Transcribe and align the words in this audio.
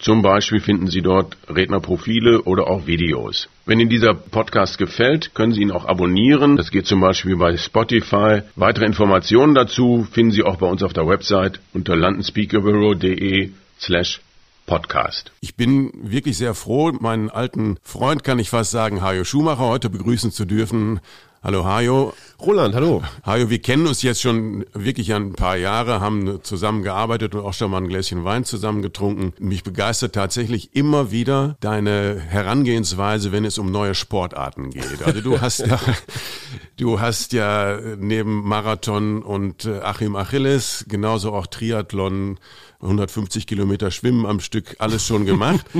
Zum 0.00 0.22
Beispiel 0.22 0.60
finden 0.60 0.86
Sie 0.86 1.02
dort 1.02 1.36
Rednerprofile 1.46 2.40
oder 2.44 2.68
auch 2.68 2.86
Videos. 2.86 3.50
Wenn 3.66 3.80
Ihnen 3.80 3.90
dieser 3.90 4.14
Podcast 4.14 4.78
gefällt, 4.78 5.34
können 5.34 5.52
Sie 5.52 5.60
ihn 5.60 5.70
auch 5.70 5.84
abonnieren. 5.84 6.56
Das 6.56 6.70
geht 6.70 6.86
zum 6.86 7.00
Beispiel 7.02 7.36
bei 7.36 7.58
Spotify. 7.58 8.40
Weitere 8.56 8.86
Informationen 8.86 9.54
dazu 9.54 10.06
finden 10.10 10.32
Sie 10.32 10.42
auch 10.42 10.56
bei 10.56 10.66
uns 10.66 10.82
auf 10.82 10.94
der 10.94 11.06
Website 11.06 11.60
unter 11.74 11.96
londonspeakerbureau.de 11.96 13.50
slash 13.78 14.22
Podcast. 14.64 15.32
Ich 15.40 15.56
bin 15.56 15.90
wirklich 15.94 16.38
sehr 16.38 16.54
froh, 16.54 16.92
meinen 16.98 17.28
alten 17.28 17.76
Freund, 17.82 18.24
kann 18.24 18.38
ich 18.38 18.48
fast 18.48 18.70
sagen, 18.70 19.02
Hajo 19.02 19.24
Schumacher, 19.24 19.66
heute 19.66 19.90
begrüßen 19.90 20.30
zu 20.30 20.46
dürfen. 20.46 21.00
Hallo 21.42 21.64
Hajo. 21.64 22.12
Roland, 22.38 22.74
hallo. 22.74 23.02
Hajo, 23.24 23.48
wir 23.48 23.62
kennen 23.62 23.86
uns 23.86 24.02
jetzt 24.02 24.20
schon 24.20 24.66
wirklich 24.74 25.14
ein 25.14 25.32
paar 25.32 25.56
Jahre, 25.56 25.98
haben 25.98 26.44
zusammen 26.44 26.82
gearbeitet 26.82 27.34
und 27.34 27.40
auch 27.40 27.54
schon 27.54 27.70
mal 27.70 27.78
ein 27.78 27.88
Gläschen 27.88 28.24
Wein 28.24 28.44
zusammen 28.44 28.82
getrunken. 28.82 29.32
Mich 29.38 29.62
begeistert 29.64 30.14
tatsächlich 30.14 30.76
immer 30.76 31.12
wieder 31.12 31.56
deine 31.60 32.20
Herangehensweise, 32.20 33.32
wenn 33.32 33.46
es 33.46 33.56
um 33.56 33.72
neue 33.72 33.94
Sportarten 33.94 34.68
geht. 34.68 35.02
Also 35.02 35.22
du 35.22 35.40
hast 35.40 35.60
ja, 35.60 35.80
du 36.76 37.00
hast 37.00 37.32
ja 37.32 37.78
neben 37.96 38.46
Marathon 38.46 39.22
und 39.22 39.64
äh, 39.64 39.80
Achim 39.80 40.16
Achilles 40.16 40.84
genauso 40.88 41.32
auch 41.32 41.46
Triathlon 41.46 42.38
150 42.82 43.46
Kilometer 43.46 43.90
Schwimmen 43.90 44.26
am 44.26 44.40
Stück, 44.40 44.76
alles 44.78 45.06
schon 45.06 45.24
gemacht. 45.24 45.64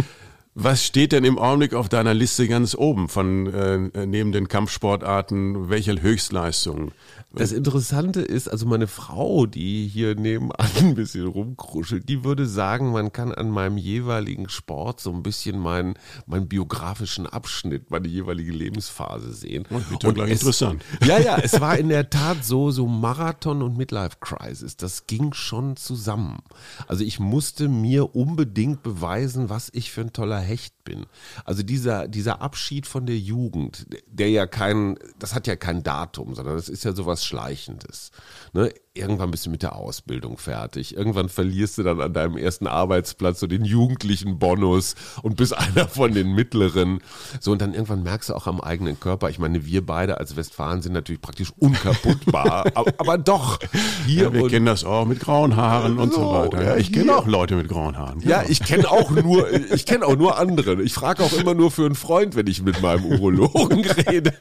Was 0.55 0.85
steht 0.85 1.13
denn 1.13 1.25
im 1.25 1.39
Augenblick 1.39 1.75
auf 1.75 1.89
deiner 1.89 2.13
Liste 2.13 2.49
ganz 2.49 2.75
oben 2.75 3.09
von 3.09 3.47
äh, 3.47 4.07
neben 4.07 4.33
den 4.33 4.49
Kampfsportarten? 4.49 5.71
Welche 5.71 6.03
Höchstleistungen? 6.03 6.91
Das 7.33 7.53
Interessante 7.53 8.23
ist, 8.23 8.49
also 8.49 8.67
meine 8.67 8.89
Frau, 8.89 9.47
die 9.47 9.87
hier 9.87 10.17
nebenan 10.17 10.57
ein 10.79 10.97
bisschen 10.97 11.29
rumkruschelt, 11.29 12.09
die 12.09 12.25
würde 12.25 12.45
sagen, 12.45 12.91
man 12.91 13.13
kann 13.13 13.33
an 13.33 13.51
meinem 13.51 13.77
jeweiligen 13.77 14.49
Sport 14.49 15.01
so 15.01 15.13
ein 15.13 15.23
bisschen 15.23 15.57
meinen, 15.57 15.95
meinen 16.27 16.49
biografischen 16.49 17.29
Abschnitt, 17.29 17.93
meine 17.93 18.09
jeweilige 18.09 18.51
Lebensphase 18.51 19.33
sehen. 19.33 19.65
Oh, 19.71 19.81
und 20.05 20.15
gleich 20.15 20.33
es, 20.33 20.41
interessant. 20.41 20.85
Ja, 21.05 21.21
ja, 21.21 21.39
es 21.39 21.61
war 21.61 21.79
in 21.79 21.89
der 21.89 22.11
Tat 22.11 22.45
so, 22.45 22.73
so 22.73 22.89
Marathon 22.89 23.63
und 23.63 23.77
Midlife 23.77 24.17
Crisis, 24.21 24.77
das 24.77 25.07
ging 25.07 25.33
schon 25.33 25.77
zusammen. 25.77 26.43
Also 26.89 27.05
ich 27.05 27.21
musste 27.21 27.69
mir 27.69 28.17
unbedingt 28.17 28.83
beweisen, 28.83 29.49
was 29.49 29.71
ich 29.73 29.93
für 29.93 30.01
ein 30.01 30.13
toller 30.13 30.40
Hecht 30.41 30.85
bin. 30.85 31.07
Also 31.45 31.63
dieser, 31.63 32.09
dieser 32.09 32.41
Abschied 32.41 32.87
von 32.87 33.07
der 33.07 33.19
Jugend, 33.19 33.87
der 34.07 34.31
ja 34.31 34.47
kein, 34.47 34.99
das 35.19 35.35
hat 35.35 35.47
ja 35.47 35.57
kein 35.57 35.83
Datum, 35.83 36.35
sondern 36.35 36.57
das 36.57 36.69
ist 36.69 36.85
ja 36.85 36.93
sowas 36.93 37.25
Schleichendes. 37.25 38.11
Ne? 38.53 38.73
Irgendwann 38.93 39.31
bist 39.31 39.47
du 39.47 39.51
mit 39.51 39.63
der 39.63 39.77
Ausbildung 39.77 40.37
fertig. 40.37 40.97
Irgendwann 40.97 41.29
verlierst 41.29 41.79
du 41.79 41.85
dann 41.85 42.01
an 42.01 42.13
deinem 42.13 42.37
ersten 42.37 42.67
Arbeitsplatz 42.67 43.39
so 43.39 43.47
den 43.47 43.65
jugendlichen 43.65 44.41
Bonus 44.41 44.97
und 45.23 45.37
bist 45.37 45.57
einer 45.57 45.87
von 45.87 46.13
den 46.13 46.33
mittleren. 46.33 46.99
So, 47.39 47.53
und 47.53 47.63
dann 47.63 47.73
irgendwann 47.73 48.03
merkst 48.03 48.31
du 48.31 48.35
auch 48.35 48.49
am 48.49 48.61
eigenen 48.61 48.99
Körper, 48.99 49.31
ich 49.31 49.39
meine, 49.39 49.65
wir 49.65 49.87
beide 49.87 50.19
als 50.19 50.35
Westfalen 50.35 50.83
sind 50.83 50.93
natürlich 50.93 51.21
praktisch 51.21 51.53
unkaputtbar, 51.57 52.67
aber, 52.75 52.93
aber, 52.99 53.17
doch. 53.17 53.61
Hier 54.07 54.25
ja, 54.25 54.33
wir 54.33 54.49
kennen 54.49 54.67
das 54.67 54.83
auch 54.83 55.07
mit 55.07 55.21
grauen 55.21 55.55
Haaren 55.55 56.01
und 56.01 56.13
so, 56.13 56.23
so 56.23 56.33
weiter. 56.33 56.61
Ja, 56.61 56.77
ich 56.77 56.93
kenne 56.93 57.15
auch 57.15 57.29
Leute 57.29 57.55
mit 57.55 57.69
grauen 57.69 57.97
Haaren. 57.97 58.19
Ja, 58.23 58.43
ja 58.43 58.49
ich 58.49 58.59
kenne 58.59 58.91
auch 58.91 59.11
nur, 59.11 59.53
ich 59.73 59.87
kenne 59.87 60.05
auch 60.05 60.17
nur 60.17 60.37
andere. 60.37 60.83
Ich 60.83 60.95
frage 60.95 61.23
auch 61.23 61.33
immer 61.35 61.55
nur 61.55 61.71
für 61.71 61.87
einen 61.87 61.95
Freund, 61.95 62.35
wenn 62.35 62.49
ich 62.49 62.61
mit 62.61 62.83
meinem 62.83 63.05
Urologen 63.05 63.85
rede. 64.09 64.33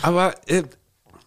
Aber 0.00 0.32
äh, 0.46 0.62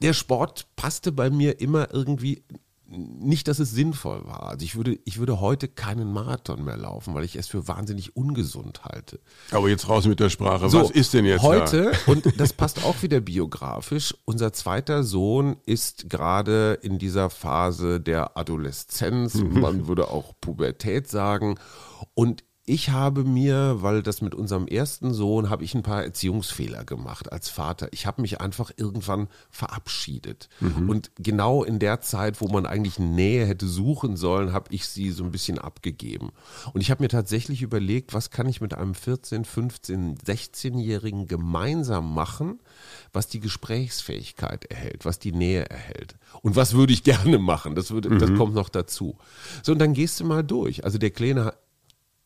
der 0.02 0.14
Sport 0.14 0.68
passte 0.76 1.12
bei 1.12 1.30
mir 1.30 1.60
immer 1.60 1.94
irgendwie 1.94 2.44
nicht, 2.92 3.48
dass 3.48 3.60
es 3.60 3.72
sinnvoll 3.72 4.26
war. 4.26 4.50
Also 4.50 4.66
ich 4.66 4.76
würde, 4.76 4.98
ich 5.06 5.20
würde 5.20 5.40
heute 5.40 5.68
keinen 5.68 6.12
Marathon 6.12 6.64
mehr 6.64 6.78
laufen, 6.78 7.14
weil 7.14 7.24
ich 7.24 7.36
es 7.36 7.48
für 7.48 7.68
wahnsinnig 7.68 8.16
ungesund 8.16 8.84
halte. 8.84 9.20
Aber 9.52 9.70
jetzt 9.70 9.88
raus 9.88 10.08
mit 10.08 10.20
der 10.20 10.30
Sprache. 10.30 10.70
So, 10.70 10.82
Was 10.82 10.92
ist 10.92 11.14
denn 11.14 11.26
jetzt? 11.26 11.44
Heute, 11.44 11.92
da? 11.92 12.12
und 12.12 12.40
das 12.40 12.54
passt 12.54 12.84
auch 12.84 13.02
wieder 13.04 13.20
biografisch, 13.20 14.16
unser 14.26 14.54
zweiter 14.54 15.04
Sohn 15.04 15.58
ist 15.66 16.10
gerade 16.10 16.80
in 16.82 16.98
dieser 16.98 17.30
Phase 17.30 18.00
der 18.00 18.38
Adoleszenz, 18.38 19.36
mhm. 19.36 19.60
man 19.60 19.88
würde 19.88 20.10
auch 20.10 20.34
Pubertät 20.42 21.08
sagen. 21.08 21.60
Und 22.16 22.44
ich 22.70 22.92
habe 22.92 23.24
mir, 23.24 23.78
weil 23.82 24.04
das 24.04 24.22
mit 24.22 24.36
unserem 24.36 24.68
ersten 24.68 25.12
Sohn, 25.12 25.50
habe 25.50 25.64
ich 25.64 25.74
ein 25.74 25.82
paar 25.82 26.04
Erziehungsfehler 26.04 26.86
gemacht 26.86 27.32
als 27.32 27.50
Vater. 27.50 27.88
Ich 27.94 28.06
habe 28.06 28.22
mich 28.22 28.42
einfach 28.42 28.70
irgendwann 28.78 29.28
verabschiedet. 29.50 30.50
Mhm. 30.60 30.88
Und 30.88 31.12
genau 31.18 31.64
in 31.64 31.80
der 31.80 32.02
Zeit, 32.02 32.42
wo 32.42 32.48
man 32.48 32.68
eigentlich 32.68 33.00
Nähe 33.00 33.48
hätte 33.48 33.68
suchen 33.68 34.16
sollen, 34.18 34.54
habe 34.54 34.72
ich 34.72 34.88
sie 34.88 35.10
so 35.10 35.24
ein 35.24 35.32
bisschen 35.32 35.58
abgegeben. 35.58 36.30
Und 36.72 36.82
ich 36.82 36.92
habe 36.92 37.02
mir 37.02 37.08
tatsächlich 37.08 37.64
überlegt, 37.64 38.14
was 38.14 38.30
kann 38.30 38.48
ich 38.48 38.62
mit 38.62 38.76
einem 38.76 38.94
14, 38.94 39.46
15, 39.46 40.20
16-Jährigen 40.20 41.28
gemeinsam 41.28 42.14
machen, 42.14 42.60
was 43.12 43.28
die 43.28 43.40
Gesprächsfähigkeit 43.40 44.66
erhält, 44.66 45.06
was 45.06 45.18
die 45.18 45.32
Nähe 45.32 45.68
erhält. 45.68 46.18
Und 46.44 46.56
was 46.56 46.76
würde 46.76 46.94
ich 46.94 47.04
gerne 47.10 47.40
machen? 47.40 47.74
Das, 47.74 47.90
würde, 47.90 48.12
mhm. 48.12 48.20
das 48.20 48.32
kommt 48.36 48.54
noch 48.54 48.70
dazu. 48.70 49.18
So, 49.64 49.72
und 49.72 49.80
dann 49.80 49.94
gehst 49.94 50.20
du 50.20 50.26
mal 50.26 50.44
durch. 50.44 50.84
Also 50.84 51.00
der 51.00 51.10
Kleine 51.10 51.54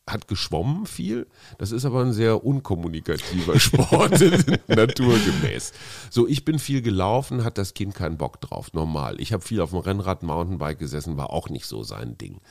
hat 0.06 0.28
geschwommen 0.28 0.86
viel. 0.86 1.28
Das 1.58 1.72
ist 1.72 1.86
aber 1.86 2.02
ein 2.02 2.12
sehr 2.12 2.44
unkommunikativer 2.44 3.60
Sport, 3.60 4.20
naturgemäß. 4.68 5.72
So, 6.10 6.28
ich 6.28 6.44
bin 6.44 6.60
viel 6.60 6.82
gelaufen, 6.82 7.44
hat 7.44 7.58
das 7.58 7.74
Kind 7.74 7.96
keinen 7.96 8.18
Bock 8.18 8.42
drauf, 8.42 8.74
normal. 8.74 9.20
Ich 9.22 9.32
habe 9.32 9.44
viel 9.44 9.62
auf 9.62 9.70
dem 9.70 9.80
Rennrad, 9.80 10.24
Mountainbike 10.24 10.80
gesessen, 10.80 11.16
war 11.16 11.30
auch 11.30 11.50
nicht 11.50 11.66
so 11.66 11.84
sein 11.84 12.18
Ding. 12.18 12.42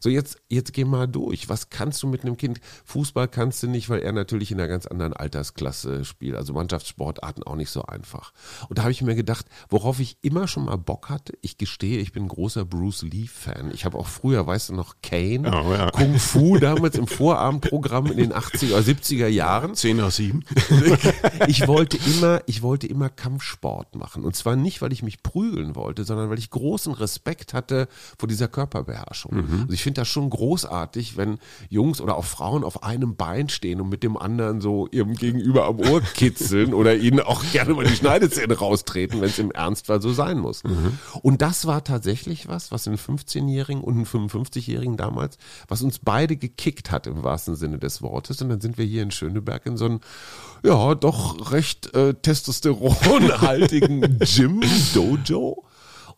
So, 0.00 0.08
jetzt, 0.08 0.38
jetzt 0.48 0.72
geh 0.72 0.84
mal 0.84 1.06
durch. 1.06 1.50
Was 1.50 1.68
kannst 1.68 2.02
du 2.02 2.06
mit 2.06 2.22
einem 2.22 2.38
Kind? 2.38 2.60
Fußball 2.86 3.28
kannst 3.28 3.62
du 3.62 3.68
nicht, 3.68 3.90
weil 3.90 4.00
er 4.00 4.12
natürlich 4.12 4.50
in 4.50 4.58
einer 4.58 4.68
ganz 4.68 4.86
anderen 4.86 5.12
Altersklasse 5.12 6.06
spielt. 6.06 6.36
Also 6.36 6.54
Mannschaftssportarten 6.54 7.42
auch 7.42 7.56
nicht 7.56 7.70
so 7.70 7.82
einfach. 7.82 8.32
Und 8.70 8.78
da 8.78 8.82
habe 8.82 8.92
ich 8.92 9.02
mir 9.02 9.14
gedacht, 9.14 9.46
worauf 9.68 10.00
ich 10.00 10.16
immer 10.22 10.48
schon 10.48 10.64
mal 10.64 10.76
Bock 10.76 11.10
hatte, 11.10 11.34
ich 11.42 11.58
gestehe, 11.58 11.98
ich 11.98 12.12
bin 12.12 12.24
ein 12.24 12.28
großer 12.28 12.64
Bruce 12.64 13.02
Lee-Fan. 13.02 13.70
Ich 13.74 13.84
habe 13.84 13.98
auch 13.98 14.06
früher, 14.06 14.46
weißt 14.46 14.70
du 14.70 14.74
noch, 14.74 14.96
Kane, 15.02 15.50
oh, 15.52 15.72
ja. 15.72 15.90
Kung 15.90 16.18
Fu 16.18 16.56
damals 16.56 17.01
im 17.02 17.08
Vorabendprogramm 17.08 18.06
in 18.06 18.16
den 18.16 18.32
80er, 18.32 18.78
70er 18.80 19.26
Jahren. 19.26 19.74
10 19.74 19.96
nach 19.96 20.12
7. 20.12 20.44
Ich 21.48 21.66
wollte 21.66 21.98
immer, 22.06 22.40
ich 22.46 22.62
wollte 22.62 22.86
immer 22.86 23.08
Kampfsport 23.08 23.96
machen. 23.96 24.24
Und 24.24 24.36
zwar 24.36 24.54
nicht, 24.54 24.82
weil 24.82 24.92
ich 24.92 25.02
mich 25.02 25.22
prügeln 25.22 25.74
wollte, 25.74 26.04
sondern 26.04 26.30
weil 26.30 26.38
ich 26.38 26.50
großen 26.50 26.92
Respekt 26.92 27.54
hatte 27.54 27.88
vor 28.16 28.28
dieser 28.28 28.46
Körperbeherrschung. 28.46 29.34
Mhm. 29.34 29.60
Also 29.62 29.72
ich 29.72 29.82
finde 29.82 30.02
das 30.02 30.08
schon 30.08 30.30
großartig, 30.30 31.16
wenn 31.16 31.38
Jungs 31.68 32.00
oder 32.00 32.16
auch 32.16 32.24
Frauen 32.24 32.62
auf 32.62 32.84
einem 32.84 33.16
Bein 33.16 33.48
stehen 33.48 33.80
und 33.80 33.88
mit 33.88 34.04
dem 34.04 34.16
anderen 34.16 34.60
so 34.60 34.86
ihrem 34.92 35.14
Gegenüber 35.14 35.66
am 35.66 35.80
Ohr 35.80 36.00
kitzeln 36.00 36.72
oder 36.72 36.94
ihnen 36.94 37.18
auch 37.18 37.42
gerne 37.52 37.74
mal 37.74 37.84
die 37.84 37.96
Schneidezähne 37.96 38.56
raustreten, 38.56 39.20
wenn 39.20 39.28
es 39.28 39.40
im 39.40 39.50
Ernstfall 39.50 40.00
so 40.00 40.12
sein 40.12 40.38
muss. 40.38 40.62
Mhm. 40.62 40.98
Und 41.22 41.42
das 41.42 41.66
war 41.66 41.82
tatsächlich 41.82 42.46
was, 42.46 42.70
was 42.70 42.86
einen 42.86 42.98
15-Jährigen 42.98 43.82
und 43.82 43.94
einen 43.94 44.06
55-Jährigen 44.06 44.96
damals, 44.96 45.36
was 45.66 45.82
uns 45.82 45.98
beide 45.98 46.36
gekickt 46.36 46.91
hat 46.92 47.06
im 47.06 47.24
wahrsten 47.24 47.56
Sinne 47.56 47.78
des 47.78 48.02
Wortes. 48.02 48.42
Und 48.42 48.50
dann 48.50 48.60
sind 48.60 48.78
wir 48.78 48.84
hier 48.84 49.02
in 49.02 49.10
Schöneberg 49.10 49.66
in 49.66 49.76
so 49.76 49.86
einem, 49.86 50.00
ja, 50.62 50.94
doch 50.94 51.50
recht 51.50 51.92
äh, 51.94 52.14
testosteronhaltigen 52.14 54.18
Gym, 54.20 54.62
Dojo. 54.94 55.64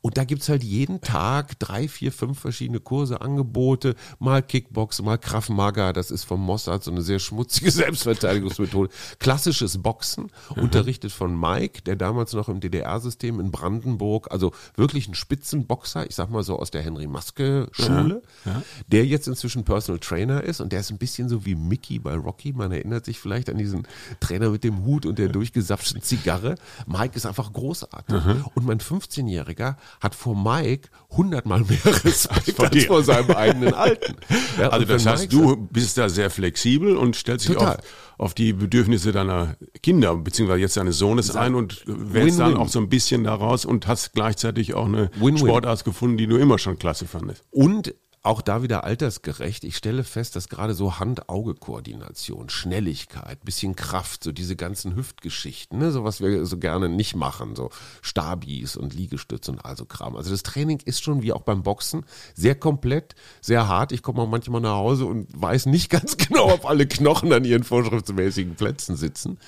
Und 0.05 0.19
da 0.19 0.25
gibt's 0.25 0.51
halt 0.51 0.63
jeden 0.63 1.01
Tag 1.01 1.59
drei, 1.59 1.89
vier, 1.89 2.13
fünf 2.13 2.39
verschiedene 2.39 2.79
Kurse, 2.79 3.23
Angebote, 3.23 3.95
mal 4.19 4.43
Kickbox, 4.43 5.01
mal 5.01 5.17
Krav 5.17 5.49
Maga, 5.49 5.95
das 5.95 6.11
ist 6.11 6.25
vom 6.25 6.43
Mossad 6.43 6.85
so 6.85 6.91
eine 6.91 7.01
sehr 7.01 7.19
schmutzige 7.19 7.71
Selbstverteidigungsmethode. 7.71 8.91
Klassisches 9.19 9.79
Boxen, 9.79 10.25
mhm. 10.55 10.65
unterrichtet 10.65 11.11
von 11.11 11.41
Mike, 11.41 11.81
der 11.87 11.97
damals 11.97 12.35
noch 12.35 12.51
im 12.51 12.61
DDR-System 12.61 13.41
in 13.41 13.51
Brandenburg, 13.51 14.31
also 14.31 14.53
wirklich 14.77 15.09
ein 15.09 15.15
Spitzenboxer, 15.15 16.07
ich 16.07 16.15
sag 16.15 16.29
mal 16.29 16.43
so 16.43 16.59
aus 16.59 16.71
der 16.71 16.83
Henry 16.83 17.07
Maske 17.07 17.69
Schule, 17.73 18.21
ja, 18.45 18.53
ja. 18.53 18.63
der 18.89 19.07
jetzt 19.07 19.27
inzwischen 19.27 19.65
Personal 19.65 20.01
Trainer 20.01 20.45
ist 20.45 20.61
und 20.61 20.71
der 20.71 20.81
ist 20.81 20.91
ein 20.91 20.99
bisschen 20.99 21.31
so 21.31 21.47
wie 21.47 21.55
Mickey 21.55 21.99
bei 21.99 22.15
Rocky, 22.15 22.53
man 22.53 22.73
erinnert 22.73 23.07
sich 23.07 23.19
vielleicht 23.19 23.49
an 23.49 23.57
diesen 23.57 23.87
Trainer 24.21 24.51
mit 24.51 24.65
dem 24.65 24.85
Hut 24.85 25.07
und 25.07 25.19
der 25.19 25.31
durchgesapften 25.31 26.03
Zigarre. 26.03 26.57
Mike 26.87 27.17
ist 27.17 27.25
einfach 27.25 27.51
großartig. 27.55 28.23
Mhm. 28.23 28.45
Und 28.55 28.67
mein 28.67 28.81
15-Jähriger 28.81 29.77
hat 30.01 30.15
vor 30.15 30.37
Mike 30.37 30.89
hundertmal 31.11 31.61
mehr 31.61 31.79
Respekt 32.05 32.61
als, 32.61 32.73
als 32.73 32.85
vor 32.85 33.03
seinem 33.03 33.31
eigenen 33.31 33.75
Alten. 33.75 34.17
Ja, 34.59 34.69
also 34.69 34.87
das 34.87 35.05
heißt, 35.05 35.33
Mike 35.33 35.37
du 35.37 35.57
bist 35.57 35.99
da 35.99 36.09
sehr 36.09 36.31
flexibel 36.31 36.97
und 36.97 37.17
stellst 37.17 37.49
dich 37.49 37.57
auf, 37.57 37.77
auf, 38.19 38.35
die 38.35 38.53
Bedürfnisse 38.53 39.11
deiner 39.11 39.57
Kinder, 39.83 40.15
beziehungsweise 40.17 40.61
jetzt 40.61 40.77
deines 40.77 40.99
Sohnes 40.99 41.35
ein 41.35 41.55
und 41.55 41.83
wählst 41.87 42.39
dann 42.39 42.57
auch 42.57 42.69
so 42.69 42.79
ein 42.79 42.89
bisschen 42.89 43.25
daraus 43.25 43.65
und 43.65 43.87
hast 43.89 44.13
gleichzeitig 44.13 44.75
auch 44.75 44.87
eine 44.87 45.11
Win 45.17 45.37
-win. 45.37 45.39
Sportart 45.39 45.85
gefunden, 45.85 46.19
die 46.19 46.27
du 46.27 46.37
immer 46.37 46.59
schon 46.59 46.79
klasse 46.79 47.07
fandest. 47.07 47.43
Und 47.51 47.95
auch 48.25 48.41
da 48.41 48.63
wieder 48.63 48.85
altersgerecht. 48.85 49.65
Ich 49.65 49.77
stelle 49.77 50.03
fest, 50.03 50.35
dass 50.35 50.49
gerade 50.49 50.75
so 50.75 50.99
Hand-Auge-Koordination, 50.99 52.49
Schnelligkeit, 52.49 53.45
bisschen 53.45 53.77
Kraft, 53.77 54.25
so 54.25 54.33
diese 54.33 54.57
ganzen 54.57 54.97
Hüftgeschichten, 54.97 55.79
ne, 55.79 55.93
so 55.93 56.05
was 56.05 56.23
wir 56.23 56.47
so 56.47 56.57
gerne 56.57 56.89
nicht 56.89 57.15
machen, 57.15 57.55
so 57.55 57.69
Stabis 58.01 58.77
und 58.77 58.95
Liegestütze 58.95 59.53
und 59.53 59.63
also 59.65 59.85
Kram. 59.85 60.17
Also 60.17 60.31
das 60.31 60.43
Training 60.43 60.81
ist 60.87 61.05
schon 61.05 61.21
wie 61.21 61.35
auch 61.35 61.43
beim 61.43 61.63
Boxen 61.63 62.07
sehr 62.35 62.55
komplett, 62.55 63.15
sehr 63.43 63.69
hart. 63.69 63.93
Ich 63.93 64.03
komme 64.03 64.23
auch 64.23 64.29
manchmal 64.29 64.63
nach 64.63 64.77
Hause 64.77 65.05
und 65.05 65.29
weiß 65.39 65.67
nicht 65.67 65.91
ganz 65.91 66.17
genau, 66.17 66.51
ob 66.51 66.65
alle 66.65 66.87
Knochen 66.87 67.31
an 67.31 67.45
ihren 67.45 67.63
vorschriftsmäßigen 67.63 68.55
Plätzen 68.55 68.97
sitzen. 68.97 69.39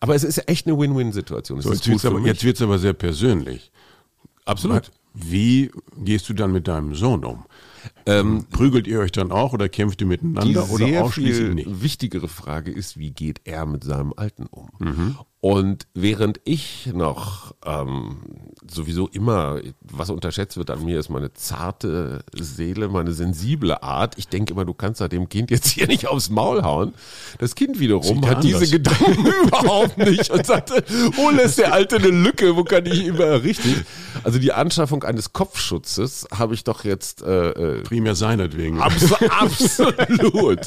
Aber 0.00 0.14
es 0.14 0.24
ist 0.24 0.48
echt 0.48 0.66
eine 0.66 0.78
Win-Win-Situation. 0.78 1.60
So, 1.60 1.72
jetzt 1.74 1.86
wird 1.86 1.98
es 1.98 2.62
aber, 2.62 2.72
aber 2.72 2.78
sehr 2.78 2.94
persönlich. 2.94 3.70
Absolut. 4.46 4.90
Wie 5.12 5.70
gehst 5.98 6.26
du 6.30 6.32
dann 6.32 6.52
mit 6.52 6.68
deinem 6.68 6.94
Sohn 6.94 7.24
um? 7.24 7.44
Ähm, 8.06 8.46
Prügelt 8.50 8.86
ihr 8.86 9.00
euch 9.00 9.12
dann 9.12 9.32
auch 9.32 9.52
oder 9.52 9.68
kämpft 9.68 10.00
ihr 10.00 10.06
miteinander 10.06 10.62
die 10.64 10.72
oder 10.72 10.86
sehr 10.86 11.06
viel 11.06 11.54
nicht? 11.54 11.82
wichtigere 11.82 12.28
Frage 12.28 12.70
ist, 12.70 12.98
wie 12.98 13.10
geht 13.12 13.40
er 13.44 13.66
mit 13.66 13.84
seinem 13.84 14.12
Alten 14.16 14.46
um? 14.46 14.70
Mhm. 14.78 15.16
Und 15.44 15.86
während 15.92 16.40
ich 16.44 16.86
noch 16.94 17.54
ähm, 17.66 18.16
sowieso 18.66 19.08
immer, 19.08 19.60
was 19.82 20.08
unterschätzt 20.08 20.56
wird 20.56 20.70
an 20.70 20.82
mir, 20.82 20.98
ist 20.98 21.10
meine 21.10 21.34
zarte 21.34 22.24
Seele, 22.32 22.88
meine 22.88 23.12
sensible 23.12 23.82
Art. 23.82 24.14
Ich 24.16 24.28
denke 24.28 24.54
immer, 24.54 24.64
du 24.64 24.72
kannst 24.72 25.02
da 25.02 25.08
dem 25.08 25.28
Kind 25.28 25.50
jetzt 25.50 25.68
hier 25.68 25.86
nicht 25.86 26.06
aufs 26.06 26.30
Maul 26.30 26.62
hauen. 26.62 26.94
Das 27.40 27.54
Kind 27.54 27.78
wiederum 27.78 28.26
hat 28.26 28.42
diese 28.42 28.70
Gedanken 28.70 29.26
überhaupt 29.46 29.98
nicht 29.98 30.30
und 30.30 30.46
sagte, 30.46 30.82
wo 31.14 31.28
lässt 31.28 31.58
der 31.58 31.74
Alte 31.74 31.96
eine 31.96 32.08
Lücke, 32.08 32.56
wo 32.56 32.64
kann 32.64 32.86
ich 32.86 33.04
immer 33.04 33.42
richtig? 33.42 33.84
Also 34.22 34.38
die 34.38 34.54
Anschaffung 34.54 35.02
eines 35.02 35.34
Kopfschutzes 35.34 36.26
habe 36.34 36.54
ich 36.54 36.64
doch 36.64 36.84
jetzt 36.84 37.20
äh, 37.20 37.50
äh 37.50 37.82
primär 37.82 38.14
seinetwegen. 38.14 38.80
Abs 38.80 39.12
absolut. 39.28 40.60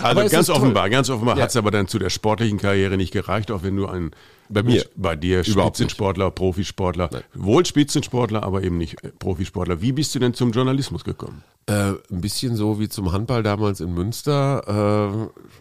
Also 0.00 0.28
ganz 0.28 0.48
offenbar, 0.48 0.90
ganz 0.90 1.10
offenbar 1.10 1.36
ja. 1.36 1.42
hat 1.42 1.50
es 1.50 1.56
aber 1.56 1.72
dann 1.72 1.88
zu 1.88 1.98
der 1.98 2.10
sportlichen 2.10 2.58
Karriere 2.58 2.96
nicht 2.96 3.12
gereicht, 3.12 3.50
auch 3.50 3.64
wenn 3.64 3.74
du 3.74 3.95
ein 3.96 4.10
bei 4.48 4.62
mir, 4.62 4.84
bei 4.96 5.16
dir 5.16 5.44
Spitzensportler, 5.44 6.30
Profisportler, 6.30 7.08
Nein. 7.12 7.22
wohl 7.34 7.64
Spitzensportler, 7.64 8.42
aber 8.42 8.62
eben 8.62 8.78
nicht 8.78 9.02
äh, 9.04 9.08
Profisportler. 9.08 9.80
Wie 9.80 9.92
bist 9.92 10.14
du 10.14 10.18
denn 10.18 10.34
zum 10.34 10.52
Journalismus 10.52 11.04
gekommen? 11.04 11.42
Äh, 11.68 11.94
ein 12.12 12.20
bisschen 12.20 12.54
so 12.54 12.78
wie 12.78 12.88
zum 12.88 13.10
Handball 13.10 13.42
damals 13.42 13.80
in 13.80 13.92
Münster. 13.92 14.62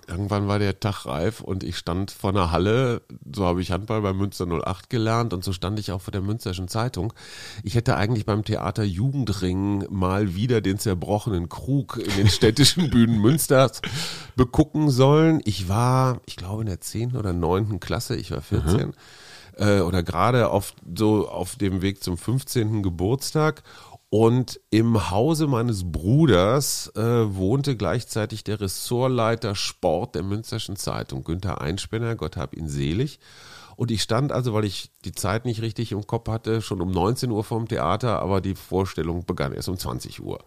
Äh, 0.08 0.12
irgendwann 0.12 0.48
war 0.48 0.60
der 0.60 0.80
Tag 0.80 1.08
reif 1.08 1.42
und 1.42 1.64
ich 1.64 1.78
stand 1.78 2.12
vor 2.12 2.30
einer 2.30 2.52
Halle. 2.52 3.02
So 3.34 3.44
habe 3.44 3.60
ich 3.60 3.72
Handball 3.72 4.04
bei 4.04 4.14
Münster 4.14 4.46
08 4.46 4.92
gelernt 4.92 5.34
und 5.34 5.44
so 5.44 5.52
stand 5.52 5.80
ich 5.80 5.92
auch 5.92 6.02
vor 6.02 6.12
der 6.12 6.22
Münsterschen 6.22 6.68
Zeitung. 6.68 7.12
Ich 7.64 7.74
hätte 7.74 7.96
eigentlich 7.96 8.28
beim 8.28 8.44
Theater 8.44 8.84
Jugendring 8.84 9.88
mal 9.90 10.36
wieder 10.36 10.62
den 10.62 10.78
zerbrochenen 10.78 11.50
Krug 11.50 11.98
in 11.98 12.16
den 12.18 12.30
städtischen 12.30 12.92
Bühnen 12.92 13.20
Münsters 13.20 13.82
begucken 14.36 14.92
sollen. 14.92 15.42
Ich 15.44 15.70
war, 15.70 16.22
ich 16.28 16.36
glaube, 16.36 16.62
in 16.62 16.68
der 16.68 16.82
10. 16.82 17.16
oder 17.16 17.34
9. 17.34 17.80
Klasse, 17.80 18.16
ich 18.16 18.30
war 18.30 18.42
14. 18.42 18.74
Mhm. 18.74 18.75
Äh, 19.58 19.82
oder 19.82 20.04
gerade 20.04 20.50
auf 20.50 20.74
so 20.98 21.30
auf 21.30 21.56
dem 21.56 21.82
Weg 21.82 22.04
zum 22.04 22.18
15. 22.18 22.84
Geburtstag 22.84 23.64
und 24.10 24.60
im 24.70 25.12
Hause 25.12 25.48
meines 25.48 25.92
Bruders 25.92 26.92
äh, 26.96 27.02
wohnte 27.02 27.76
gleichzeitig 27.76 28.44
der 28.44 28.62
Ressortleiter 28.62 29.56
Sport 29.56 30.16
der 30.16 30.24
Münsterschen 30.24 30.76
Zeitung, 30.76 31.24
Günther 31.24 31.60
Einspänner, 31.62 32.16
Gott 32.16 32.38
hab 32.38 32.56
ihn 32.56 32.70
selig. 32.70 33.20
Und 33.76 33.92
ich 33.92 34.02
stand 34.02 34.32
also, 34.32 34.54
weil 34.54 34.64
ich 34.64 34.90
die 35.04 35.12
Zeit 35.12 35.44
nicht 35.44 35.62
richtig 35.62 35.92
im 35.92 36.08
Kopf 36.08 36.30
hatte, 36.30 36.62
schon 36.62 36.82
um 36.82 36.92
19 36.92 37.30
Uhr 37.30 37.44
vorm 37.44 37.68
Theater, 37.68 38.20
aber 38.22 38.40
die 38.40 38.56
Vorstellung 38.56 39.26
begann 39.26 39.52
erst 39.52 39.68
um 39.68 39.78
20 39.78 40.24
Uhr. 40.24 40.40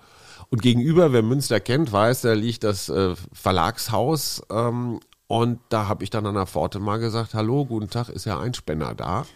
Und 0.50 0.62
gegenüber, 0.62 1.12
wer 1.12 1.22
Münster 1.22 1.60
kennt, 1.60 1.92
weiß, 1.92 2.22
da 2.22 2.32
liegt 2.32 2.64
das 2.64 2.88
äh, 2.88 3.14
Verlagshaus. 3.32 4.42
Ähm, 4.50 5.00
und 5.28 5.60
da 5.68 5.86
habe 5.86 6.02
ich 6.02 6.10
dann 6.10 6.26
an 6.26 6.34
der 6.34 6.46
Pforte 6.46 6.80
mal 6.80 6.98
gesagt, 6.98 7.34
hallo, 7.34 7.66
guten 7.66 7.90
Tag, 7.90 8.08
ist 8.08 8.24
ja 8.24 8.40
Einspänner 8.40 8.94
da? 8.94 9.26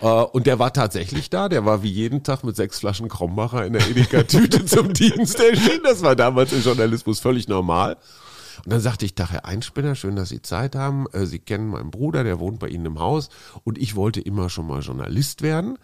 Äh, 0.00 0.06
und 0.06 0.46
der 0.46 0.58
war 0.58 0.72
tatsächlich 0.72 1.28
da. 1.30 1.48
Der 1.48 1.64
war 1.66 1.82
wie 1.82 1.90
jeden 1.90 2.22
Tag 2.22 2.42
mit 2.42 2.56
sechs 2.56 2.78
Flaschen 2.80 3.08
Krombacher 3.08 3.64
in 3.66 3.74
der 3.74 3.86
Edeka-Tüte 3.86 4.64
zum 4.66 4.94
Dienst 4.94 5.38
erschienen. 5.38 5.82
Das 5.84 6.02
war 6.02 6.16
damals 6.16 6.52
im 6.52 6.62
Journalismus 6.62 7.20
völlig 7.20 7.48
normal. 7.48 7.98
Und 8.64 8.72
dann 8.72 8.80
sagte 8.80 9.04
ich, 9.04 9.14
Tag, 9.14 9.30
Herr 9.30 9.44
Einspinner, 9.44 9.94
schön, 9.94 10.16
dass 10.16 10.30
Sie 10.30 10.42
Zeit 10.42 10.74
haben. 10.74 11.06
Äh, 11.12 11.26
Sie 11.26 11.38
kennen 11.38 11.68
meinen 11.68 11.90
Bruder, 11.90 12.24
der 12.24 12.38
wohnt 12.38 12.58
bei 12.58 12.68
Ihnen 12.68 12.86
im 12.86 12.98
Haus. 12.98 13.28
Und 13.64 13.76
ich 13.76 13.96
wollte 13.96 14.20
immer 14.20 14.48
schon 14.48 14.66
mal 14.66 14.80
Journalist 14.80 15.42
werden. 15.42 15.78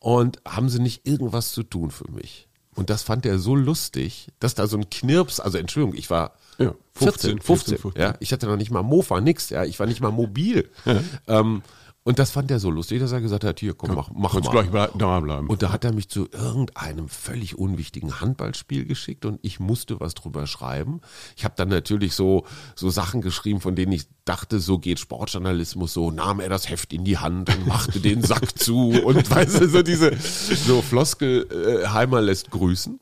Und 0.00 0.40
haben 0.44 0.68
Sie 0.68 0.80
nicht 0.80 1.06
irgendwas 1.06 1.52
zu 1.52 1.62
tun 1.62 1.92
für 1.92 2.10
mich? 2.10 2.48
Und 2.74 2.90
das 2.90 3.02
fand 3.02 3.26
er 3.26 3.38
so 3.38 3.54
lustig, 3.54 4.28
dass 4.38 4.54
da 4.54 4.66
so 4.66 4.76
ein 4.76 4.90
Knirps, 4.90 5.40
also 5.40 5.58
Entschuldigung, 5.58 5.96
ich 5.98 6.08
war 6.08 6.32
ja, 6.60 6.74
15, 6.94 7.40
15, 7.40 7.42
15, 7.42 7.78
15, 7.78 8.02
ja, 8.02 8.14
ich 8.20 8.32
hatte 8.32 8.46
noch 8.46 8.56
nicht 8.56 8.70
mal 8.70 8.82
Mofa, 8.82 9.20
nix, 9.20 9.50
ja, 9.50 9.64
ich 9.64 9.78
war 9.80 9.86
nicht 9.86 10.00
mal 10.00 10.12
mobil. 10.12 10.70
Ja. 10.84 11.00
Ähm, 11.26 11.62
und 12.02 12.18
das 12.18 12.30
fand 12.30 12.50
er 12.50 12.58
so 12.58 12.70
lustig, 12.70 12.98
dass 12.98 13.12
er 13.12 13.20
gesagt 13.20 13.44
hat, 13.44 13.60
hier, 13.60 13.74
komm, 13.74 13.94
mach, 13.94 14.10
mach 14.14 14.32
Kannst 14.32 14.50
mal. 14.52 14.66
gleich 14.66 14.90
da 14.96 15.20
bleiben. 15.20 15.48
Und 15.48 15.62
da 15.62 15.70
hat 15.70 15.84
er 15.84 15.92
mich 15.92 16.08
zu 16.08 16.28
irgendeinem 16.32 17.10
völlig 17.10 17.58
unwichtigen 17.58 18.22
Handballspiel 18.22 18.86
geschickt 18.86 19.26
und 19.26 19.38
ich 19.42 19.60
musste 19.60 20.00
was 20.00 20.14
drüber 20.14 20.46
schreiben. 20.46 21.02
Ich 21.36 21.44
habe 21.44 21.54
dann 21.58 21.68
natürlich 21.68 22.14
so, 22.14 22.46
so 22.74 22.88
Sachen 22.88 23.20
geschrieben, 23.20 23.60
von 23.60 23.76
denen 23.76 23.92
ich 23.92 24.06
dachte, 24.24 24.60
so 24.60 24.78
geht 24.78 24.98
Sportjournalismus, 24.98 25.92
so 25.92 26.10
nahm 26.10 26.40
er 26.40 26.48
das 26.48 26.70
Heft 26.70 26.94
in 26.94 27.04
die 27.04 27.18
Hand 27.18 27.54
und 27.54 27.66
machte 27.66 28.00
den 28.00 28.22
Sack 28.22 28.58
zu 28.58 28.92
und 29.04 29.30
weißt 29.30 29.60
du, 29.60 29.68
so 29.68 29.82
diese, 29.82 30.16
so 30.16 30.80
Floskel, 30.80 31.46
äh, 31.50 31.86
Heimer 31.88 32.22
lässt 32.22 32.50
grüßen. 32.50 32.98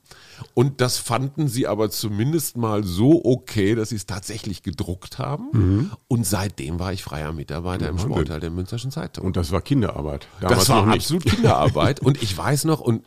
Und 0.54 0.80
das 0.80 0.98
fanden 0.98 1.48
sie 1.48 1.66
aber 1.66 1.90
zumindest 1.90 2.56
mal 2.56 2.84
so 2.84 3.24
okay, 3.24 3.74
dass 3.74 3.90
sie 3.90 3.96
es 3.96 4.06
tatsächlich 4.06 4.62
gedruckt 4.62 5.18
haben. 5.18 5.48
Mhm. 5.52 5.90
Und 6.08 6.26
seitdem 6.26 6.80
war 6.80 6.92
ich 6.92 7.02
freier 7.02 7.32
Mitarbeiter 7.32 7.86
ja, 7.86 7.90
im 7.90 7.98
Sportteil 7.98 8.40
der 8.40 8.50
Münsterschen 8.50 8.90
Zeitung. 8.90 9.24
Und 9.24 9.36
das 9.36 9.52
war 9.52 9.60
Kinderarbeit. 9.60 10.28
Damals 10.40 10.60
das 10.60 10.68
war 10.70 10.88
absolut 10.88 11.24
Kinderarbeit. 11.24 12.00
und 12.02 12.22
ich 12.22 12.36
weiß 12.36 12.64
noch, 12.64 12.80
und 12.80 13.04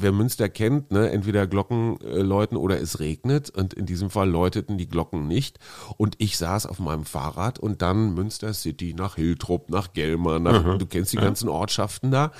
wer 0.00 0.12
Münster 0.12 0.48
kennt, 0.48 0.90
ne, 0.90 1.10
entweder 1.10 1.46
Glocken 1.46 2.00
äh, 2.00 2.20
läuten 2.20 2.56
oder 2.56 2.80
es 2.80 3.00
regnet. 3.00 3.50
Und 3.50 3.74
in 3.74 3.86
diesem 3.86 4.10
Fall 4.10 4.28
läuteten 4.28 4.78
die 4.78 4.88
Glocken 4.88 5.26
nicht. 5.26 5.58
Und 5.96 6.16
ich 6.18 6.38
saß 6.38 6.66
auf 6.66 6.78
meinem 6.78 7.04
Fahrrad 7.04 7.58
und 7.58 7.82
dann 7.82 8.14
Münster 8.14 8.54
City 8.54 8.94
nach 8.94 9.16
Hiltrup, 9.16 9.70
nach 9.70 9.92
Gelmer, 9.92 10.38
nach, 10.38 10.64
mhm. 10.64 10.78
du 10.78 10.86
kennst 10.86 11.12
die 11.12 11.18
ganzen 11.18 11.48
Ortschaften 11.48 12.10
da. 12.10 12.32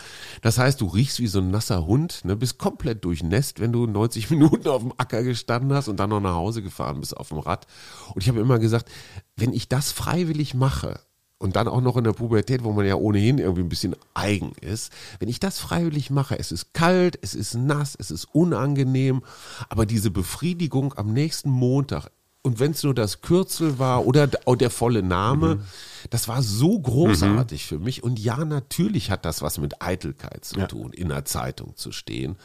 Das 0.43 0.59
heißt, 0.59 0.81
du 0.81 0.87
riechst 0.87 1.21
wie 1.21 1.27
so 1.27 1.41
ein 1.41 1.51
nasser 1.51 1.87
Hund, 1.87 2.25
ne, 2.25 2.37
bist 2.37 2.59
komplett 2.59 3.05
durchnässt, 3.05 3.61
wenn 3.61 3.73
du 3.73 3.87
90 3.87 4.31
Minuten 4.31 4.69
auf 4.69 4.83
dem 4.83 4.93
Acker 4.97 5.23
gestanden 5.23 5.73
hast 5.73 5.89
und 5.89 5.99
dann 5.99 6.11
noch 6.11 6.21
nach 6.21 6.35
Hause 6.35 6.63
gefahren 6.63 7.01
bist 7.01 7.17
auf 7.17 7.29
dem 7.29 7.39
Rad. 7.39 7.67
Und 8.15 8.23
ich 8.23 8.29
habe 8.29 8.41
immer 8.41 8.59
gesagt, 8.59 8.91
wenn 9.37 9.53
ich 9.53 9.69
das 9.69 9.93
freiwillig 9.93 10.55
mache, 10.55 11.01
und 11.39 11.57
dann 11.57 11.69
auch 11.69 11.81
noch 11.81 11.97
in 11.97 12.05
der 12.05 12.13
Pubertät, 12.13 12.65
wo 12.65 12.73
man 12.73 12.87
ja 12.87 12.97
ohnehin 12.97 13.39
irgendwie 13.39 13.63
ein 13.63 13.69
bisschen 13.69 13.97
eigen 14.15 14.53
ist. 14.61 14.93
Wenn 15.19 15.29
ich 15.29 15.41
das 15.41 15.59
freiwillig 15.59 16.11
mache, 16.11 16.39
es 16.39 16.53
ist 16.53 16.75
kalt, 16.75 17.19
es 17.23 17.35
ist 17.35 17.55
nass, 17.55 17.97
es 17.99 18.11
ist 18.11 18.27
unangenehm, 18.33 19.23
aber 19.69 19.87
diese 19.87 20.11
Befriedigung 20.11 20.95
am 20.97 21.13
nächsten 21.13 21.51
Montag, 21.51 22.11
und 22.43 22.61
wenn 22.61 22.71
es 22.71 22.83
nur 22.83 22.95
das 22.95 23.21
Kürzel 23.21 23.79
war 23.79 24.07
oder 24.07 24.27
der 24.27 24.71
volle 24.71 25.03
Name, 25.03 25.57
mhm. 25.57 25.61
das 26.09 26.29
war 26.29 26.41
so 26.41 26.79
großartig 26.79 27.65
mhm. 27.65 27.67
für 27.67 27.79
mich. 27.79 28.03
Und 28.03 28.19
ja, 28.19 28.43
natürlich 28.45 29.11
hat 29.11 29.25
das 29.25 29.43
was 29.43 29.59
mit 29.59 29.83
Eitelkeit 29.83 30.45
zu 30.45 30.61
ja. 30.61 30.67
tun, 30.67 30.93
in 30.93 31.09
der 31.09 31.25
Zeitung 31.25 31.77
zu 31.77 31.93
stehen. 31.93 32.37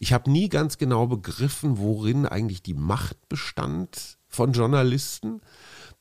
Ich 0.00 0.12
habe 0.12 0.30
nie 0.30 0.48
ganz 0.48 0.78
genau 0.78 1.06
begriffen, 1.06 1.78
worin 1.78 2.26
eigentlich 2.26 2.62
die 2.62 2.74
Macht 2.74 3.28
bestand 3.28 4.16
von 4.26 4.52
Journalisten. 4.52 5.42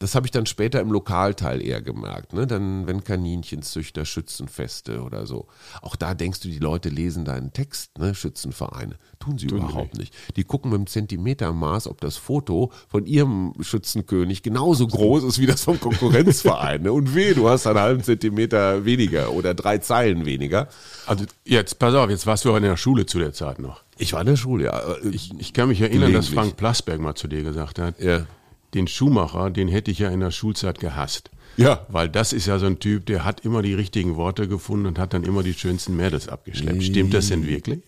Das 0.01 0.15
habe 0.15 0.25
ich 0.25 0.31
dann 0.31 0.48
später 0.48 0.81
im 0.81 0.91
Lokalteil 0.91 1.62
eher 1.62 1.79
gemerkt. 1.79 2.34
Ne? 2.34 2.48
Dann, 2.48 2.88
wenn 2.88 3.03
Kaninchenzüchter, 3.03 4.03
Schützenfeste 4.03 5.03
oder 5.03 5.27
so. 5.27 5.46
Auch 5.84 5.96
da 5.96 6.15
denkst 6.15 6.39
du, 6.39 6.48
die 6.48 6.58
Leute 6.58 6.89
lesen 6.89 7.24
deinen 7.24 7.53
Text, 7.53 8.00
ne? 8.00 8.15
Schützenvereine. 8.15 8.96
Tun 9.20 9.38
sie 9.38 9.46
Tun 9.46 9.60
überhaupt 9.60 10.00
nicht. 10.00 10.12
nicht. 10.12 10.38
Die 10.38 10.43
gucken 10.43 10.72
mit 10.72 10.79
dem 10.79 10.88
Zentimetermaß, 10.88 11.86
ob 11.86 12.01
das 12.01 12.17
Foto 12.17 12.72
von 12.88 13.05
ihrem 13.05 13.53
Schützenkönig 13.62 14.41
genauso 14.41 14.88
groß 14.88 15.24
ist 15.24 15.38
wie 15.38 15.46
das 15.46 15.62
vom 15.62 15.79
Konkurrenzverein. 15.79 16.81
Ne? 16.81 16.91
Und 16.91 17.13
weh, 17.13 17.36
du 17.36 17.48
hast 17.48 17.67
einen 17.67 17.77
halben 17.77 18.03
Zentimeter 18.03 18.84
weniger 18.84 19.31
oder 19.31 19.53
drei 19.53 19.77
Zeilen 19.77 20.25
weniger. 20.25 20.67
Also 21.05 21.25
jetzt, 21.46 21.77
pass 21.77 21.93
auf, 21.93 22.10
jetzt 22.10 22.25
warst 22.25 22.43
du 22.43 22.51
auch 22.51 22.58
in 22.58 22.63
der 22.63 22.75
Schule 22.75 23.05
zu 23.05 23.20
der 23.20 23.34
Zeit 23.34 23.60
noch. 23.60 23.84
Ich 24.00 24.13
war 24.13 24.22
in 24.22 24.25
der 24.25 24.36
Schule, 24.36 24.63
ja. 24.63 24.96
Ich, 25.12 25.31
ich 25.38 25.53
kann 25.53 25.67
mich 25.67 25.79
erinnern, 25.79 26.12
dass 26.12 26.29
Frank 26.29 26.58
Plasberg 26.58 27.00
mal 27.00 27.13
zu 27.13 27.27
dir 27.27 27.43
gesagt 27.43 27.77
hat. 27.77 28.00
Ja 28.00 28.25
den 28.74 28.88
Schuhmacher, 28.88 29.50
den 29.50 29.68
hätte 29.68 29.92
ich 29.92 30.00
ja 30.00 30.10
in 30.10 30.20
der 30.20 30.32
Schulzeit 30.32 30.80
gehasst. 30.80 31.30
Ja. 31.58 31.86
Weil 31.90 32.10
das 32.10 32.34
ist 32.34 32.48
ja 32.48 32.60
so 32.60 32.66
ein 32.66 32.80
Typ, 32.80 33.06
der 33.06 33.25
hat 33.25 33.42
immer 33.42 33.62
die 33.62 33.74
richtigen 33.74 34.16
Worte 34.16 34.48
gefunden 34.48 34.86
und 34.86 35.00
hat 35.00 35.13
dann 35.13 35.24
immer 35.24 35.44
die 35.44 35.54
schönsten 35.54 35.96
Mädels 35.96 36.30
abgeschleppt. 36.30 36.84
Stimmt 36.84 37.13
das 37.13 37.28
denn 37.28 37.46
wirklich? 37.46 37.82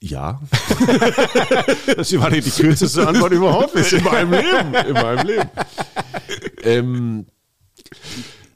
Ja. 0.00 0.40
das 1.96 2.18
war 2.18 2.30
die 2.30 2.42
kürzeste 2.42 3.06
Antwort 3.06 3.32
überhaupt 3.32 3.74
in 3.74 4.04
meinem 4.04 4.32
Leben. 4.32 4.74
In 4.88 4.92
meinem 4.92 5.26
Leben. 5.26 5.50
ähm, 6.62 7.26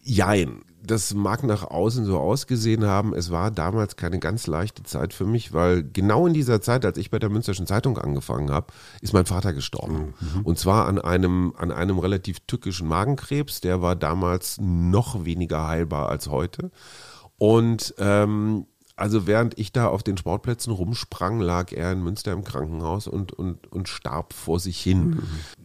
jein. 0.03 0.63
Das 0.91 1.15
mag 1.15 1.45
nach 1.45 1.63
außen 1.63 2.05
so 2.05 2.19
ausgesehen 2.19 2.85
haben. 2.85 3.15
Es 3.15 3.31
war 3.31 3.53
damals 3.53 3.95
keine 3.95 4.19
ganz 4.19 4.49
leichte 4.49 4.83
Zeit 4.83 5.15
für 5.15 5.25
mich, 5.25 5.53
weil 5.53 5.85
genau 5.85 6.27
in 6.27 6.35
dieser 6.35 6.61
Zeit, 6.61 6.85
als 6.85 6.99
ich 6.99 7.11
bei 7.11 7.21
der 7.21 7.31
Münsterschen 7.31 7.67
Zeitung 7.67 7.97
angefangen 7.97 8.51
habe, 8.51 8.73
ist 9.01 9.13
mein 9.13 9.27
Vater 9.27 9.53
gestorben. 9.53 10.15
Mhm. 10.19 10.41
Und 10.43 10.59
zwar 10.59 10.87
an 10.87 10.99
einem, 10.99 11.55
an 11.57 11.71
einem 11.71 11.99
relativ 12.01 12.41
tückischen 12.41 12.89
Magenkrebs. 12.89 13.61
Der 13.61 13.83
war 13.83 13.95
damals 13.95 14.59
noch 14.61 15.25
weniger 15.25 15.69
heilbar 15.69 16.09
als 16.09 16.29
heute. 16.29 16.73
Und 17.39 17.95
ähm, 17.99 18.67
also 18.97 19.27
während 19.27 19.59
ich 19.59 19.73
da 19.73 19.87
auf 19.87 20.03
den 20.03 20.19
Sportplätzen 20.19 20.73
rumsprang, 20.73 21.41
lag 21.41 21.73
er 21.73 21.93
in 21.93 22.03
Münster 22.03 22.33
im 22.33 22.43
Krankenhaus 22.43 23.07
und, 23.07 23.33
und, 23.33 23.73
und 23.73 23.89
starb 23.89 24.33
vor 24.33 24.59
sich 24.59 24.81
hin. 24.81 25.11
Mhm. 25.11 25.23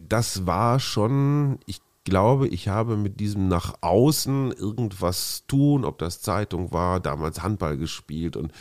Das 0.08 0.46
war 0.46 0.78
schon, 0.78 1.58
ich 1.66 1.80
glaube, 2.06 2.48
ich 2.48 2.68
habe 2.68 2.96
mit 2.96 3.20
diesem 3.20 3.48
nach 3.48 3.74
außen 3.82 4.52
irgendwas 4.52 5.44
tun, 5.48 5.84
ob 5.84 5.98
das 5.98 6.22
Zeitung 6.22 6.72
war, 6.72 7.00
damals 7.00 7.42
Handball 7.42 7.76
gespielt 7.76 8.36
und 8.36 8.52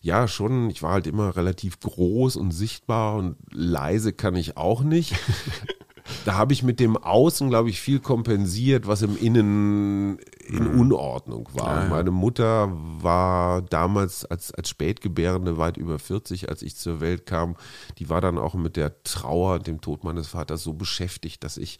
ja, 0.00 0.26
schon, 0.26 0.70
ich 0.70 0.82
war 0.82 0.92
halt 0.92 1.06
immer 1.06 1.36
relativ 1.36 1.78
groß 1.80 2.36
und 2.36 2.50
sichtbar 2.50 3.14
und 3.16 3.36
leise 3.52 4.12
kann 4.12 4.34
ich 4.34 4.56
auch 4.56 4.82
nicht. 4.82 5.14
da 6.24 6.34
habe 6.34 6.52
ich 6.52 6.62
mit 6.62 6.80
dem 6.80 6.96
Außen, 6.96 7.48
glaube 7.48 7.70
ich, 7.70 7.80
viel 7.80 8.00
kompensiert, 8.00 8.86
was 8.86 9.02
im 9.02 9.16
Innen 9.16 10.18
in 10.46 10.72
mhm. 10.72 10.80
Unordnung 10.80 11.48
war. 11.52 11.76
Ja, 11.76 11.82
ja. 11.84 11.88
Meine 11.88 12.10
Mutter 12.10 12.70
war 12.74 13.62
damals 13.62 14.24
als, 14.24 14.52
als 14.52 14.68
Spätgebärende 14.68 15.58
weit 15.58 15.76
über 15.76 15.98
40, 15.98 16.48
als 16.48 16.62
ich 16.62 16.76
zur 16.76 17.00
Welt 17.00 17.26
kam. 17.26 17.56
Die 17.98 18.10
war 18.10 18.20
dann 18.20 18.38
auch 18.38 18.54
mit 18.54 18.76
der 18.76 19.02
Trauer, 19.02 19.58
dem 19.58 19.80
Tod 19.80 20.04
meines 20.04 20.28
Vaters 20.28 20.62
so 20.62 20.74
beschäftigt, 20.74 21.42
dass 21.42 21.56
ich, 21.56 21.78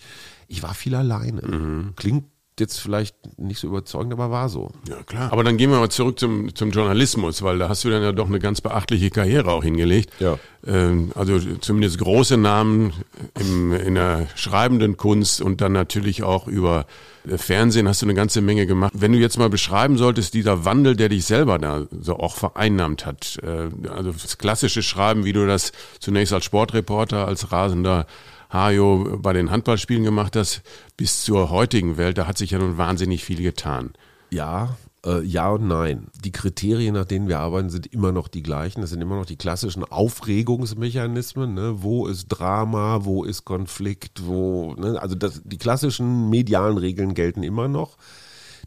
ich 0.48 0.62
war 0.62 0.74
viel 0.74 0.94
alleine. 0.94 1.42
Mhm. 1.42 1.92
Klingt 1.96 2.24
jetzt 2.60 2.78
vielleicht 2.78 3.16
nicht 3.38 3.58
so 3.58 3.66
überzeugend, 3.66 4.12
aber 4.12 4.30
war 4.30 4.48
so. 4.48 4.70
Ja, 4.88 5.02
klar. 5.02 5.32
Aber 5.32 5.42
dann 5.42 5.56
gehen 5.56 5.70
wir 5.70 5.78
mal 5.78 5.90
zurück 5.90 6.18
zum, 6.18 6.54
zum 6.54 6.70
Journalismus, 6.70 7.42
weil 7.42 7.58
da 7.58 7.68
hast 7.68 7.84
du 7.84 7.90
dann 7.90 8.02
ja 8.02 8.12
doch 8.12 8.28
eine 8.28 8.38
ganz 8.38 8.60
beachtliche 8.60 9.10
Karriere 9.10 9.50
auch 9.50 9.64
hingelegt. 9.64 10.10
Ja. 10.20 10.38
Ähm, 10.66 11.10
also 11.14 11.38
zumindest 11.60 11.98
große 11.98 12.36
Namen 12.36 12.92
im, 13.38 13.72
in 13.72 13.94
der 13.96 14.28
schreibenden 14.36 14.96
Kunst 14.96 15.40
und 15.40 15.60
dann 15.60 15.72
natürlich 15.72 16.22
auch 16.22 16.46
über 16.46 16.86
äh, 17.28 17.38
Fernsehen 17.38 17.88
hast 17.88 18.02
du 18.02 18.06
eine 18.06 18.14
ganze 18.14 18.40
Menge 18.40 18.66
gemacht. 18.66 18.92
Wenn 18.94 19.12
du 19.12 19.18
jetzt 19.18 19.38
mal 19.38 19.50
beschreiben 19.50 19.98
solltest, 19.98 20.34
dieser 20.34 20.64
Wandel, 20.64 20.96
der 20.96 21.08
dich 21.08 21.24
selber 21.24 21.58
da 21.58 21.86
so 22.00 22.18
auch 22.18 22.36
vereinnahmt 22.36 23.04
hat, 23.04 23.38
äh, 23.42 23.88
also 23.88 24.12
das 24.12 24.38
klassische 24.38 24.82
Schreiben, 24.82 25.24
wie 25.24 25.32
du 25.32 25.46
das 25.46 25.72
zunächst 25.98 26.32
als 26.32 26.44
Sportreporter, 26.44 27.26
als 27.26 27.52
rasender 27.52 28.06
Hajo 28.54 29.18
bei 29.20 29.32
den 29.32 29.50
Handballspielen 29.50 30.04
gemacht 30.04 30.36
hast, 30.36 30.62
bis 30.96 31.24
zur 31.24 31.50
heutigen 31.50 31.96
Welt, 31.96 32.16
da 32.16 32.26
hat 32.26 32.38
sich 32.38 32.52
ja 32.52 32.58
nun 32.58 32.78
wahnsinnig 32.78 33.24
viel 33.24 33.42
getan. 33.42 33.92
Ja, 34.30 34.76
äh, 35.04 35.22
ja 35.22 35.50
und 35.50 35.66
nein. 35.66 36.06
Die 36.24 36.32
Kriterien, 36.32 36.94
nach 36.94 37.04
denen 37.04 37.28
wir 37.28 37.40
arbeiten, 37.40 37.68
sind 37.68 37.86
immer 37.88 38.12
noch 38.12 38.28
die 38.28 38.44
gleichen. 38.44 38.80
Das 38.80 38.90
sind 38.90 39.02
immer 39.02 39.16
noch 39.16 39.26
die 39.26 39.36
klassischen 39.36 39.84
Aufregungsmechanismen. 39.84 41.52
Ne? 41.52 41.82
Wo 41.82 42.06
ist 42.06 42.28
Drama, 42.28 43.04
wo 43.04 43.24
ist 43.24 43.44
Konflikt, 43.44 44.24
wo, 44.24 44.74
ne? 44.74 45.00
also 45.02 45.16
das, 45.16 45.42
die 45.44 45.58
klassischen 45.58 46.30
medialen 46.30 46.78
Regeln 46.78 47.14
gelten 47.14 47.42
immer 47.42 47.68
noch. 47.68 47.96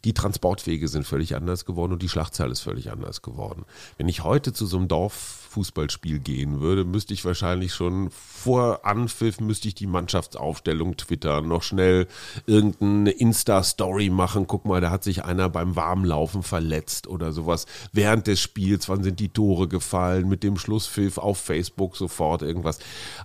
Die 0.06 0.14
Transportwege 0.14 0.88
sind 0.88 1.08
völlig 1.08 1.36
anders 1.36 1.66
geworden 1.66 1.94
und 1.94 2.04
die 2.04 2.10
Schlachtzahl 2.10 2.52
ist 2.52 2.60
völlig 2.60 2.92
anders 2.92 3.22
geworden. 3.22 3.66
Wenn 3.98 4.08
ich 4.08 4.24
heute 4.24 4.54
zu 4.54 4.66
so 4.66 4.78
einem 4.78 4.88
Dorf 4.88 5.47
Fußballspiel 5.58 6.20
gehen 6.20 6.62
würde, 6.62 6.86
müsste 6.86 7.16
ich 7.16 7.26
wahrscheinlich 7.26 7.74
schon 7.74 8.12
vor 8.12 8.86
Anpfiff 8.86 9.40
müsste 9.40 9.68
ich 9.68 9.74
die 9.74 9.88
Mannschaftsaufstellung 9.88 10.98
twittern, 10.98 11.48
noch 11.48 11.64
schnell 11.64 12.08
irgendeine 12.46 13.10
Insta-Story 13.10 14.12
machen. 14.12 14.46
Guck 14.46 14.66
mal, 14.66 14.82
da 14.82 14.92
hat 14.92 15.04
sich 15.04 15.26
einer 15.26 15.50
beim 15.50 15.76
Warmlaufen 15.76 16.44
verletzt 16.44 17.08
oder 17.08 17.32
sowas. 17.32 17.66
Während 17.92 18.28
des 18.28 18.40
Spiels, 18.40 18.88
wann 18.88 19.02
sind 19.02 19.20
die 19.20 19.30
Tore 19.30 19.68
gefallen, 19.68 20.30
mit 20.30 20.44
dem 20.44 20.58
Schlusspfiff 20.58 21.18
auf 21.18 21.40
Facebook 21.40 21.98
sofort 21.98 22.44
irgendwas. 22.44 22.78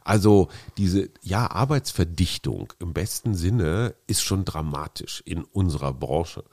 Also 0.03 0.49
diese, 0.79 1.11
ja, 1.21 1.51
Arbeitsverdichtung 1.51 2.73
im 2.79 2.95
besten 2.95 3.35
Sinne 3.35 3.95
ist 4.07 4.23
schon 4.23 4.47
dramatisch 4.47 5.23
in 5.27 5.45
unserer 5.45 5.93
Branche. 5.93 6.45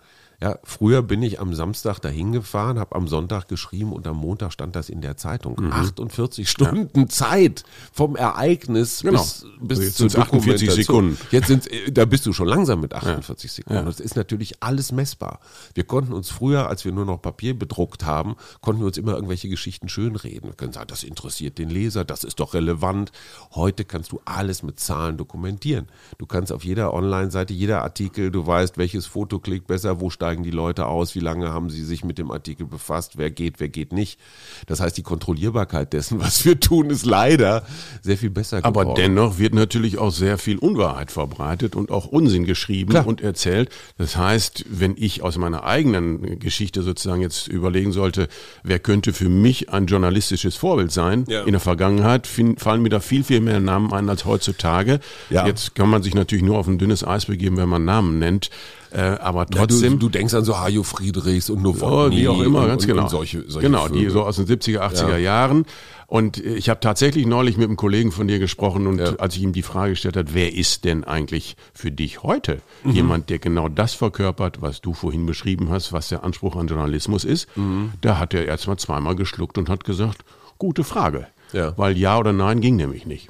Ja, 0.42 0.58
früher 0.64 1.02
bin 1.02 1.22
ich 1.22 1.42
am 1.42 1.54
Samstag 1.54 2.00
dahin 2.00 2.32
gefahren, 2.32 2.80
habe 2.80 2.96
am 2.96 3.10
Sonntag 3.10 3.50
geschrieben 3.50 3.92
und 3.92 4.08
am 4.08 4.16
Montag 4.16 4.54
stand 4.54 4.74
das 4.74 4.88
in 4.88 5.02
der 5.02 5.18
Zeitung. 5.18 5.58
Mhm. 5.60 5.74
48 5.74 6.50
Stunden 6.50 7.02
ja. 7.02 7.08
Zeit 7.10 7.66
vom 7.92 8.16
Ereignis 8.16 9.02
genau. 9.02 9.20
bis, 9.20 9.46
bis 9.60 9.80
jetzt 9.80 9.98
zur 9.98 10.22
48 10.22 10.72
Sekunden. 10.72 11.18
Jetzt 11.32 11.48
sind 11.48 11.68
da 11.92 12.06
bist 12.06 12.26
du 12.26 12.32
schon 12.32 12.48
langsam 12.48 12.80
mit 12.80 12.94
48 12.94 13.52
ja. 13.52 13.56
Sekunden. 13.56 13.86
Das 13.86 14.00
ist 14.00 14.16
natürlich 14.16 14.64
alles 14.64 14.94
messbar. 14.94 15.42
Wir 15.74 15.84
konnten 15.84 16.14
uns 16.14 16.30
früher, 16.30 16.70
als 16.70 16.86
wir 16.86 16.94
nur 16.94 17.06
noch 17.06 17.22
Papier 17.22 17.58
bedruckt 17.58 18.06
haben, 18.06 18.38
konnten 18.62 18.82
wir 18.82 18.88
uns 18.88 18.98
immer 18.98 19.16
irgendwelche 19.16 19.50
Geschichten 19.50 19.90
schönreden. 19.90 20.52
Wir 20.52 20.56
können 20.56 20.72
sagen, 20.72 20.88
das 20.88 21.04
interessiert 21.04 21.58
den 21.58 21.70
Leser, 21.70 22.06
das 22.06 22.24
ist 22.24 22.40
doch 22.40 22.54
relevant. 22.54 23.12
Heute 23.56 23.84
kannst 23.84 24.14
du 24.14 24.22
alles 24.24 24.64
mit 24.64 24.80
Zahlen 24.80 25.18
dokumentieren. 25.18 25.88
Du 26.18 26.26
kannst 26.26 26.54
auf 26.54 26.64
jeder 26.64 26.94
Online-Seite, 26.94 27.54
jeder 27.54 27.82
Artikel, 27.82 28.32
du 28.32 28.48
weißt, 28.48 28.78
welches 28.78 29.06
Foto 29.06 29.40
klickt 29.40 29.68
besser, 29.68 30.00
wo 30.00 30.10
steigt 30.10 30.29
steigen 30.30 30.44
die 30.44 30.52
Leute 30.52 30.86
aus, 30.86 31.16
wie 31.16 31.22
lange 31.22 31.52
haben 31.52 31.72
sie 31.72 31.84
sich 31.84 32.04
mit 32.04 32.20
dem 32.20 32.30
Artikel 32.30 32.68
befasst, 32.68 33.18
wer 33.18 33.32
geht, 33.32 33.60
wer 33.60 33.68
geht 33.68 33.92
nicht. 33.94 34.20
Das 34.68 34.80
heißt, 34.80 34.96
die 34.96 35.02
Kontrollierbarkeit 35.02 35.92
dessen, 35.92 36.20
was 36.20 36.46
wir 36.46 36.60
tun, 36.60 36.92
ist 36.92 37.04
leider 37.04 37.66
sehr 38.04 38.16
viel 38.16 38.30
besser 38.30 38.62
geworden. 38.62 38.90
Aber 38.90 38.94
dennoch 38.94 39.40
wird 39.40 39.56
natürlich 39.56 39.98
auch 39.98 40.12
sehr 40.12 40.38
viel 40.38 40.60
Unwahrheit 40.60 41.12
verbreitet 41.12 41.76
und 41.76 41.90
auch 41.90 42.06
Unsinn 42.06 42.46
geschrieben 42.46 42.92
Klar. 42.92 43.08
und 43.08 43.22
erzählt. 43.22 43.70
Das 43.98 44.18
heißt, 44.18 44.66
wenn 44.70 44.94
ich 44.98 45.24
aus 45.24 45.40
meiner 45.40 45.64
eigenen 45.64 46.38
Geschichte 46.38 46.84
sozusagen 46.84 47.24
jetzt 47.24 47.48
überlegen 47.48 47.92
sollte, 47.92 48.28
wer 48.62 48.78
könnte 48.78 49.14
für 49.14 49.30
mich 49.30 49.72
ein 49.72 49.88
journalistisches 49.88 50.56
Vorbild 50.56 50.92
sein 50.92 51.26
ja. 51.28 51.42
in 51.42 51.54
der 51.54 51.60
Vergangenheit, 51.60 52.28
fallen 52.28 52.82
mir 52.84 52.90
da 52.90 53.00
viel, 53.00 53.24
viel 53.24 53.42
mehr 53.42 53.60
Namen 53.60 53.92
ein 53.94 54.08
als 54.10 54.26
heutzutage. 54.26 55.00
Ja. 55.32 55.48
Jetzt 55.48 55.74
kann 55.74 55.90
man 55.90 56.04
sich 56.04 56.14
natürlich 56.14 56.44
nur 56.44 56.60
auf 56.60 56.68
ein 56.68 56.78
dünnes 56.78 57.04
Eis 57.04 57.26
begeben, 57.26 57.58
wenn 57.58 57.70
man 57.70 57.84
Namen 57.84 58.20
nennt. 58.20 58.52
Äh, 58.92 59.02
aber 59.02 59.46
trotzdem. 59.46 59.94
Ja, 59.94 60.00
du, 60.00 60.08
du, 60.08 60.10
denkst 60.10 60.34
an 60.34 60.44
so 60.44 60.60
Hajo 60.60 60.84
Friedrichs 60.84 61.50
und 61.50 61.62
Novotny. 61.62 62.16
Ja, 62.16 62.22
wie 62.22 62.28
auch 62.28 62.42
immer, 62.42 62.68
ganz 62.68 62.84
und, 62.84 62.90
genau. 62.90 63.04
Und 63.04 63.10
solche, 63.10 63.44
solche 63.48 63.68
genau, 63.68 63.86
Filme. 63.86 64.00
die 64.00 64.10
so 64.10 64.24
aus 64.24 64.38
den 64.38 64.46
70er, 64.46 64.80
80er 64.80 65.12
ja. 65.12 65.18
Jahren. 65.18 65.66
Und 66.08 66.44
ich 66.44 66.70
habe 66.70 66.80
tatsächlich 66.80 67.28
neulich 67.28 67.58
mit 67.58 67.68
einem 67.68 67.78
Kollegen 67.78 68.12
von 68.12 68.28
dir 68.28 68.40
gesprochen 68.40 68.88
und 68.88 68.98
ja. 68.98 69.16
als 69.18 69.36
ich 69.36 69.44
ihm 69.44 69.54
die 69.54 69.62
Frage 69.62 69.92
gestellt 69.92 70.18
habe, 70.18 70.34
wer 70.34 70.52
ist 70.52 70.84
denn 70.86 71.04
eigentlich 71.04 71.56
für 71.72 71.92
dich 71.92 72.24
heute 72.24 72.62
mhm. 72.84 72.92
jemand, 72.92 73.30
der 73.30 73.38
genau 73.38 73.70
das 73.70 73.94
verkörpert, 73.94 74.60
was 74.60 74.82
du 74.82 74.96
vorhin 74.96 75.28
beschrieben 75.28 75.70
hast, 75.70 75.94
was 75.94 76.10
der 76.10 76.24
Anspruch 76.24 76.56
an 76.56 76.66
Journalismus 76.66 77.26
ist, 77.26 77.48
mhm. 77.56 77.92
da 78.02 78.18
hat 78.18 78.34
er 78.34 78.46
erstmal 78.46 78.78
zweimal 78.78 79.16
geschluckt 79.16 79.60
und 79.60 79.70
hat 79.70 79.84
gesagt, 79.84 80.26
gute 80.58 80.84
Frage. 80.84 81.28
Ja. 81.54 81.78
Weil 81.78 81.96
ja 81.96 82.18
oder 82.18 82.34
nein 82.34 82.60
ging 82.60 82.76
nämlich 82.76 83.06
nicht. 83.06 83.30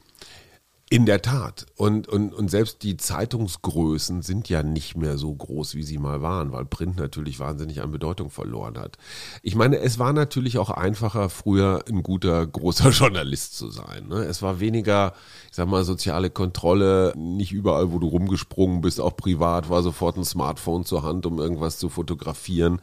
In 0.91 1.05
der 1.05 1.22
Tat. 1.22 1.67
Und, 1.75 2.08
und, 2.08 2.34
und 2.34 2.50
selbst 2.50 2.81
die 2.81 2.98
Zeitungsgrößen 2.98 4.24
sind 4.24 4.50
ja 4.50 4.63
nicht 4.63 4.98
mehr 4.98 5.19
so 5.19 5.31
groß, 5.36 5.75
wie 5.75 5.84
sie 5.84 6.00
mal 6.00 6.24
waren, 6.24 6.51
weil 6.51 6.65
Print 6.65 6.98
natürlich 6.98 7.39
wahnsinnig 7.39 7.84
an 7.84 7.91
Bedeutung 7.91 8.31
verloren 8.31 8.75
hat. 8.79 8.98
Ich 9.43 9.53
meine, 9.53 9.77
es 9.77 10.00
war 10.00 10.13
natürlich 10.13 10.58
auch 10.58 10.72
einfacher, 10.72 11.29
früher 11.29 11.84
ein 11.88 12.01
guter, 12.01 12.48
großer 12.48 12.89
Journalist 12.89 13.55
zu 13.55 13.69
sein. 13.69 14.08
Ne? 14.08 14.24
Es 14.24 14.41
war 14.41 14.60
weniger, 14.60 15.13
ich 15.51 15.58
sag 15.58 15.67
mal, 15.67 15.84
soziale 15.84 16.31
Kontrolle. 16.31 17.13
Nicht 17.15 17.51
überall, 17.51 17.91
wo 17.91 18.00
du 18.00 18.08
rumgesprungen 18.08 18.81
bist, 18.81 19.00
auch 19.00 19.15
privat, 19.15 19.69
war 19.69 19.84
sofort 19.84 20.17
ein 20.17 20.25
Smartphone 20.25 20.86
zur 20.86 21.03
Hand, 21.03 21.27
um 21.27 21.38
irgendwas 21.38 21.77
zu 21.77 21.89
fotografieren. 21.89 22.81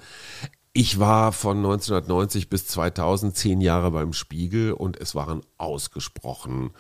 Ich 0.78 0.98
war 0.98 1.32
von 1.32 1.56
1990 1.56 2.50
bis 2.50 2.66
2000 2.66 3.34
zehn 3.34 3.62
Jahre 3.62 3.90
beim 3.92 4.12
Spiegel 4.12 4.72
und 4.75 5.00
es 5.00 5.14
waren 5.14 5.40
ausgesprochen 5.56 6.72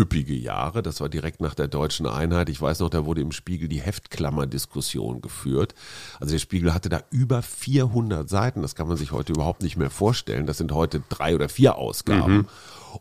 üppige 0.00 0.34
Jahre. 0.34 0.82
Das 0.82 1.00
war 1.00 1.10
direkt 1.10 1.40
nach 1.42 1.54
der 1.54 1.68
deutschen 1.68 2.06
Einheit. 2.06 2.48
Ich 2.48 2.60
weiß 2.60 2.80
noch, 2.80 2.88
da 2.88 3.04
wurde 3.04 3.20
im 3.20 3.32
Spiegel 3.32 3.68
die 3.68 3.82
Heftklammer-Diskussion 3.82 5.20
geführt. 5.20 5.74
Also 6.18 6.32
der 6.32 6.38
Spiegel 6.38 6.72
hatte 6.72 6.88
da 6.88 7.02
über 7.10 7.42
400 7.42 8.28
Seiten. 8.28 8.62
Das 8.62 8.74
kann 8.74 8.88
man 8.88 8.96
sich 8.96 9.12
heute 9.12 9.32
überhaupt 9.32 9.62
nicht 9.62 9.76
mehr 9.76 9.90
vorstellen. 9.90 10.46
Das 10.46 10.58
sind 10.58 10.72
heute 10.72 11.02
drei 11.10 11.34
oder 11.34 11.50
vier 11.50 11.76
Ausgaben. 11.76 12.34
Mhm. 12.34 12.46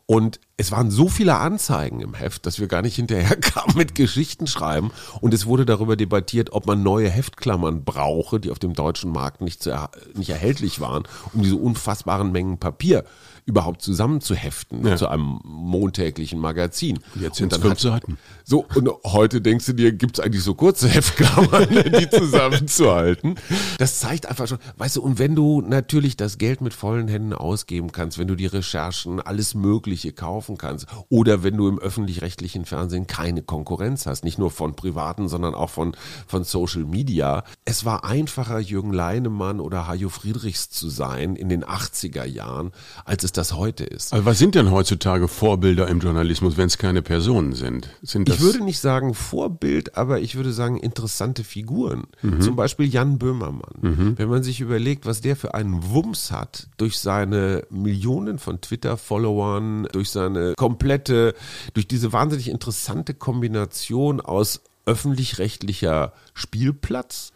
Und 0.05 0.39
es 0.57 0.71
waren 0.71 0.91
so 0.91 1.07
viele 1.07 1.37
Anzeigen 1.37 2.01
im 2.01 2.13
Heft, 2.13 2.45
dass 2.45 2.59
wir 2.59 2.67
gar 2.67 2.81
nicht 2.81 2.95
hinterherkamen 2.97 3.77
mit 3.77 3.95
Geschichten 3.95 4.45
schreiben. 4.45 4.91
Und 5.21 5.33
es 5.33 5.45
wurde 5.45 5.65
darüber 5.65 5.95
debattiert, 5.95 6.51
ob 6.51 6.67
man 6.67 6.83
neue 6.83 7.09
Heftklammern 7.09 7.85
brauche, 7.85 8.39
die 8.39 8.51
auf 8.51 8.59
dem 8.59 8.73
deutschen 8.73 9.11
Markt 9.11 9.41
nicht, 9.41 9.63
zu, 9.63 9.89
nicht 10.15 10.29
erhältlich 10.29 10.81
waren, 10.81 11.03
um 11.33 11.43
diese 11.43 11.55
unfassbaren 11.55 12.31
Mengen 12.31 12.57
Papier 12.57 13.05
überhaupt 13.45 13.81
zusammenzuheften 13.81 14.85
ja. 14.85 14.95
zu 14.95 15.07
einem 15.07 15.39
montäglichen 15.43 16.39
Magazin. 16.39 16.99
Jetzt 17.15 17.37
sind 17.37 17.53
es 17.53 17.59
fünf 17.59 17.79
Seiten. 17.79 18.17
So, 18.43 18.65
und 18.75 18.89
heute 19.05 19.41
denkst 19.41 19.67
du 19.67 19.73
dir, 19.73 19.91
gibt 19.91 20.17
es 20.17 20.25
eigentlich 20.25 20.43
so 20.43 20.55
kurze 20.55 20.87
Heftklammern, 20.87 21.67
die 21.99 22.09
zusammenzuhalten? 22.09 23.35
Das 23.77 23.99
zeigt 23.99 24.27
einfach 24.27 24.47
schon, 24.47 24.59
weißt 24.77 24.97
du, 24.97 25.01
und 25.01 25.19
wenn 25.19 25.35
du 25.35 25.61
natürlich 25.61 26.17
das 26.17 26.37
Geld 26.37 26.61
mit 26.61 26.73
vollen 26.73 27.07
Händen 27.07 27.33
ausgeben 27.33 27.91
kannst, 27.91 28.17
wenn 28.17 28.27
du 28.27 28.35
die 28.35 28.47
Recherchen, 28.47 29.19
alles 29.21 29.53
Mögliche 29.53 30.13
kaufen 30.13 30.57
kannst. 30.57 30.87
Oder 31.09 31.43
wenn 31.43 31.57
du 31.57 31.67
im 31.67 31.79
öffentlich-rechtlichen 31.79 32.65
Fernsehen 32.65 33.07
keine 33.07 33.41
Konkurrenz 33.41 34.05
hast, 34.05 34.23
nicht 34.23 34.37
nur 34.37 34.51
von 34.51 34.75
privaten, 34.75 35.29
sondern 35.29 35.53
auch 35.53 35.69
von, 35.69 35.95
von 36.27 36.43
Social 36.43 36.85
Media. 36.85 37.43
Es 37.65 37.85
war 37.85 38.03
einfacher, 38.03 38.59
Jürgen 38.59 38.93
Leinemann 38.93 39.59
oder 39.59 39.87
Hajo 39.87 40.09
Friedrichs 40.09 40.69
zu 40.69 40.89
sein 40.89 41.35
in 41.35 41.49
den 41.49 41.63
80er 41.63 42.25
Jahren, 42.25 42.71
als 43.05 43.23
es 43.23 43.31
das 43.39 43.53
heute 43.53 43.85
ist. 43.85 44.11
Also 44.11 44.25
was 44.25 44.37
sind 44.37 44.55
denn 44.55 44.69
heutzutage 44.69 45.29
Vorbilder 45.29 45.87
im 45.87 45.99
Journalismus, 45.99 46.57
wenn 46.57 46.67
es 46.67 46.77
keine 46.77 47.01
Personen 47.01 47.53
sind? 47.53 47.89
sind 48.01 48.27
ich 48.27 48.41
würde 48.41 48.63
nicht 48.63 48.79
sagen 48.79 49.13
Vorbild, 49.13 49.97
aber 49.97 50.19
ich 50.19 50.35
würde 50.35 50.51
sagen 50.51 50.77
interessante 50.77 51.45
Figuren. 51.45 52.03
Mhm. 52.21 52.41
Zum 52.41 52.57
Beispiel 52.57 52.87
Jan 52.87 53.17
Böhmermann. 53.17 53.75
Mhm. 53.81 54.13
Wenn 54.17 54.27
man 54.27 54.43
sich 54.43 54.59
überlegt, 54.59 55.05
was 55.05 55.21
der 55.21 55.37
für 55.37 55.53
einen 55.53 55.89
Wumms 55.89 56.31
hat 56.31 56.67
durch 56.75 56.99
seine 56.99 57.65
Millionen 57.69 58.39
von 58.39 58.59
Twitter-Followern, 58.59 59.87
durch 59.93 60.09
seine 60.09 60.53
komplette, 60.55 61.33
durch 61.73 61.87
diese 61.87 62.11
wahnsinnig 62.11 62.49
interessante 62.49 63.13
Kombination 63.13 64.19
aus 64.19 64.61
öffentlich-rechtlicher 64.85 66.11
Spielplatz, 66.33 67.31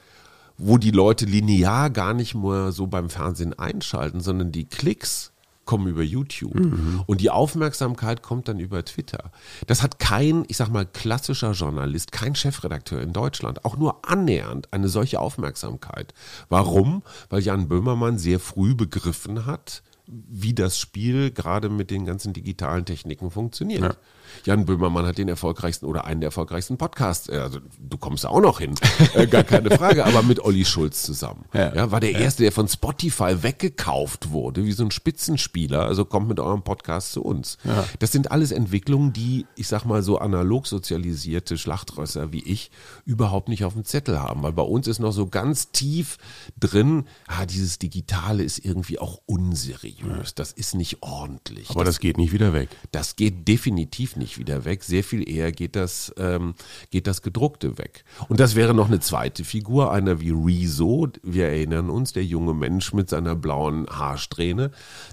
wo 0.57 0.77
die 0.77 0.91
Leute 0.91 1.25
linear 1.25 1.89
gar 1.89 2.13
nicht 2.13 2.35
mehr 2.35 2.73
so 2.73 2.87
beim 2.87 3.09
Fernsehen 3.09 3.57
einschalten, 3.57 4.19
sondern 4.19 4.51
die 4.51 4.65
Klicks 4.65 5.32
kommen 5.65 5.87
über 5.87 6.03
YouTube 6.03 6.55
mhm. 6.55 7.03
und 7.05 7.21
die 7.21 7.29
Aufmerksamkeit 7.29 8.21
kommt 8.21 8.47
dann 8.47 8.59
über 8.59 8.83
Twitter. 8.83 9.31
Das 9.67 9.81
hat 9.81 9.99
kein, 9.99 10.43
ich 10.47 10.57
sag 10.57 10.69
mal, 10.69 10.85
klassischer 10.85 11.51
Journalist, 11.51 12.11
kein 12.11 12.35
Chefredakteur 12.35 13.01
in 13.01 13.13
Deutschland 13.13 13.63
auch 13.65 13.77
nur 13.77 14.07
annähernd 14.07 14.71
eine 14.73 14.89
solche 14.89 15.19
Aufmerksamkeit. 15.19 16.13
Warum? 16.49 17.03
Weil 17.29 17.41
Jan 17.41 17.67
Böhmermann 17.67 18.17
sehr 18.17 18.39
früh 18.39 18.75
begriffen 18.75 19.45
hat, 19.45 19.83
wie 20.05 20.53
das 20.53 20.77
Spiel 20.77 21.31
gerade 21.31 21.69
mit 21.69 21.89
den 21.89 22.05
ganzen 22.05 22.33
digitalen 22.33 22.85
Techniken 22.85 23.31
funktioniert. 23.31 23.81
Ja. 23.81 23.95
Jan 24.45 24.65
Böhmermann 24.65 25.05
hat 25.05 25.17
den 25.17 25.29
erfolgreichsten 25.29 25.85
oder 25.85 26.05
einen 26.05 26.21
der 26.21 26.27
erfolgreichsten 26.27 26.77
Podcasts. 26.77 27.29
Äh, 27.29 27.37
also 27.37 27.59
du 27.79 27.97
kommst 27.97 28.23
da 28.23 28.29
auch 28.29 28.41
noch 28.41 28.59
hin, 28.59 28.75
äh, 29.13 29.27
gar 29.27 29.43
keine 29.43 29.71
Frage. 29.71 30.05
aber 30.05 30.23
mit 30.23 30.39
Olli 30.39 30.65
Schulz 30.65 31.03
zusammen. 31.03 31.45
Ja, 31.53 31.73
ja 31.73 31.91
war 31.91 31.99
der 31.99 32.11
ja. 32.11 32.19
erste, 32.19 32.43
der 32.43 32.51
von 32.51 32.67
Spotify 32.67 33.43
weggekauft 33.43 34.31
wurde, 34.31 34.65
wie 34.65 34.71
so 34.71 34.83
ein 34.83 34.91
Spitzenspieler. 34.91 35.83
Also 35.83 36.05
kommt 36.05 36.27
mit 36.27 36.39
eurem 36.39 36.63
Podcast 36.63 37.13
zu 37.13 37.23
uns. 37.23 37.57
Ja. 37.63 37.85
Das 37.99 38.11
sind 38.11 38.31
alles 38.31 38.51
Entwicklungen, 38.51 39.13
die, 39.13 39.45
ich 39.55 39.67
sag 39.67 39.85
mal 39.85 40.03
so 40.03 40.17
analog 40.17 40.67
sozialisierte 40.67 41.57
Schlachtrösser 41.57 42.31
wie 42.31 42.43
ich 42.43 42.71
überhaupt 43.05 43.49
nicht 43.49 43.65
auf 43.65 43.73
dem 43.73 43.85
Zettel 43.85 44.19
haben, 44.19 44.43
weil 44.43 44.53
bei 44.53 44.63
uns 44.63 44.87
ist 44.87 44.99
noch 44.99 45.11
so 45.11 45.27
ganz 45.27 45.71
tief 45.71 46.17
drin, 46.59 47.05
ah, 47.27 47.45
dieses 47.45 47.79
Digitale 47.79 48.43
ist 48.43 48.59
irgendwie 48.59 48.99
auch 48.99 49.21
unseriös. 49.25 50.35
Das 50.35 50.51
ist 50.51 50.75
nicht 50.75 51.01
ordentlich. 51.01 51.69
Aber 51.69 51.83
das, 51.83 51.95
das 51.95 51.99
geht 51.99 52.17
nicht 52.17 52.31
wieder 52.33 52.53
weg. 52.53 52.69
Das 52.91 53.15
geht 53.15 53.47
definitiv 53.47 54.15
nicht 54.15 54.22
nicht 54.23 54.37
wieder 54.37 54.65
weg. 54.65 54.83
Sehr 54.83 55.03
viel 55.03 55.29
eher 55.29 55.51
geht 55.51 55.75
das, 55.75 56.13
ähm, 56.17 56.55
geht 56.89 57.07
das 57.07 57.21
Gedruckte 57.21 57.77
weg. 57.77 58.05
Und 58.29 58.39
das 58.39 58.55
wäre 58.55 58.73
noch 58.73 58.87
eine 58.87 58.99
zweite 58.99 59.43
Figur, 59.43 59.91
einer 59.91 60.21
wie 60.21 60.31
Rezo. 60.31 61.09
Wir 61.21 61.47
erinnern 61.47 61.89
uns, 61.89 62.13
der 62.13 62.23
junge 62.23 62.53
Mensch 62.53 62.93
mit 62.93 63.09
seiner 63.09 63.35
blauen 63.35 63.85
Haarsträhne, 63.87 64.71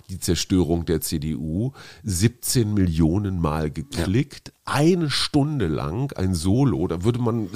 die 0.08 0.18
Zerstörung 0.18 0.84
der 0.84 1.00
CDU, 1.00 1.72
17 2.04 2.72
Millionen 2.72 3.40
Mal 3.40 3.70
geklickt. 3.70 4.52
Eine 4.70 5.10
Stunde 5.10 5.66
lang 5.66 6.12
ein 6.16 6.34
Solo, 6.34 6.86
da 6.86 7.04
würde 7.04 7.18
man 7.18 7.48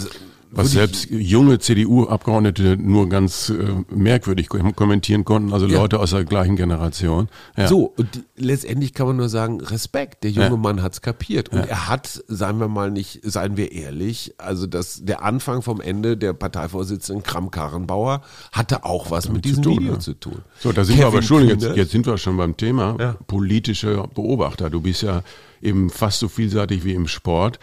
was 0.57 0.73
selbst 0.73 1.11
junge 1.11 1.59
CDU-Abgeordnete 1.59 2.77
nur 2.77 3.09
ganz 3.09 3.51
äh, 3.51 3.55
merkwürdig 3.95 4.49
kommentieren 4.49 5.25
konnten, 5.25 5.53
also 5.53 5.67
ja. 5.67 5.79
Leute 5.79 5.99
aus 5.99 6.11
der 6.11 6.25
gleichen 6.25 6.57
Generation. 6.57 7.29
Ja. 7.57 7.69
So, 7.69 7.93
und 7.97 8.25
letztendlich 8.37 8.95
kann 8.95 9.07
man 9.09 9.17
nur 9.17 9.29
sagen, 9.29 9.61
Respekt, 9.61 10.25
der 10.25 10.31
junge 10.31 10.51
ja. 10.51 10.57
Mann 10.57 10.83
hat's 10.83 11.03
kapiert. 11.03 11.49
Und 11.49 11.67
er 11.67 11.89
hat, 11.89 12.23
seien 12.29 12.59
wir 12.59 12.69
mal 12.69 12.91
nicht, 12.91 13.21
seien 13.23 13.57
wir 13.57 13.73
ehrlich, 13.73 14.35
also 14.39 14.67
das, 14.67 15.05
der 15.05 15.23
Anfang 15.23 15.63
vom 15.63 15.81
Ende 15.81 16.17
der 16.17 16.33
Parteivorsitzenden 16.33 17.23
Kram-Karrenbauer 17.23 18.23
hatte 18.53 18.85
auch 18.85 19.11
was 19.11 19.29
mit 19.29 19.45
diesem 19.45 19.63
tun, 19.63 19.79
Video 19.81 19.97
zu 19.97 20.15
tun. 20.15 20.39
So, 20.61 20.73
da 20.73 20.85
sind 20.85 20.97
Kevin 20.97 21.13
wir 21.13 21.19
aber 21.19 21.23
schon, 21.23 21.49
jetzt, 21.49 21.65
jetzt 21.75 21.91
sind 21.91 22.07
wir 22.07 22.19
schon 22.19 22.37
beim 22.37 22.57
Thema, 22.57 23.17
politische 23.27 24.05
Beobachter. 24.15 24.71
Du 24.71 24.81
bist 24.81 25.03
ja 25.03 25.23
eben 25.65 25.91
fast 25.91 26.21
so 26.21 26.29
vielseitig 26.29 26.85
wie 26.85 26.95
im 26.95 27.09
Sport. 27.09 27.59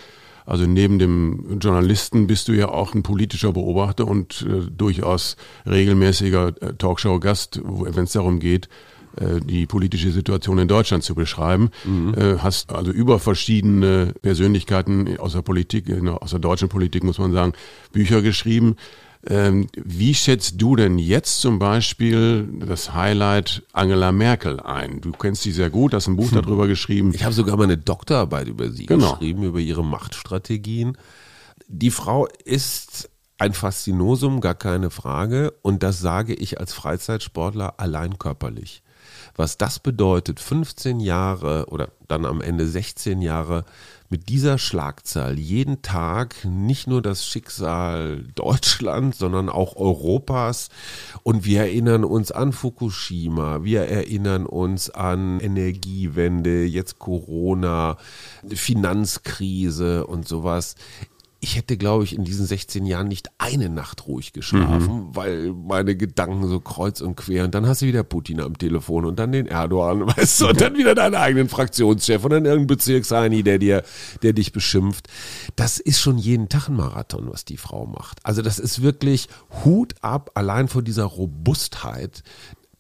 Also 0.46 0.66
neben 0.66 1.00
dem 1.00 1.60
Journalisten 1.60 2.28
bist 2.28 2.48
du 2.48 2.54
ja 2.54 2.70
auch 2.70 2.94
ein 2.94 3.04
politischer 3.04 3.54
Beobachter 3.54 4.08
und 4.08 4.46
äh, 4.50 4.70
durchaus 4.70 5.38
regelmäßiger 5.66 6.48
äh, 6.62 6.74
Talkshow-Gast, 6.74 7.62
wenn 7.64 8.04
es 8.04 8.14
darum 8.14 8.40
geht, 8.40 8.68
äh, 9.18 9.40
die 9.40 9.66
politische 9.66 10.12
Situation 10.12 10.58
in 10.58 10.68
Deutschland 10.68 11.04
zu 11.04 11.16
beschreiben. 11.16 11.70
Mhm. 11.86 12.14
Äh, 12.16 12.38
hast 12.40 12.74
also 12.74 12.92
über 12.92 13.20
verschiedene 13.20 14.14
Persönlichkeiten 14.22 15.18
aus 15.20 15.34
der 15.34 15.42
Politik, 15.42 15.86
aus 16.06 16.32
der 16.32 16.40
deutschen 16.40 16.70
Politik 16.70 17.04
muss 17.04 17.20
man 17.20 17.32
sagen, 17.32 17.54
Bücher 17.92 18.22
geschrieben. 18.22 18.76
Ähm, 19.28 19.68
wie 19.76 20.16
schätzt 20.16 20.60
du 20.60 20.76
denn 20.76 20.98
jetzt 20.98 21.42
zum 21.42 21.60
Beispiel 21.60 22.48
das 22.66 22.94
Highlight 22.94 23.64
Angela 23.72 24.12
Merkel 24.12 24.60
ein? 24.60 25.00
Du 25.02 25.12
kennst 25.12 25.44
sie 25.44 25.52
sehr 25.52 25.70
gut, 25.70 25.94
hast 25.94 26.08
ein 26.08 26.16
Buch 26.16 26.32
hm. 26.32 26.42
darüber 26.42 26.68
geschrieben. 26.68 27.12
Ich 27.14 27.24
habe 27.24 27.34
sogar 27.34 27.56
mal 27.56 27.66
eine 27.66 27.78
Doktorarbeit 27.78 28.48
über 28.48 28.72
sie 28.72 28.88
genau. 28.88 29.12
geschrieben, 29.12 29.44
über 29.44 29.60
ihre 29.60 29.84
Machtstrategien. 29.84 30.98
Die 31.68 31.92
Frau 31.92 32.28
ist 32.46 33.10
ein 33.38 33.54
Faszinosum, 33.54 34.42
gar 34.42 34.56
keine 34.56 34.90
Frage. 34.90 35.54
Und 35.62 35.84
das 35.84 36.00
sage 36.00 36.34
ich 36.34 36.60
als 36.60 36.74
Freizeitsportler 36.74 37.80
allein 37.80 38.18
körperlich. 38.18 38.82
Was 39.36 39.58
das 39.58 39.80
bedeutet, 39.80 40.40
15 40.40 41.00
Jahre 41.00 41.66
oder 41.70 41.90
dann 42.08 42.26
am 42.26 42.42
Ende 42.42 42.68
16 42.68 43.22
Jahre 43.22 43.66
mit 44.12 44.28
dieser 44.28 44.58
Schlagzahl 44.58 45.40
jeden 45.40 45.82
Tag 45.82 46.44
nicht 46.44 46.86
nur 46.86 47.02
das 47.02 47.26
Schicksal 47.26 48.26
Deutschlands, 48.36 49.18
sondern 49.20 49.48
auch 49.48 49.78
Europas. 49.78 50.68
Und 51.24 51.46
wir 51.46 51.62
erinnern 51.62 52.04
uns 52.04 52.30
an 52.30 52.52
Fukushima, 52.52 53.64
wir 53.64 53.84
erinnern 53.84 54.46
uns 54.46 54.90
an 54.90 55.40
Energiewende, 55.40 56.66
jetzt 56.66 57.00
Corona, 57.00 57.98
Finanzkrise 58.50 60.06
und 60.06 60.28
sowas 60.28 60.76
ich 61.44 61.56
hätte, 61.56 61.76
glaube 61.76 62.04
ich, 62.04 62.16
in 62.16 62.24
diesen 62.24 62.46
16 62.46 62.86
Jahren 62.86 63.08
nicht 63.08 63.32
eine 63.40 63.68
Nacht 63.68 64.06
ruhig 64.06 64.32
geschlafen, 64.32 65.08
mhm. 65.08 65.16
weil 65.16 65.54
meine 65.54 65.96
Gedanken 65.98 66.48
so 66.48 66.60
kreuz 66.60 67.02
und 67.02 67.16
quer. 67.16 67.46
Und 67.46 67.56
dann 67.56 67.66
hast 67.66 67.82
du 67.82 67.88
wieder 67.88 68.04
Putin 68.04 68.40
am 68.40 68.60
Telefon 68.60 69.06
und 69.06 69.18
dann 69.18 69.32
den 69.32 69.48
Erdogan, 69.48 70.06
weißt 70.18 70.42
du, 70.42 70.50
und 70.50 70.62
dann 70.62 70.78
wieder 70.78 70.94
deinen 70.94 71.16
eigenen 71.16 71.50
Fraktionschef 71.50 72.24
und 72.24 72.30
dann 72.30 72.46
irgendein 72.46 72.68
Bezirksheini, 72.68 73.42
der 73.42 73.58
dir, 73.58 73.84
der 74.22 74.34
dich 74.34 74.52
beschimpft. 74.52 75.08
Das 75.56 75.80
ist 75.80 76.00
schon 76.00 76.20
jeden 76.20 76.48
Tag 76.48 76.70
ein 76.70 76.76
Marathon, 76.76 77.28
was 77.32 77.44
die 77.44 77.58
Frau 77.58 77.88
macht. 77.88 78.20
Also 78.24 78.44
das 78.44 78.60
ist 78.60 78.84
wirklich 78.84 79.28
Hut 79.66 79.96
ab, 80.02 80.30
allein 80.36 80.68
vor 80.68 80.84
dieser 80.84 81.06
Robustheit, 81.06 82.22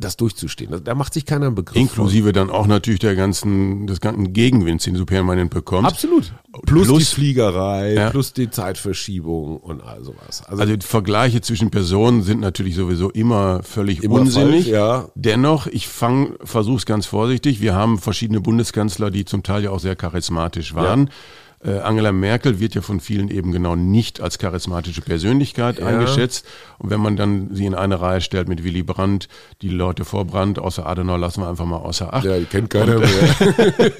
das 0.01 0.17
durchzustehen. 0.17 0.83
Da 0.83 0.95
macht 0.95 1.13
sich 1.13 1.25
keiner 1.25 1.47
einen 1.47 1.55
Begriff. 1.55 1.77
Inklusive 1.77 2.25
von. 2.25 2.33
dann 2.33 2.49
auch 2.49 2.67
natürlich 2.67 2.99
der 2.99 3.15
ganzen, 3.15 3.87
des 3.87 4.01
ganzen 4.01 4.33
Gegenwinds, 4.33 4.83
den 4.83 4.95
du 4.95 5.05
permanent 5.05 5.51
bekommst. 5.51 5.89
Absolut. 5.89 6.33
Plus, 6.65 6.87
plus 6.87 6.99
die 6.99 7.05
Fliegerei, 7.15 7.93
ja. 7.93 8.09
plus 8.09 8.33
die 8.33 8.49
Zeitverschiebung 8.49 9.57
und 9.57 9.81
all 9.81 10.03
sowas. 10.03 10.43
Also, 10.45 10.61
also 10.61 10.75
die 10.75 10.85
Vergleiche 10.85 11.41
zwischen 11.41 11.71
Personen 11.71 12.23
sind 12.23 12.41
natürlich 12.41 12.75
sowieso 12.75 13.09
immer 13.09 13.63
völlig 13.63 14.03
immer 14.03 14.15
unsinnig. 14.15 14.65
Falsch, 14.65 14.67
ja. 14.67 15.09
Dennoch, 15.15 15.67
ich 15.67 15.87
fang, 15.87 16.35
versuch's 16.43 16.85
ganz 16.85 17.05
vorsichtig. 17.05 17.61
Wir 17.61 17.73
haben 17.73 17.99
verschiedene 17.99 18.41
Bundeskanzler, 18.41 19.11
die 19.11 19.23
zum 19.25 19.43
Teil 19.43 19.63
ja 19.63 19.71
auch 19.71 19.79
sehr 19.79 19.95
charismatisch 19.95 20.75
waren. 20.75 21.07
Ja. 21.07 21.13
Äh, 21.63 21.79
Angela 21.79 22.11
Merkel 22.11 22.59
wird 22.59 22.73
ja 22.73 22.81
von 22.81 22.99
vielen 22.99 23.29
eben 23.29 23.51
genau 23.51 23.75
nicht 23.75 24.19
als 24.19 24.39
charismatische 24.39 25.01
Persönlichkeit 25.01 25.79
ja. 25.79 25.85
eingeschätzt. 25.85 26.45
Und 26.79 26.89
wenn 26.89 26.99
man 26.99 27.15
dann 27.15 27.49
sie 27.53 27.67
in 27.67 27.75
eine 27.75 28.01
Reihe 28.01 28.21
stellt 28.21 28.47
mit 28.47 28.63
Willy 28.63 28.81
Brandt, 28.81 29.27
die 29.61 29.69
Leute 29.69 30.03
vor 30.03 30.25
Brandt, 30.25 30.57
außer 30.57 30.87
Adenauer 30.87 31.19
lassen 31.19 31.41
wir 31.41 31.49
einfach 31.49 31.65
mal 31.65 31.77
außer 31.77 32.11
Acht. 32.13 32.25
Ja, 32.25 32.39
die 32.39 32.45
kennt 32.45 32.71
keiner 32.71 32.95
Und, 32.95 33.01
mehr. 33.01 33.91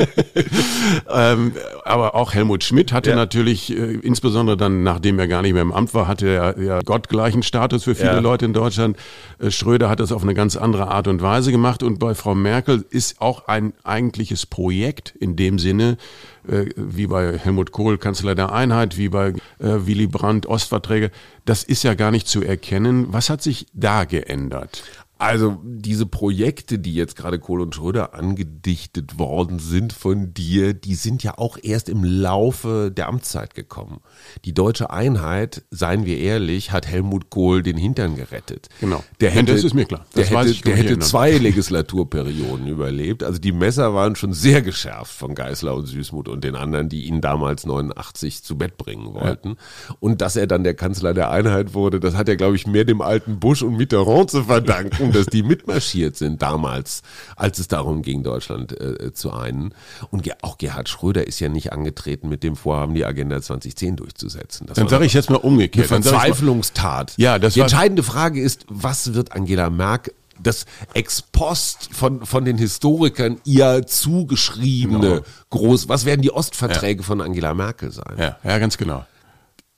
ähm, 1.14 1.52
aber 1.86 2.16
auch 2.16 2.34
Helmut 2.34 2.64
Schmidt 2.64 2.92
hatte 2.92 3.12
ja. 3.12 3.16
natürlich, 3.16 3.72
äh, 3.72 3.94
insbesondere 3.94 4.58
dann, 4.58 4.82
nachdem 4.82 5.20
er 5.20 5.28
gar 5.28 5.44
nicht 5.44 5.54
mehr 5.54 5.62
im 5.62 5.72
Amt 5.72 5.94
war, 5.94 6.08
hatte 6.08 6.28
er 6.28 6.60
ja 6.60 6.80
gottgleichen 6.82 7.44
Status 7.44 7.84
für 7.84 7.94
viele 7.94 8.14
ja. 8.14 8.20
Leute 8.20 8.46
in 8.46 8.54
Deutschland. 8.54 8.98
Äh, 9.38 9.52
Schröder 9.52 9.88
hat 9.88 10.00
das 10.00 10.12
auf 10.12 10.24
eine 10.24 10.34
ganz 10.34 10.56
andere 10.56 10.88
Art 10.88 11.08
und 11.08 11.22
Weise 11.22 11.52
gemacht. 11.52 11.84
Und 11.84 12.00
bei 12.00 12.16
Frau 12.16 12.34
Merkel 12.34 12.84
ist 12.90 13.22
auch 13.22 13.48
ein 13.48 13.74
eigentliches 13.84 14.48
Projekt 14.48 15.14
in 15.20 15.36
dem 15.36 15.60
Sinne, 15.60 15.98
wie 16.44 17.08
bei 17.08 17.38
Helmut 17.38 17.72
Kohl, 17.72 17.98
Kanzler 17.98 18.36
der 18.36 18.52
Einheit, 18.52 18.98
wie 18.98 19.10
bei 19.10 19.30
äh, 19.30 19.34
Willy 19.60 20.08
Brandt, 20.08 20.46
Ostverträge. 20.46 21.12
Das 21.46 21.64
ist 21.64 21.84
ja 21.84 21.94
gar 21.94 22.12
nicht 22.12 22.28
zu 22.28 22.42
erkennen. 22.42 23.08
Was 23.12 23.30
hat 23.30 23.42
sich 23.42 23.68
da 23.74 24.06
geändert? 24.06 24.84
Also 25.22 25.60
diese 25.64 26.08
Projekte, 26.08 26.80
die 26.80 26.96
jetzt 26.96 27.16
gerade 27.16 27.38
Kohl 27.38 27.62
und 27.62 27.76
Schröder 27.76 28.16
angedichtet 28.16 29.20
worden 29.20 29.60
sind 29.60 29.94
von 29.94 30.34
dir, 30.34 30.74
die 30.74 30.96
sind 30.96 31.22
ja 31.22 31.38
auch 31.38 31.60
erst 31.62 31.90
im 31.90 32.04
Laufe 32.04 32.92
der 32.92 33.08
Amtszeit 33.08 33.54
gekommen. 33.54 34.02
Die 34.46 34.56
deutsche 34.56 34.90
Einheit, 34.90 35.64
seien 35.70 36.08
wir 36.08 36.18
ehrlich, 36.18 36.72
hat 36.72 36.88
Helmut 36.88 37.30
Kohl 37.30 37.62
den 37.62 37.78
Hintern 37.78 38.16
gerettet. 38.16 38.70
Genau. 38.80 39.04
Der 39.20 39.30
hätte, 39.30 39.54
das 39.54 39.64
ist 39.64 39.76
mir 39.76 39.86
klar. 39.86 40.08
Der 40.16 40.24
Das 40.24 40.34
weiß 40.34 40.46
hätte, 40.46 40.52
ich, 40.54 40.62
der 40.64 40.76
hätte 40.76 40.98
zwei 40.98 41.38
Legislaturperioden 41.38 42.66
überlebt. 42.66 43.22
Also 43.22 43.38
die 43.38 43.52
Messer 43.52 43.94
waren 43.94 44.16
schon 44.16 44.34
sehr 44.34 44.64
geschärft 44.64 45.14
von 45.14 45.36
Geißler 45.36 45.76
und 45.76 45.86
Süßmuth 45.86 46.30
und 46.30 46.44
den 46.44 46.56
anderen, 46.56 46.90
die 46.90 47.06
ihn 47.06 47.22
damals 47.22 47.68
89 47.68 48.42
zu 48.42 48.58
Bett 48.58 48.76
bringen 48.76 49.14
wollten. 49.14 49.58
Und 50.00 50.22
dass 50.22 50.36
er 50.36 50.48
dann 50.48 50.64
der 50.64 50.74
Kanzler 50.74 51.14
der 51.14 51.30
Einheit 51.30 51.76
wurde, 51.76 52.00
das 52.00 52.16
hat 52.16 52.28
er, 52.28 52.38
glaube 52.38 52.56
ich, 52.56 52.66
mehr 52.66 52.86
dem 52.86 53.02
alten 53.02 53.40
Bush 53.40 53.62
und 53.62 53.78
Mitterrand 53.78 54.32
zu 54.32 54.46
verdanken, 54.46 55.11
dass 55.12 55.28
die 55.28 55.44
mitmarschiert 55.44 56.16
sind 56.16 56.42
damals, 56.42 57.02
als 57.36 57.60
es 57.60 57.68
darum 57.68 58.02
ging, 58.02 58.24
Deutschland 58.24 58.80
äh, 58.80 59.14
zu 59.14 59.32
einen. 59.32 59.74
Und 60.10 60.30
auch 60.44 60.58
Gerhard 60.58 60.90
Schröder 60.90 61.28
ist 61.28 61.40
ja 61.40 61.50
nicht 61.50 61.72
angetreten 61.74 62.30
mit 62.30 62.44
dem 62.44 62.56
Vorhaben, 62.56 62.94
die 62.94 63.06
Agenda 63.06 63.42
2010 63.42 63.96
durchzusetzen. 63.98 64.68
Das 64.68 64.76
Dann 64.76 64.88
sage 64.88 65.06
ich 65.06 65.14
jetzt 65.14 65.30
mal 65.30 65.38
umgekehrt. 65.38 65.88
Verzweiflungstat. 65.88 67.14
Ja, 67.18 67.40
das 67.40 67.54
Die 67.54 67.60
entscheidende 67.62 68.04
Frage 68.04 68.42
ist, 68.42 68.66
was 68.70 69.14
wird 69.14 69.32
Angela 69.34 69.70
Merkel 69.70 70.14
das 70.44 70.66
ex 70.96 71.22
post 71.22 71.90
von, 71.92 72.26
von 72.26 72.46
den 72.46 72.58
Historikern 72.58 73.38
ihr 73.46 73.86
zugeschriebene 73.86 75.00
Genau. 75.00 75.22
groß, 75.52 75.88
was 75.88 76.06
werden 76.06 76.22
die 76.22 76.32
Ostverträge 76.32 77.04
von 77.04 77.22
Angela 77.22 77.54
Merkel 77.54 77.92
sein? 77.92 78.16
Ja, 78.18 78.38
ja, 78.44 78.58
ganz 78.58 78.78
genau. 78.78 79.06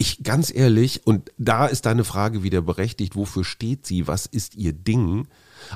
Ich 0.04 0.22
ganz 0.22 0.54
ehrlich, 0.54 1.08
und 1.08 1.32
da 1.38 1.66
ist 1.66 1.86
deine 1.86 2.04
Frage 2.04 2.44
wieder 2.44 2.62
berechtigt, 2.62 3.16
wofür 3.16 3.46
steht 3.46 3.88
sie, 3.88 4.06
was 4.06 4.26
ist 4.26 4.54
ihr 4.56 4.74
Ding? 4.74 5.30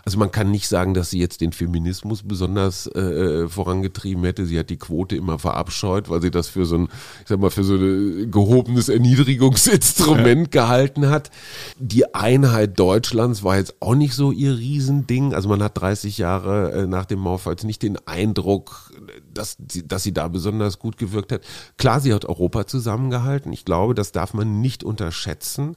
Also 0.06 0.18
man 0.18 0.32
kann 0.32 0.52
nicht 0.52 0.68
sagen, 0.68 0.94
dass 0.94 1.10
sie 1.10 1.20
jetzt 1.20 1.42
den 1.42 1.52
Feminismus 1.52 2.24
besonders 2.24 2.88
äh, 2.88 3.48
vorangetrieben 3.48 4.24
hätte. 4.24 4.46
Sie 4.46 4.58
hat 4.58 4.70
die 4.70 4.78
Quote 4.78 5.16
immer 5.16 5.40
verabscheut, 5.40 6.10
weil 6.10 6.22
sie 6.22 6.32
das 6.32 6.48
für 6.48 6.66
so 6.66 6.76
ein, 6.76 6.88
ich 7.22 7.28
sag 7.28 7.40
mal, 7.40 7.50
für 7.50 7.64
so 7.64 7.76
ein 7.76 8.32
gehobenes 8.32 8.90
Erniedrigungsinstrument 8.90 10.52
gehalten 10.52 11.10
hat. 11.10 11.32
Die 11.80 12.14
Einheit 12.14 12.80
Deutschlands 12.80 13.44
war 13.44 13.58
jetzt 13.58 13.76
auch 13.80 13.96
nicht 13.96 14.14
so 14.14 14.32
ihr 14.32 14.58
Riesending. 14.58 15.34
Also 15.34 15.50
man 15.50 15.62
hat 15.64 15.80
30 15.80 16.18
Jahre 16.18 16.72
äh, 16.72 16.88
nach 16.88 17.06
dem 17.06 17.20
Mauerfall 17.20 17.54
jetzt 17.54 17.64
nicht 17.64 17.84
den 17.84 17.98
Eindruck, 18.08 18.92
dass 19.34 19.58
sie, 19.70 19.88
dass 19.88 20.04
sie 20.04 20.14
da 20.14 20.28
besonders 20.28 20.80
gut 20.80 20.98
gewirkt 20.98 21.32
hat. 21.32 21.42
Klar, 21.78 22.00
sie 22.00 22.14
hat 22.14 22.26
Europa 22.26 22.68
zusammengehalten. 22.68 23.54
Ich 23.54 23.66
glaube, 23.66 23.94
das 23.94 24.12
darf 24.12 24.34
man 24.34 24.62
nicht 24.62 24.84
unterschätzen. 24.84 25.76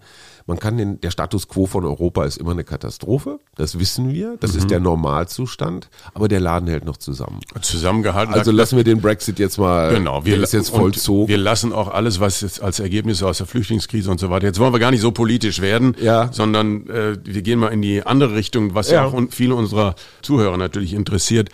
Man 0.50 0.58
kann 0.58 0.76
den, 0.76 1.00
der 1.00 1.12
Status 1.12 1.46
quo 1.46 1.66
von 1.66 1.84
Europa 1.84 2.24
ist 2.24 2.36
immer 2.36 2.50
eine 2.50 2.64
Katastrophe. 2.64 3.38
Das 3.54 3.78
wissen 3.78 4.12
wir. 4.12 4.36
Das 4.40 4.56
ist 4.56 4.68
der 4.68 4.80
Normalzustand. 4.80 5.88
Aber 6.12 6.26
der 6.26 6.40
Laden 6.40 6.68
hält 6.68 6.84
noch 6.84 6.96
zusammen. 6.96 7.38
Zusammengehalten. 7.62 8.34
Also 8.34 8.50
lassen 8.50 8.76
wir 8.76 8.82
den 8.82 9.00
Brexit 9.00 9.38
jetzt 9.38 9.58
mal, 9.58 9.94
Genau, 9.94 10.22
der 10.22 10.38
ist 10.38 10.52
jetzt 10.52 10.70
vollzogen. 10.70 11.28
Wir 11.28 11.38
lassen 11.38 11.72
auch 11.72 11.86
alles, 11.86 12.18
was 12.18 12.40
jetzt 12.40 12.60
als 12.62 12.80
Ergebnis 12.80 13.22
aus 13.22 13.38
der 13.38 13.46
Flüchtlingskrise 13.46 14.10
und 14.10 14.18
so 14.18 14.28
weiter. 14.28 14.48
Jetzt 14.48 14.58
wollen 14.58 14.72
wir 14.72 14.80
gar 14.80 14.90
nicht 14.90 15.02
so 15.02 15.12
politisch 15.12 15.60
werden, 15.60 15.94
Ja. 16.00 16.32
sondern 16.32 16.88
äh, 16.88 17.16
wir 17.22 17.42
gehen 17.42 17.60
mal 17.60 17.68
in 17.68 17.80
die 17.80 18.02
andere 18.04 18.34
Richtung, 18.34 18.74
was 18.74 18.90
ja, 18.90 19.02
Ja. 19.02 19.06
auch 19.06 19.22
viele 19.30 19.54
unserer 19.54 19.94
Zuhörer 20.20 20.56
natürlich 20.56 20.94
interessiert. 20.94 21.48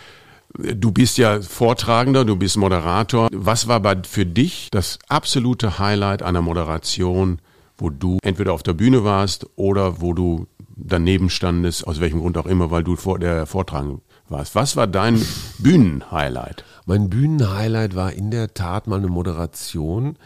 Du 0.57 0.91
bist 0.91 1.19
ja 1.19 1.39
Vortragender, 1.41 2.25
du 2.25 2.35
bist 2.35 2.57
Moderator. 2.57 3.27
Was 3.31 3.67
war 3.67 3.79
bei, 3.79 3.95
für 4.09 4.25
dich 4.25 4.69
das 4.71 4.97
absolute 5.07 5.77
Highlight 5.77 6.23
einer 6.23 6.41
Moderation, 6.41 7.37
wo 7.77 7.89
du 7.89 8.17
entweder 8.23 8.53
auf 8.53 8.63
der 8.63 8.73
Bühne 8.73 9.03
warst 9.03 9.47
oder 9.55 10.01
wo 10.01 10.13
du 10.13 10.47
daneben 10.75 11.29
standest, 11.29 11.87
aus 11.87 11.99
welchem 11.99 12.19
Grund 12.19 12.37
auch 12.37 12.45
immer, 12.45 12.71
weil 12.71 12.83
du 12.83 12.95
vor 12.95 13.19
der 13.19 13.45
Vortragende 13.45 14.01
warst? 14.29 14.55
Was 14.55 14.75
war 14.75 14.87
dein 14.87 15.21
Bühnenhighlight? 15.59 16.63
Mein 16.85 17.09
Bühnenhighlight 17.09 17.95
war 17.95 18.13
in 18.13 18.31
der 18.31 18.53
Tat 18.53 18.87
mal 18.87 18.97
eine 18.97 19.07
Moderation. 19.07 20.17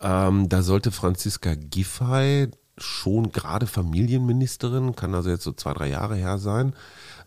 Ähm, 0.00 0.48
da 0.48 0.62
sollte 0.62 0.90
Franziska 0.90 1.54
Giffey, 1.54 2.48
schon 2.76 3.32
gerade 3.32 3.66
Familienministerin, 3.66 4.94
kann 4.94 5.14
also 5.14 5.30
jetzt 5.30 5.44
so 5.44 5.52
zwei, 5.52 5.74
drei 5.74 5.88
Jahre 5.88 6.14
her 6.14 6.38
sein, 6.38 6.74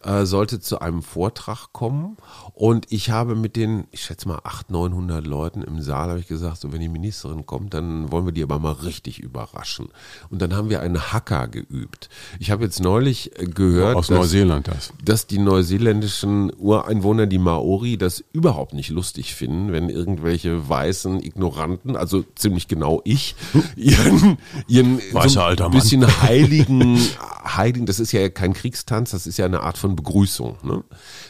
äh, 0.03 0.25
sollte 0.25 0.59
zu 0.59 0.79
einem 0.79 1.01
Vortrag 1.01 1.73
kommen. 1.73 2.17
Und 2.53 2.85
ich 2.89 3.09
habe 3.11 3.35
mit 3.35 3.55
den, 3.55 3.85
ich 3.91 4.03
schätze 4.03 4.27
mal 4.27 4.39
800, 4.43 4.69
900 4.71 5.27
Leuten 5.27 5.61
im 5.61 5.81
Saal, 5.81 6.09
habe 6.09 6.19
ich 6.19 6.27
gesagt, 6.27 6.57
so 6.61 6.71
wenn 6.71 6.79
die 6.81 6.89
Ministerin 6.89 7.45
kommt, 7.45 7.73
dann 7.73 8.11
wollen 8.11 8.25
wir 8.25 8.31
die 8.31 8.43
aber 8.43 8.59
mal 8.59 8.71
richtig 8.73 9.19
überraschen. 9.19 9.89
Und 10.29 10.41
dann 10.41 10.55
haben 10.55 10.69
wir 10.69 10.81
einen 10.81 11.11
Hacker 11.13 11.47
geübt. 11.47 12.09
Ich 12.39 12.51
habe 12.51 12.63
jetzt 12.63 12.79
neulich 12.79 13.37
äh, 13.39 13.45
gehört, 13.45 13.95
Aus 13.95 14.07
dass- 14.07 14.17
Neuseeland 14.17 14.67
das. 14.67 14.93
dass 15.03 15.27
die 15.27 15.37
neuseeländischen 15.39 16.51
Ureinwohner, 16.57 17.27
die 17.27 17.37
Maori, 17.39 17.97
das 17.97 18.23
überhaupt 18.33 18.73
nicht 18.73 18.89
lustig 18.89 19.33
finden, 19.35 19.71
wenn 19.71 19.89
irgendwelche 19.89 20.67
weißen 20.69 21.21
Ignoranten, 21.23 21.95
also 21.95 22.23
ziemlich 22.35 22.67
genau 22.67 23.01
ich, 23.03 23.35
ihren, 23.75 24.37
ihren 24.67 24.99
Weißer 25.11 25.55
so 25.57 25.65
ein 25.65 25.71
bisschen 25.71 26.05
heiligen, 26.21 26.99
heiligen, 27.45 27.85
das 27.85 27.99
ist 27.99 28.11
ja 28.11 28.29
kein 28.29 28.53
Kriegstanz, 28.53 29.11
das 29.11 29.27
ist 29.27 29.37
ja 29.37 29.45
eine 29.45 29.61
Art 29.61 29.77
von 29.77 29.90
Begrüßung. 29.95 30.57
Ne? 30.63 30.83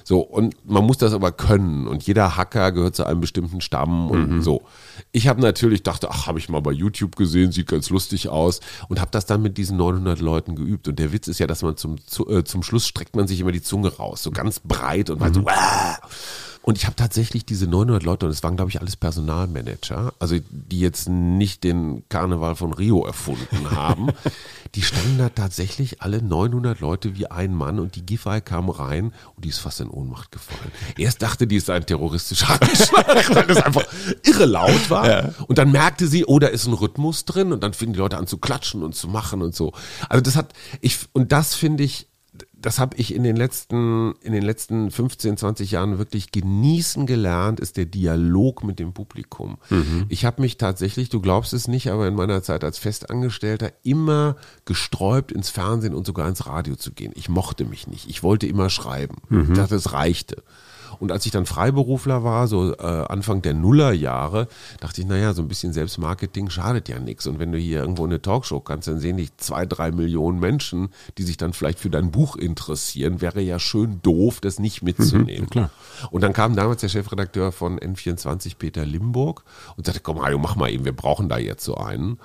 So, 0.03 0.19
und 0.21 0.55
man 0.69 0.83
muss 0.85 0.97
das 0.97 1.13
aber 1.13 1.31
können 1.31 1.87
und 1.87 2.03
jeder 2.03 2.35
Hacker 2.37 2.71
gehört 2.71 2.95
zu 2.95 3.05
einem 3.05 3.21
bestimmten 3.21 3.61
Stamm 3.61 4.09
und 4.11 4.29
Mhm. 4.29 4.41
so. 4.41 4.61
Ich 5.11 5.27
habe 5.27 5.41
natürlich 5.41 5.83
dachte, 5.83 6.09
ach, 6.11 6.27
habe 6.27 6.39
ich 6.39 6.47
mal 6.49 6.61
bei 6.61 6.71
YouTube 6.71 7.15
gesehen, 7.15 7.51
sieht 7.51 7.67
ganz 7.67 7.89
lustig 7.89 8.29
aus 8.29 8.59
und 8.87 8.99
habe 9.01 9.11
das 9.11 9.25
dann 9.25 9.41
mit 9.41 9.57
diesen 9.57 9.77
900 9.77 10.19
Leuten 10.21 10.55
geübt. 10.55 10.87
Und 10.87 10.99
der 10.99 11.11
Witz 11.11 11.27
ist 11.27 11.39
ja, 11.39 11.47
dass 11.47 11.63
man 11.63 11.75
zum, 11.77 12.05
zu, 12.05 12.29
äh, 12.29 12.43
zum 12.43 12.63
Schluss 12.63 12.87
streckt 12.87 13.15
man 13.15 13.27
sich 13.27 13.39
immer 13.39 13.51
die 13.51 13.61
Zunge 13.61 13.95
raus, 13.95 14.23
so 14.23 14.31
ganz 14.31 14.59
breit 14.59 15.09
und 15.09 15.19
man 15.19 15.33
so, 15.33 15.43
"Wah!" 15.45 15.99
Und 16.63 16.77
ich 16.77 16.85
habe 16.85 16.95
tatsächlich 16.95 17.43
diese 17.43 17.65
900 17.65 18.03
Leute, 18.03 18.25
und 18.27 18.31
es 18.31 18.43
waren, 18.43 18.55
glaube 18.55 18.69
ich, 18.69 18.79
alles 18.79 18.95
Personalmanager, 18.95 20.13
also 20.19 20.35
die 20.51 20.79
jetzt 20.79 21.09
nicht 21.09 21.63
den 21.63 22.03
Karneval 22.09 22.55
von 22.55 22.71
Rio 22.71 23.03
erfunden 23.03 23.71
haben, 23.71 24.09
die 24.75 24.83
standen 24.83 25.17
da 25.17 25.29
tatsächlich 25.29 26.01
alle 26.01 26.21
900 26.21 26.79
Leute 26.79 27.17
wie 27.17 27.27
ein 27.27 27.53
Mann 27.55 27.79
und 27.79 27.95
die 27.95 28.05
Giffey 28.05 28.41
kam 28.41 28.69
rein 28.69 29.11
und 29.35 29.43
die 29.43 29.49
ist 29.49 29.57
fast 29.57 29.81
in 29.81 29.89
Ohnmacht 29.89 30.31
gefallen. 30.31 30.71
Erst 30.97 31.21
dachte 31.21 31.47
die, 31.47 31.57
es 31.57 31.65
sei 31.65 31.75
ein 31.75 31.85
terroristischer 31.85 32.61
Anschlag, 32.61 33.35
weil 33.35 33.47
das 33.47 33.63
einfach 33.63 33.85
irre 34.23 34.45
laut 34.45 34.89
war. 34.89 35.33
Und 35.47 35.57
dann 35.57 35.71
merkte 35.71 36.07
sie, 36.07 36.25
oh, 36.25 36.39
da 36.39 36.47
ist 36.47 36.67
ein 36.67 36.73
Rhythmus 36.73 37.25
drin 37.25 37.51
und 37.51 37.63
dann 37.63 37.73
fingen 37.73 37.93
die 37.93 37.99
Leute 37.99 38.17
an 38.17 38.27
zu 38.27 38.37
klatschen 38.37 38.83
und 38.83 38.95
zu 38.95 39.07
machen 39.07 39.41
und 39.41 39.55
so. 39.55 39.73
Also 40.09 40.21
das 40.21 40.35
hat, 40.35 40.53
ich, 40.79 40.99
und 41.11 41.31
das 41.31 41.55
finde 41.55 41.83
ich, 41.83 42.07
das 42.61 42.79
habe 42.79 42.95
ich 42.97 43.13
in 43.13 43.23
den 43.23 43.35
letzten 43.35 44.13
in 44.21 44.33
den 44.33 44.43
letzten 44.43 44.91
15, 44.91 45.37
20 45.37 45.71
Jahren 45.71 45.97
wirklich 45.97 46.31
genießen 46.31 47.05
gelernt, 47.05 47.59
ist 47.59 47.77
der 47.77 47.85
Dialog 47.85 48.63
mit 48.63 48.79
dem 48.79 48.93
Publikum. 48.93 49.57
Ich 50.09 50.25
habe 50.25 50.41
mich 50.41 50.57
tatsächlich, 50.57 51.09
du 51.09 51.19
glaubst 51.21 51.53
es 51.53 51.67
nicht, 51.67 51.89
aber 51.89 52.07
in 52.07 52.15
meiner 52.15 52.43
Zeit 52.43 52.63
als 52.63 52.77
Festangestellter 52.77 53.71
immer 53.83 54.35
gesträubt 54.65 55.31
ins 55.31 55.49
Fernsehen 55.49 55.93
und 55.93 56.05
sogar 56.05 56.27
ins 56.29 56.45
Radio 56.45 56.75
zu 56.75 56.91
gehen. 56.91 57.11
Ich 57.15 57.29
mochte 57.29 57.65
mich 57.65 57.87
nicht. 57.87 58.09
Ich 58.09 58.23
wollte 58.23 58.47
immer 58.47 58.69
schreiben. 58.69 59.17
Ich 59.49 59.57
dachte, 59.57 59.75
es 59.75 59.93
reichte. 59.93 60.43
Und 60.99 61.11
als 61.11 61.25
ich 61.25 61.31
dann 61.31 61.45
Freiberufler 61.45 62.23
war, 62.23 62.47
so 62.47 62.73
äh, 62.73 62.81
Anfang 62.81 63.41
der 63.41 63.53
Nullerjahre, 63.53 64.47
dachte 64.79 65.01
ich, 65.01 65.07
naja, 65.07 65.33
so 65.33 65.41
ein 65.41 65.47
bisschen 65.47 65.73
Selbstmarketing 65.73 66.49
schadet 66.49 66.89
ja 66.89 66.99
nichts. 66.99 67.27
Und 67.27 67.39
wenn 67.39 67.51
du 67.51 67.57
hier 67.57 67.81
irgendwo 67.81 68.05
eine 68.05 68.21
Talkshow 68.21 68.59
kannst, 68.59 68.87
dann 68.87 68.99
sehen 68.99 69.17
dich 69.17 69.35
zwei, 69.37 69.65
drei 69.65 69.91
Millionen 69.91 70.39
Menschen, 70.39 70.89
die 71.17 71.23
sich 71.23 71.37
dann 71.37 71.53
vielleicht 71.53 71.79
für 71.79 71.89
dein 71.89 72.11
Buch 72.11 72.35
interessieren. 72.35 73.21
Wäre 73.21 73.41
ja 73.41 73.59
schön 73.59 74.01
doof, 74.01 74.39
das 74.41 74.59
nicht 74.59 74.81
mitzunehmen. 74.81 75.49
klar. 75.49 75.69
Und 76.09 76.21
dann 76.21 76.33
kam 76.33 76.55
damals 76.55 76.81
der 76.81 76.89
Chefredakteur 76.89 77.51
von 77.51 77.79
N24, 77.79 78.55
Peter 78.57 78.85
Limburg, 78.85 79.43
und 79.77 79.85
sagte, 79.85 80.01
komm, 80.01 80.21
Hajo, 80.21 80.37
mach 80.37 80.55
mal 80.55 80.69
eben, 80.71 80.85
wir 80.85 80.95
brauchen 80.95 81.29
da 81.29 81.37
jetzt 81.37 81.63
so 81.63 81.75
einen. 81.75 82.17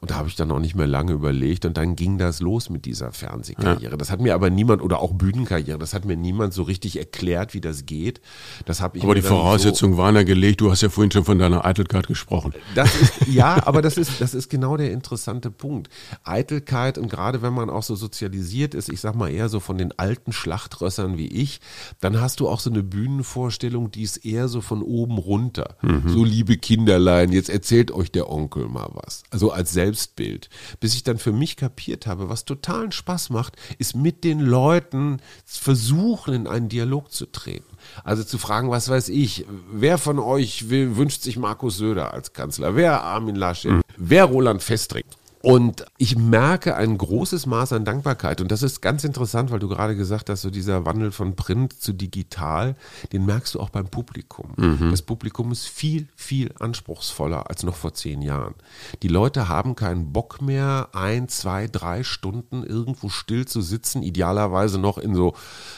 Und 0.00 0.10
da 0.10 0.16
habe 0.16 0.28
ich 0.28 0.36
dann 0.36 0.50
auch 0.50 0.58
nicht 0.60 0.74
mehr 0.74 0.86
lange 0.86 1.12
überlegt 1.12 1.64
und 1.64 1.76
dann 1.76 1.96
ging 1.96 2.18
das 2.18 2.40
los 2.40 2.70
mit 2.70 2.84
dieser 2.84 3.12
Fernsehkarriere. 3.12 3.96
Das 3.96 4.10
hat 4.10 4.20
mir 4.20 4.34
aber 4.34 4.50
niemand, 4.50 4.82
oder 4.82 5.00
auch 5.00 5.12
Bühnenkarriere, 5.14 5.78
das 5.78 5.94
hat 5.94 6.04
mir 6.04 6.16
niemand 6.16 6.52
so 6.54 6.62
richtig 6.62 6.98
erklärt, 6.98 7.54
wie 7.54 7.60
das 7.60 7.86
geht. 7.86 8.20
Das 8.66 8.80
habe 8.80 8.98
ich 8.98 9.04
Aber 9.04 9.14
die 9.14 9.22
dann 9.22 9.30
so- 9.30 9.36
Voraussetzungen 9.36 9.96
waren 9.96 10.14
ja 10.14 10.22
gelegt. 10.22 10.60
Du 10.60 10.70
hast 10.70 10.82
ja 10.82 10.88
vorhin 10.90 11.10
schon 11.10 11.24
von 11.24 11.38
deiner 11.38 11.64
Eitelkeit 11.64 12.06
gesprochen. 12.06 12.52
das 12.74 12.94
ist, 13.00 13.26
ja, 13.28 13.66
aber 13.66 13.82
das 13.82 13.96
ist, 13.96 14.20
das 14.20 14.34
ist 14.34 14.48
genau 14.50 14.76
der 14.76 14.92
interessante 14.92 15.50
Punkt. 15.50 15.88
Eitelkeit 16.24 16.98
und 16.98 17.08
gerade 17.08 17.40
wenn 17.42 17.54
man 17.54 17.70
auch 17.70 17.82
so 17.82 17.94
sozialisiert 17.96 18.74
ist, 18.74 18.88
ich 18.88 19.00
sag 19.00 19.14
mal 19.14 19.28
eher 19.30 19.48
so 19.48 19.60
von 19.60 19.78
den 19.78 19.98
alten 19.98 20.32
Schlachtrössern 20.32 21.16
wie 21.16 21.28
ich, 21.28 21.60
dann 22.00 22.20
hast 22.20 22.40
du 22.40 22.48
auch 22.48 22.60
so 22.60 22.70
eine 22.70 22.82
Bühnenvorstellung, 22.82 23.90
die 23.90 24.02
ist 24.02 24.18
eher 24.18 24.48
so 24.48 24.60
von 24.60 24.82
oben 24.82 25.18
runter. 25.18 25.76
So 26.06 26.24
liebe 26.24 26.56
Kinderlein, 26.56 27.32
jetzt 27.32 27.48
erzählt 27.48 27.90
euch 27.90 28.10
der 28.12 28.30
Onkel 28.30 28.68
mal 28.68 28.88
was. 28.92 29.22
Also 29.30 29.50
als 29.52 29.72
Selbstbild. 29.86 30.50
Bis 30.80 30.94
ich 30.94 31.04
dann 31.04 31.18
für 31.18 31.32
mich 31.32 31.56
kapiert 31.56 32.06
habe, 32.06 32.28
was 32.28 32.44
totalen 32.44 32.90
Spaß 32.90 33.30
macht, 33.30 33.56
ist 33.78 33.94
mit 33.94 34.24
den 34.24 34.40
Leuten 34.40 35.18
versuchen, 35.44 36.34
in 36.34 36.46
einen 36.48 36.68
Dialog 36.68 37.12
zu 37.12 37.26
treten. 37.26 37.76
Also 38.02 38.24
zu 38.24 38.38
fragen, 38.38 38.70
was 38.70 38.88
weiß 38.88 39.08
ich, 39.10 39.46
wer 39.70 39.98
von 39.98 40.18
euch 40.18 40.70
will, 40.70 40.96
wünscht 40.96 41.22
sich 41.22 41.36
Markus 41.36 41.76
Söder 41.76 42.12
als 42.12 42.32
Kanzler? 42.32 42.74
Wer 42.74 43.02
Armin 43.02 43.36
Laschet? 43.36 43.80
Wer 43.96 44.24
Roland 44.24 44.62
Festring? 44.62 45.04
Und 45.42 45.84
ich 45.98 46.16
merke 46.16 46.76
ein 46.76 46.96
großes 46.96 47.46
Maß 47.46 47.72
an 47.74 47.84
Dankbarkeit. 47.84 48.40
Und 48.40 48.50
das 48.50 48.62
ist 48.62 48.80
ganz 48.80 49.04
interessant, 49.04 49.50
weil 49.50 49.58
du 49.58 49.68
gerade 49.68 49.94
gesagt 49.94 50.30
hast, 50.30 50.42
so 50.42 50.50
dieser 50.50 50.86
Wandel 50.86 51.12
von 51.12 51.36
Print 51.36 51.80
zu 51.80 51.92
digital, 51.92 52.74
den 53.12 53.26
merkst 53.26 53.54
du 53.54 53.60
auch 53.60 53.70
beim 53.70 53.86
Publikum. 53.86 54.54
Mhm. 54.56 54.90
Das 54.90 55.02
Publikum 55.02 55.52
ist 55.52 55.66
viel, 55.66 56.08
viel 56.16 56.52
anspruchsvoller 56.58 57.48
als 57.50 57.62
noch 57.62 57.76
vor 57.76 57.92
zehn 57.94 58.22
Jahren. 58.22 58.54
Die 59.02 59.08
Leute 59.08 59.48
haben 59.48 59.76
keinen 59.76 60.12
Bock 60.12 60.40
mehr, 60.40 60.88
ein, 60.92 61.28
zwei, 61.28 61.68
drei 61.68 62.02
Stunden 62.02 62.64
irgendwo 62.64 63.08
still 63.08 63.46
zu 63.46 63.60
sitzen, 63.60 64.02
idealerweise 64.02 64.78
noch 64.78 64.98
in 64.98 65.14
so 65.14 65.34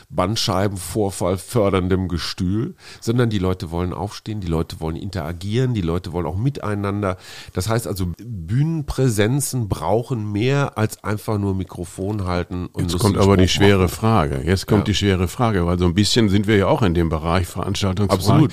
Bandscheibenvorfall 0.09 1.37
förderndem 1.37 2.09
Gestühl, 2.09 2.75
sondern 3.01 3.29
die 3.29 3.39
Leute 3.39 3.71
wollen 3.71 3.93
aufstehen, 3.93 4.41
die 4.41 4.47
Leute 4.47 4.81
wollen 4.81 4.97
interagieren, 4.97 5.75
die 5.75 5.83
Leute 5.83 6.13
wollen 6.13 6.27
auch 6.27 6.37
miteinander. 6.37 7.19
Das 7.53 7.69
heißt 7.69 7.87
also 7.87 8.13
Bühnenpräsenzen 8.17 9.48
Massen 9.49 9.69
brauchen 9.69 10.31
mehr 10.31 10.77
als 10.77 11.03
einfach 11.03 11.39
nur 11.39 11.55
Mikrofon 11.55 12.27
halten. 12.27 12.67
Und 12.73 12.91
Jetzt 12.91 13.01
kommt 13.01 13.17
aber 13.17 13.37
die 13.37 13.49
schwere 13.49 13.85
machen. 13.85 13.89
Frage. 13.89 14.43
Jetzt 14.45 14.67
kommt 14.67 14.81
ja. 14.81 14.85
die 14.85 14.95
schwere 14.95 15.29
Frage, 15.29 15.65
weil 15.67 15.79
so 15.79 15.87
ein 15.87 15.95
bisschen 15.95 16.29
sind 16.29 16.47
wir 16.47 16.57
ja 16.57 16.67
auch 16.67 16.83
in 16.83 16.95
dem 16.95 17.09
Bereich 17.09 17.47
Veranstaltungsbereich. 17.47 18.29
Absolut. 18.29 18.53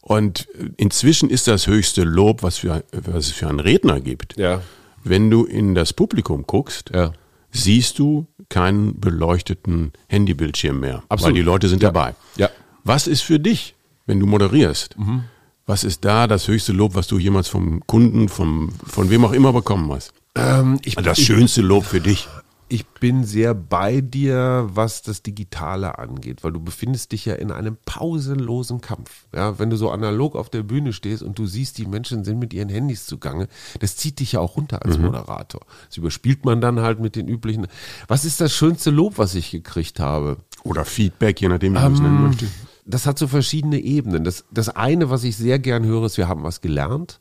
Und 0.00 0.48
inzwischen 0.76 1.30
ist 1.30 1.46
das 1.46 1.68
höchste 1.68 2.02
Lob, 2.02 2.42
was, 2.42 2.58
für, 2.58 2.82
was 2.92 3.26
es 3.26 3.32
für 3.32 3.48
einen 3.48 3.60
Redner 3.60 4.00
gibt. 4.00 4.36
Ja. 4.36 4.60
Wenn 5.04 5.30
du 5.30 5.44
in 5.44 5.76
das 5.76 5.92
Publikum 5.92 6.44
guckst, 6.44 6.90
ja. 6.92 7.12
siehst 7.52 8.00
du 8.00 8.26
keinen 8.48 8.98
beleuchteten 8.98 9.92
Handybildschirm 10.08 10.80
mehr. 10.80 11.04
Absolut. 11.08 11.34
Weil 11.34 11.34
die 11.34 11.44
Leute 11.44 11.68
sind 11.68 11.82
ja. 11.82 11.90
dabei. 11.90 12.14
Ja. 12.36 12.50
Was 12.82 13.06
ist 13.06 13.22
für 13.22 13.38
dich, 13.38 13.76
wenn 14.06 14.18
du 14.18 14.26
moderierst? 14.26 14.98
Mhm. 14.98 15.24
Was 15.66 15.84
ist 15.84 16.04
da 16.04 16.26
das 16.26 16.48
höchste 16.48 16.72
Lob, 16.72 16.96
was 16.96 17.06
du 17.06 17.20
jemals 17.20 17.46
vom 17.46 17.86
Kunden, 17.86 18.28
vom, 18.28 18.70
von 18.84 19.08
wem 19.10 19.24
auch 19.24 19.32
immer 19.32 19.52
bekommen 19.52 19.92
hast? 19.92 20.12
Ähm, 20.34 20.78
ich, 20.84 20.94
das 20.96 21.18
ich, 21.18 21.26
schönste 21.26 21.62
Lob 21.62 21.84
für 21.84 22.00
dich. 22.00 22.28
Ich 22.68 22.86
bin 22.86 23.24
sehr 23.24 23.52
bei 23.52 24.00
dir, 24.00 24.66
was 24.72 25.02
das 25.02 25.22
Digitale 25.22 25.98
angeht, 25.98 26.42
weil 26.42 26.52
du 26.52 26.60
befindest 26.60 27.12
dich 27.12 27.26
ja 27.26 27.34
in 27.34 27.50
einem 27.50 27.76
pausenlosen 27.84 28.80
Kampf. 28.80 29.26
Ja, 29.34 29.58
wenn 29.58 29.68
du 29.68 29.76
so 29.76 29.90
analog 29.90 30.34
auf 30.36 30.48
der 30.48 30.62
Bühne 30.62 30.94
stehst 30.94 31.22
und 31.22 31.38
du 31.38 31.44
siehst, 31.44 31.76
die 31.76 31.84
Menschen 31.84 32.24
sind 32.24 32.38
mit 32.38 32.54
ihren 32.54 32.70
Handys 32.70 33.04
zugange, 33.04 33.48
das 33.80 33.96
zieht 33.96 34.20
dich 34.20 34.32
ja 34.32 34.40
auch 34.40 34.56
runter 34.56 34.86
als 34.86 34.96
mhm. 34.96 35.04
Moderator. 35.04 35.60
Das 35.88 35.98
überspielt 35.98 36.46
man 36.46 36.62
dann 36.62 36.80
halt 36.80 36.98
mit 36.98 37.14
den 37.14 37.28
üblichen. 37.28 37.66
Was 38.08 38.24
ist 38.24 38.40
das 38.40 38.54
schönste 38.54 38.90
Lob, 38.90 39.18
was 39.18 39.34
ich 39.34 39.50
gekriegt 39.50 40.00
habe? 40.00 40.38
Oder 40.62 40.86
Feedback, 40.86 41.42
je 41.42 41.48
nachdem, 41.48 41.74
wie 41.74 41.78
man 41.78 41.92
es 41.92 42.00
nennen 42.00 42.16
ähm, 42.16 42.26
möchte. 42.28 42.46
Das 42.86 43.06
hat 43.06 43.18
so 43.18 43.28
verschiedene 43.28 43.80
Ebenen. 43.80 44.24
Das, 44.24 44.46
das 44.50 44.70
eine, 44.70 45.10
was 45.10 45.24
ich 45.24 45.36
sehr 45.36 45.58
gern 45.58 45.84
höre, 45.84 46.06
ist, 46.06 46.16
wir 46.16 46.26
haben 46.26 46.42
was 46.42 46.62
gelernt. 46.62 47.20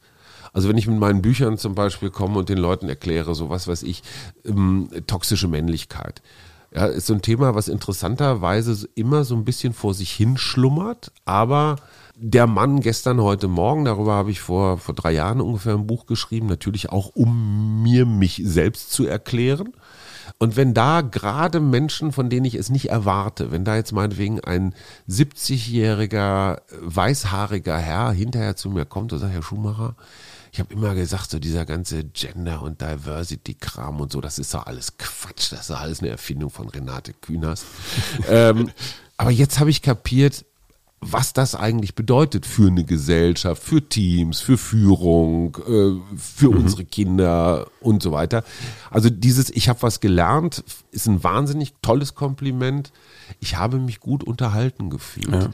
Also 0.53 0.69
wenn 0.69 0.77
ich 0.77 0.87
mit 0.87 0.99
meinen 0.99 1.21
Büchern 1.21 1.57
zum 1.57 1.75
Beispiel 1.75 2.09
komme 2.09 2.39
und 2.39 2.49
den 2.49 2.57
Leuten 2.57 2.89
erkläre, 2.89 3.35
so 3.35 3.49
was 3.49 3.67
weiß 3.67 3.83
ich, 3.83 4.03
ähm, 4.45 4.89
toxische 5.07 5.47
Männlichkeit. 5.47 6.21
Ja, 6.73 6.85
ist 6.85 7.07
so 7.07 7.13
ein 7.13 7.21
Thema, 7.21 7.53
was 7.53 7.67
interessanterweise 7.67 8.87
immer 8.95 9.25
so 9.25 9.35
ein 9.35 9.43
bisschen 9.43 9.73
vor 9.73 9.93
sich 9.93 10.11
hinschlummert, 10.11 11.11
aber 11.25 11.75
der 12.15 12.47
Mann 12.47 12.81
gestern, 12.81 13.19
heute 13.21 13.47
Morgen, 13.47 13.83
darüber 13.83 14.13
habe 14.13 14.31
ich 14.31 14.41
vor, 14.41 14.77
vor 14.77 14.95
drei 14.95 15.11
Jahren 15.11 15.41
ungefähr 15.41 15.73
ein 15.73 15.87
Buch 15.87 16.05
geschrieben, 16.05 16.45
natürlich 16.45 16.89
auch, 16.89 17.09
um 17.15 17.81
mir 17.81 18.05
mich 18.05 18.41
selbst 18.45 18.91
zu 18.91 19.05
erklären. 19.05 19.73
Und 20.37 20.55
wenn 20.55 20.73
da 20.73 21.01
gerade 21.01 21.59
Menschen, 21.59 22.11
von 22.11 22.29
denen 22.29 22.45
ich 22.45 22.55
es 22.55 22.69
nicht 22.69 22.89
erwarte, 22.89 23.51
wenn 23.51 23.65
da 23.65 23.75
jetzt 23.75 23.91
meinetwegen 23.91 24.39
ein 24.39 24.73
70-jähriger, 25.09 26.61
weißhaariger 26.79 27.77
Herr 27.77 28.11
hinterher 28.11 28.55
zu 28.55 28.69
mir 28.69 28.85
kommt 28.85 29.13
und 29.13 29.19
sagt, 29.19 29.33
Herr 29.33 29.43
Schumacher, 29.43 29.95
ich 30.51 30.59
habe 30.59 30.73
immer 30.73 30.95
gesagt, 30.95 31.31
so 31.31 31.39
dieser 31.39 31.65
ganze 31.65 32.03
Gender- 32.03 32.61
und 32.61 32.81
Diversity-Kram 32.81 34.01
und 34.01 34.11
so, 34.11 34.19
das 34.19 34.37
ist 34.37 34.53
doch 34.53 34.65
alles 34.65 34.97
Quatsch, 34.97 35.51
das 35.51 35.61
ist 35.61 35.69
doch 35.69 35.79
alles 35.79 36.01
eine 36.01 36.09
Erfindung 36.09 36.49
von 36.49 36.67
Renate 36.67 37.13
Künast. 37.13 37.65
ähm, 38.29 38.69
aber 39.17 39.31
jetzt 39.31 39.59
habe 39.59 39.69
ich 39.69 39.81
kapiert, 39.81 40.45
was 40.99 41.33
das 41.33 41.55
eigentlich 41.55 41.95
bedeutet 41.95 42.45
für 42.45 42.67
eine 42.67 42.83
Gesellschaft, 42.83 43.63
für 43.63 43.81
Teams, 43.87 44.39
für 44.39 44.57
Führung, 44.57 45.55
äh, 45.67 46.17
für 46.17 46.51
mhm. 46.51 46.57
unsere 46.57 46.85
Kinder 46.85 47.67
und 47.79 48.03
so 48.03 48.11
weiter. 48.11 48.43
Also 48.91 49.09
dieses 49.09 49.49
Ich 49.49 49.67
habe 49.67 49.81
was 49.81 49.99
gelernt 49.99 50.63
ist 50.91 51.07
ein 51.07 51.23
wahnsinnig 51.23 51.73
tolles 51.81 52.13
Kompliment. 52.13 52.91
Ich 53.39 53.55
habe 53.55 53.79
mich 53.79 53.99
gut 53.99 54.23
unterhalten 54.23 54.91
gefühlt. 54.91 55.33
Ja. 55.33 55.49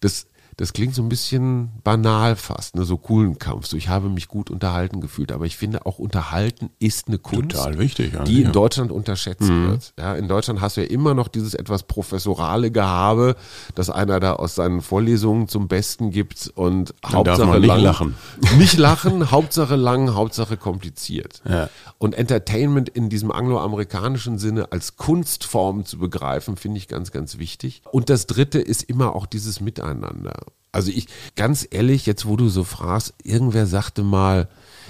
Das 0.00 0.26
das 0.56 0.72
klingt 0.72 0.94
so 0.94 1.02
ein 1.02 1.08
bisschen 1.08 1.70
banal 1.82 2.36
fast, 2.36 2.76
ne? 2.76 2.84
so 2.84 2.98
coolen 2.98 3.38
Kampf. 3.38 3.66
So, 3.66 3.76
ich 3.76 3.88
habe 3.88 4.08
mich 4.08 4.28
gut 4.28 4.50
unterhalten 4.50 5.00
gefühlt, 5.00 5.32
aber 5.32 5.46
ich 5.46 5.56
finde 5.56 5.86
auch 5.86 5.98
unterhalten 5.98 6.70
ist 6.78 7.08
eine 7.08 7.18
Kunst, 7.18 7.52
Total 7.52 7.78
wichtig, 7.78 8.12
die 8.26 8.40
in 8.40 8.46
ja. 8.46 8.50
Deutschland 8.50 8.92
unterschätzt 8.92 9.48
mhm. 9.48 9.70
wird. 9.70 9.94
Ja, 9.98 10.14
in 10.14 10.28
Deutschland 10.28 10.60
hast 10.60 10.76
du 10.76 10.82
ja 10.82 10.86
immer 10.88 11.14
noch 11.14 11.28
dieses 11.28 11.54
etwas 11.54 11.84
professorale 11.84 12.70
Gehabe, 12.70 13.36
dass 13.74 13.88
einer 13.90 14.20
da 14.20 14.34
aus 14.34 14.54
seinen 14.54 14.82
Vorlesungen 14.82 15.48
zum 15.48 15.68
Besten 15.68 16.10
gibt 16.10 16.52
und 16.54 16.94
Dann 17.02 17.12
Hauptsache 17.12 17.58
nicht 17.58 17.66
lang, 17.66 17.80
lachen. 17.80 18.14
Nicht 18.58 18.76
lachen, 18.76 19.30
Hauptsache 19.30 19.76
lang, 19.76 20.14
Hauptsache 20.14 20.56
kompliziert. 20.56 21.42
Ja. 21.48 21.68
Und 21.98 22.14
Entertainment 22.14 22.88
in 22.88 23.08
diesem 23.08 23.30
angloamerikanischen 23.30 24.38
Sinne 24.38 24.70
als 24.72 24.96
Kunstform 24.96 25.84
zu 25.84 25.98
begreifen, 25.98 26.56
finde 26.56 26.78
ich 26.78 26.88
ganz, 26.88 27.10
ganz 27.10 27.38
wichtig. 27.38 27.82
Und 27.90 28.10
das 28.10 28.26
dritte 28.26 28.58
ist 28.58 28.82
immer 28.82 29.14
auch 29.14 29.26
dieses 29.26 29.60
Miteinander. 29.60 30.34
Also 30.72 30.90
ich, 30.90 31.06
ganz 31.36 31.66
ehrlich, 31.70 32.06
jetzt 32.06 32.26
wo 32.26 32.36
du 32.36 32.48
so 32.48 32.64
fragst, 32.64 33.14
irgendwer 33.22 33.66
sagte 33.66 34.02
mal, 34.02 34.48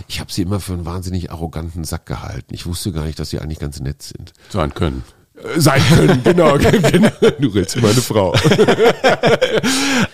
ich 0.08 0.20
habe 0.20 0.32
sie 0.32 0.42
immer 0.42 0.60
für 0.60 0.72
einen 0.72 0.86
wahnsinnig 0.86 1.30
arroganten 1.30 1.84
Sack 1.84 2.06
gehalten. 2.06 2.54
Ich 2.54 2.66
wusste 2.66 2.92
gar 2.92 3.04
nicht, 3.04 3.18
dass 3.18 3.30
sie 3.30 3.40
eigentlich 3.40 3.58
ganz 3.58 3.80
nett 3.80 4.02
sind. 4.02 4.32
Sein 4.48 4.72
können 4.74 5.02
sein 5.56 5.82
können. 5.88 6.22
Genau, 6.22 6.56
genau. 6.58 7.10
Du 7.38 7.48
redest 7.48 7.80
meine 7.80 7.94
Frau. 7.94 8.34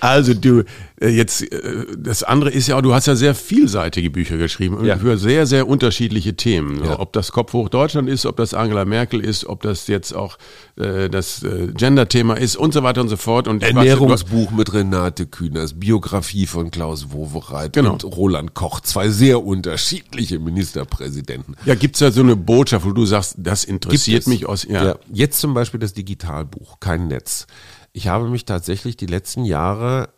Also 0.01 0.33
du, 0.33 0.61
äh, 0.61 0.65
jetzt, 1.01 1.43
äh, 1.53 1.87
das 1.97 2.23
andere 2.23 2.51
ist 2.51 2.67
ja 2.67 2.77
auch, 2.77 2.83
du 2.83 2.95
hast 2.95 3.07
ja 3.07 3.15
sehr 3.15 3.35
vielseitige 3.35 4.11
Bücher 4.11 4.37
geschrieben 4.37 4.85
ja. 4.85 4.99
für 4.99 5.19
sehr, 5.19 5.47
sehr 5.47 5.69
unterschiedliche 5.69 6.35
Themen. 6.35 6.85
Ja. 6.85 6.99
Ob 6.99 7.13
das 7.13 7.33
Kopf 7.33 7.53
hoch 7.53 7.69
Deutschland 7.69 8.09
ist, 8.09 8.27
ob 8.27 8.37
das 8.37 8.55
Angela 8.55 8.85
Merkel 8.85 9.21
ist, 9.21 9.47
ob 9.47 9.63
das 9.63 9.87
jetzt 9.87 10.13
auch 10.13 10.39
äh, 10.77 11.09
das 11.09 11.43
äh, 11.43 11.69
Gender-Thema 11.73 12.35
ist 12.35 12.57
und 12.57 12.75
so 12.75 12.83
weiter 12.83 13.01
und 13.01 13.09
so 13.09 13.17
fort. 13.17 13.49
Und 13.49 13.63
Ernährungsbuch 13.63 14.51
mit 14.51 14.73
Renate 14.73 15.27
Kühners, 15.27 15.79
Biografie 15.79 16.47
von 16.47 16.71
Klaus 16.71 17.13
Wowereit 17.13 17.73
genau. 17.75 17.93
und 17.93 18.05
Roland 18.05 18.55
Koch, 18.55 18.81
zwei 18.81 19.09
sehr 19.09 19.45
unterschiedliche 19.45 20.39
Ministerpräsidenten. 20.39 21.57
Ja, 21.65 21.75
gibt's 21.75 22.01
da 22.01 22.11
so 22.11 22.23
eine 22.23 22.37
Botschaft, 22.37 22.85
wo 22.85 22.93
du 22.93 23.07
sagst, 23.07 23.37
das 23.39 23.65
interessiert 23.65 24.27
mich 24.27 24.47
aus, 24.47 24.65
ja. 24.65 24.85
ja. 24.85 24.99
Jetzt 25.13 25.41
zum 25.41 25.55
Beispiel 25.55 25.81
das 25.81 25.93
Digitalbuch, 25.93 26.81
kein 26.81 27.09
Netz. 27.09 27.47
Ich 27.93 28.09
habe 28.09 28.29
mich 28.29 28.45
tatsächlich 28.45 28.97
die 28.97 29.07
letzten 29.07 29.45
Jahre 29.45 30.11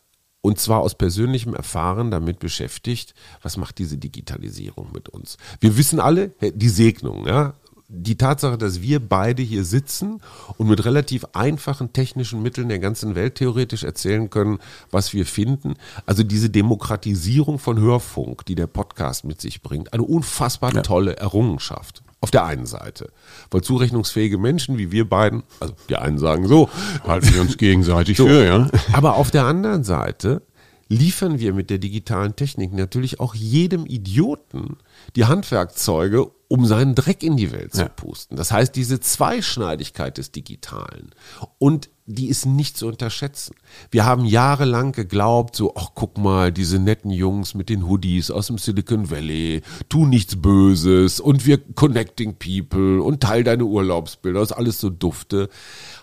und 0.43 0.59
zwar 0.59 0.81
aus 0.81 0.95
persönlichem 0.95 1.55
Erfahren 1.55 2.11
damit 2.11 2.39
beschäftigt, 2.39 3.15
was 3.43 3.57
macht 3.57 3.79
diese 3.79 3.99
Digitalisierung 3.99 4.91
mit 4.93 5.09
uns? 5.09 5.37
Wir 5.61 5.77
wissen 5.77 6.01
alle, 6.01 6.29
die 6.41 6.69
Segnung, 6.69 7.27
ja, 7.27 7.55
die 7.93 8.17
Tatsache, 8.17 8.57
dass 8.57 8.83
wir 8.83 9.01
beide 9.01 9.43
hier 9.43 9.65
sitzen 9.65 10.21
und 10.57 10.69
mit 10.69 10.85
relativ 10.85 11.27
einfachen 11.33 11.93
technischen 11.93 12.41
Mitteln 12.41 12.69
der 12.69 12.79
ganzen 12.79 13.17
Welt 13.17 13.35
theoretisch 13.35 13.83
erzählen 13.83 14.31
können, 14.31 14.59
was 14.93 15.13
wir 15.13 15.27
finden. 15.27 15.75
Also 16.07 16.23
diese 16.23 16.51
Demokratisierung 16.51 17.59
von 17.59 17.81
Hörfunk, 17.81 18.47
die 18.47 18.55
der 18.55 18.69
Podcast 18.69 19.25
mit 19.25 19.41
sich 19.41 19.61
bringt, 19.61 19.93
eine 19.93 20.05
unfassbar 20.05 20.73
ja. 20.73 20.83
tolle 20.83 21.17
Errungenschaft. 21.17 22.03
Auf 22.23 22.31
der 22.31 22.45
einen 22.45 22.67
Seite. 22.67 23.11
Weil 23.51 23.63
zurechnungsfähige 23.63 24.37
Menschen 24.37 24.77
wie 24.77 24.93
wir 24.93 25.09
beiden, 25.09 25.43
also 25.59 25.75
die 25.89 25.97
einen 25.97 26.19
sagen 26.19 26.47
so, 26.47 26.69
halten 27.07 27.33
wir 27.33 27.41
uns 27.41 27.57
gegenseitig 27.57 28.19
so, 28.19 28.27
für, 28.27 28.45
ja. 28.45 28.69
Aber 28.93 29.17
auf 29.17 29.31
der 29.31 29.45
anderen 29.45 29.85
Seite 29.85 30.43
liefern 30.89 31.39
wir 31.39 31.55
mit 31.55 31.71
der 31.71 31.79
digitalen 31.79 32.37
Technik 32.37 32.73
natürlich 32.73 33.21
auch 33.21 33.35
jedem 33.35 33.87
Idioten 33.87 34.77
die 35.17 35.25
Handwerkzeuge, 35.25 36.31
um 36.49 36.67
seinen 36.67 36.95
Dreck 36.95 37.23
in 37.23 37.37
die 37.37 37.53
Welt 37.53 37.75
zu 37.75 37.87
pusten. 37.87 38.37
Das 38.37 38.51
heißt, 38.51 38.75
diese 38.75 38.99
Zweischneidigkeit 38.99 40.19
des 40.19 40.33
Digitalen 40.33 41.11
und 41.59 41.91
die 42.07 42.29
ist 42.29 42.45
nicht 42.47 42.77
zu 42.77 42.89
unterschätzen. 42.89 43.55
Wir 43.91 44.05
haben 44.05 44.25
jahrelang 44.25 44.93
geglaubt, 44.93 45.55
so, 45.55 45.75
ach 45.77 45.91
guck 45.95 46.19
mal, 46.19 46.51
diese 46.53 46.79
netten 46.79 47.11
Jungs 47.11 47.55
mit 47.55 47.69
den 47.69 47.87
Hoodies 47.87 48.31
aus 48.31 48.49
dem 48.49 48.59
Silicon 48.59 49.11
Valley, 49.11 49.63
tu 49.89 50.07
nichts 50.07 50.37
Böses 50.37 51.21
und 51.21 51.47
wir 51.47 51.59
connecting 51.59 52.37
people 52.37 53.03
und 53.03 53.23
teil 53.23 53.45
deine 53.45 53.65
Urlaubsbilder, 53.65 54.41
das 54.41 54.51
ist 54.51 54.57
alles 54.57 54.81
so 54.81 54.91
dufte. 54.91 55.49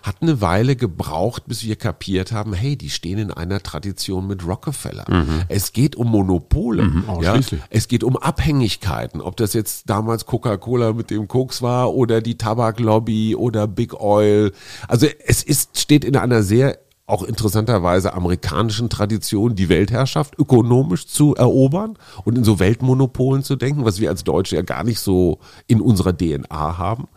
Hat 0.02 0.22
eine 0.22 0.40
Weile 0.40 0.76
gebraucht, 0.76 1.44
bis 1.46 1.64
wir 1.64 1.76
kapiert 1.76 2.32
haben, 2.32 2.54
hey, 2.54 2.76
die 2.76 2.90
stehen 2.90 3.18
in 3.18 3.30
einer 3.30 3.62
Tradition 3.62 4.26
mit 4.26 4.46
Rockefeller. 4.46 5.04
Mhm. 5.08 5.42
Es 5.48 5.72
geht 5.72 5.96
um 5.96 6.08
Monopole. 6.08 6.84
Mhm, 6.84 7.04
ja? 7.20 7.38
Es 7.68 7.88
geht 7.88 8.04
um 8.04 8.16
Abhängigkeiten, 8.88 9.20
ob 9.20 9.36
das 9.36 9.52
jetzt 9.52 9.88
damals 9.88 10.26
Coca-Cola 10.26 10.92
mit 10.92 11.10
dem 11.10 11.28
Koks 11.28 11.62
war 11.62 11.94
oder 11.94 12.20
die 12.20 12.36
Tabaklobby 12.36 13.34
oder 13.36 13.66
Big 13.66 13.94
Oil. 13.94 14.52
Also 14.86 15.06
es 15.26 15.42
ist, 15.42 15.78
steht 15.78 16.04
in 16.04 16.16
einer 16.16 16.42
sehr 16.42 16.78
auch 17.08 17.22
interessanterweise 17.22 18.12
amerikanischen 18.12 18.90
Tradition, 18.90 19.54
die 19.54 19.70
Weltherrschaft 19.70 20.38
ökonomisch 20.38 21.06
zu 21.06 21.34
erobern 21.34 21.96
und 22.24 22.36
in 22.36 22.44
so 22.44 22.58
Weltmonopolen 22.58 23.42
zu 23.42 23.56
denken, 23.56 23.86
was 23.86 23.98
wir 23.98 24.10
als 24.10 24.24
Deutsche 24.24 24.56
ja 24.56 24.62
gar 24.62 24.84
nicht 24.84 25.00
so 25.00 25.38
in 25.66 25.80
unserer 25.80 26.14
DNA 26.14 26.76
haben. 26.76 27.08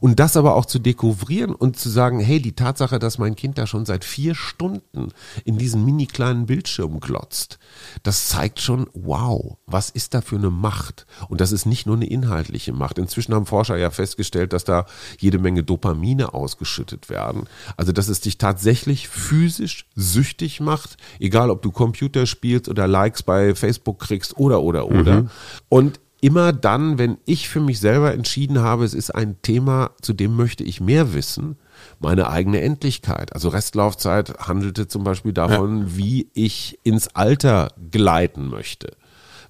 Und 0.00 0.20
das 0.20 0.36
aber 0.36 0.54
auch 0.54 0.66
zu 0.66 0.78
dekouvrieren 0.78 1.54
und 1.54 1.78
zu 1.78 1.88
sagen, 1.88 2.20
hey, 2.20 2.42
die 2.42 2.52
Tatsache, 2.52 2.98
dass 2.98 3.16
mein 3.16 3.36
Kind 3.36 3.56
da 3.56 3.66
schon 3.66 3.86
seit 3.86 4.04
vier 4.04 4.34
Stunden 4.34 5.12
in 5.46 5.56
diesen 5.56 5.82
mini 5.82 6.04
kleinen 6.04 6.44
Bildschirm 6.44 7.00
glotzt, 7.00 7.58
das 8.02 8.28
zeigt 8.28 8.60
schon, 8.60 8.86
wow, 8.92 9.56
was 9.64 9.88
ist 9.88 10.12
da 10.12 10.20
für 10.20 10.36
eine 10.36 10.50
Macht? 10.50 11.06
Und 11.30 11.40
das 11.40 11.52
ist 11.52 11.64
nicht 11.64 11.86
nur 11.86 11.96
eine 11.96 12.06
inhaltliche 12.06 12.74
Macht. 12.74 12.98
Inzwischen 12.98 13.34
haben 13.34 13.46
Forscher 13.46 13.78
ja 13.78 13.90
festgestellt, 13.90 14.52
dass 14.52 14.64
da 14.64 14.84
jede 15.18 15.38
Menge 15.38 15.62
Dopamine 15.62 16.34
ausgeschüttet 16.34 17.08
werden. 17.08 17.44
Also, 17.78 17.92
dass 17.92 18.08
es 18.08 18.20
dich 18.20 18.36
tatsächlich 18.36 19.08
für 19.08 19.37
physisch 19.38 19.86
süchtig 19.94 20.60
macht, 20.60 20.96
egal 21.20 21.50
ob 21.50 21.62
du 21.62 21.70
Computer 21.70 22.26
spielst 22.26 22.68
oder 22.68 22.88
Likes 22.88 23.22
bei 23.22 23.54
Facebook 23.54 24.00
kriegst 24.00 24.36
oder 24.36 24.62
oder 24.62 24.88
oder. 24.88 25.22
Mhm. 25.22 25.30
Und 25.68 26.00
immer 26.20 26.52
dann, 26.52 26.98
wenn 26.98 27.18
ich 27.24 27.48
für 27.48 27.60
mich 27.60 27.78
selber 27.78 28.12
entschieden 28.12 28.58
habe, 28.58 28.84
es 28.84 28.94
ist 28.94 29.14
ein 29.14 29.40
Thema, 29.42 29.90
zu 30.02 30.12
dem 30.12 30.34
möchte 30.34 30.64
ich 30.64 30.80
mehr 30.80 31.14
wissen, 31.14 31.56
meine 32.00 32.28
eigene 32.28 32.60
Endlichkeit. 32.60 33.32
Also 33.32 33.48
Restlaufzeit 33.48 34.40
handelte 34.40 34.88
zum 34.88 35.04
Beispiel 35.04 35.32
davon, 35.32 35.82
ja. 35.82 35.96
wie 35.96 36.28
ich 36.34 36.80
ins 36.82 37.14
Alter 37.14 37.68
gleiten 37.92 38.48
möchte 38.48 38.96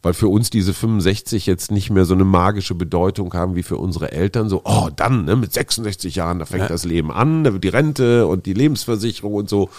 weil 0.03 0.15
für 0.15 0.29
uns 0.29 0.51
diese 0.51 0.75
65 0.75 1.47
jetzt 1.47 1.71
nicht 1.71 1.91
mehr 1.91 2.05
so 2.05 2.15
eine 2.15 2.25
magische 2.25 2.75
Bedeutung 2.75 3.35
haben 3.35 3.57
wie 3.57 3.63
für 3.63 3.77
unsere 3.77 4.13
Eltern. 4.13 4.49
So, 4.49 4.63
oh, 4.65 4.89
dann, 4.95 5.25
ne, 5.25 5.37
mit 5.37 5.53
66 5.53 6.15
Jahren, 6.15 6.39
da 6.39 6.45
fängt 6.45 6.63
ja. 6.63 6.69
das 6.69 6.85
Leben 6.85 7.11
an, 7.11 7.45
da 7.45 7.53
wird 7.53 7.65
die 7.65 7.69
Rente 7.69 8.27
und 8.27 8.47
die 8.47 8.55
Lebensversicherung 8.55 9.35
und 9.35 9.49
so. 9.49 9.71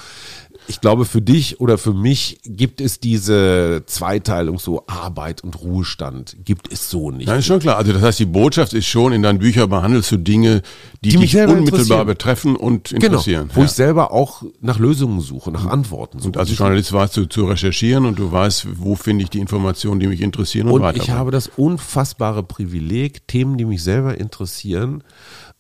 Ich 0.69 0.81
glaube, 0.81 1.05
für 1.05 1.21
dich 1.21 1.59
oder 1.59 1.79
für 1.79 1.95
mich 1.95 2.39
gibt 2.45 2.79
es 2.79 2.99
diese 2.99 3.81
Zweiteilung 3.87 4.59
so 4.59 4.83
Arbeit 4.85 5.43
und 5.43 5.59
Ruhestand. 5.59 6.37
Gibt 6.45 6.71
es 6.71 6.91
so 6.91 7.09
nicht. 7.09 7.25
Nein, 7.25 7.39
ist 7.39 7.47
schon 7.47 7.59
klar. 7.59 7.77
Also 7.77 7.91
das 7.91 8.03
heißt, 8.03 8.19
die 8.19 8.25
Botschaft 8.25 8.73
ist 8.73 8.85
schon, 8.85 9.11
in 9.11 9.23
deinen 9.23 9.39
Büchern 9.39 9.67
behandelst 9.67 10.11
du 10.11 10.17
Dinge, 10.17 10.61
die, 11.03 11.09
die 11.09 11.17
dich 11.17 11.35
unmittelbar 11.35 12.05
betreffen 12.05 12.55
und 12.55 12.89
genau, 12.89 13.05
interessieren. 13.05 13.47
Genau, 13.47 13.55
wo 13.55 13.59
ja. 13.61 13.65
ich 13.65 13.71
selber 13.71 14.11
auch 14.11 14.43
nach 14.61 14.77
Lösungen 14.77 15.21
suche, 15.21 15.49
nach 15.51 15.65
Antworten 15.65 16.19
suche. 16.19 16.27
Und 16.27 16.37
als 16.37 16.55
Journalist 16.55 16.93
warst 16.93 17.17
du 17.17 17.25
zu 17.25 17.45
recherchieren 17.45 18.05
und 18.05 18.19
du 18.19 18.31
weißt, 18.31 18.67
wo 18.77 18.95
finde 18.95 19.23
ich 19.23 19.31
die 19.31 19.39
Informationen, 19.39 19.99
die 19.99 20.05
mich 20.05 20.21
interessieren 20.21 20.67
und, 20.67 20.73
und 20.73 20.81
weiter. 20.83 21.01
Ich 21.01 21.09
habe 21.09 21.31
das 21.31 21.47
unfassbare 21.47 22.43
Privileg, 22.43 23.27
Themen, 23.27 23.57
die 23.57 23.65
mich 23.65 23.81
selber 23.81 24.19
interessieren, 24.19 25.03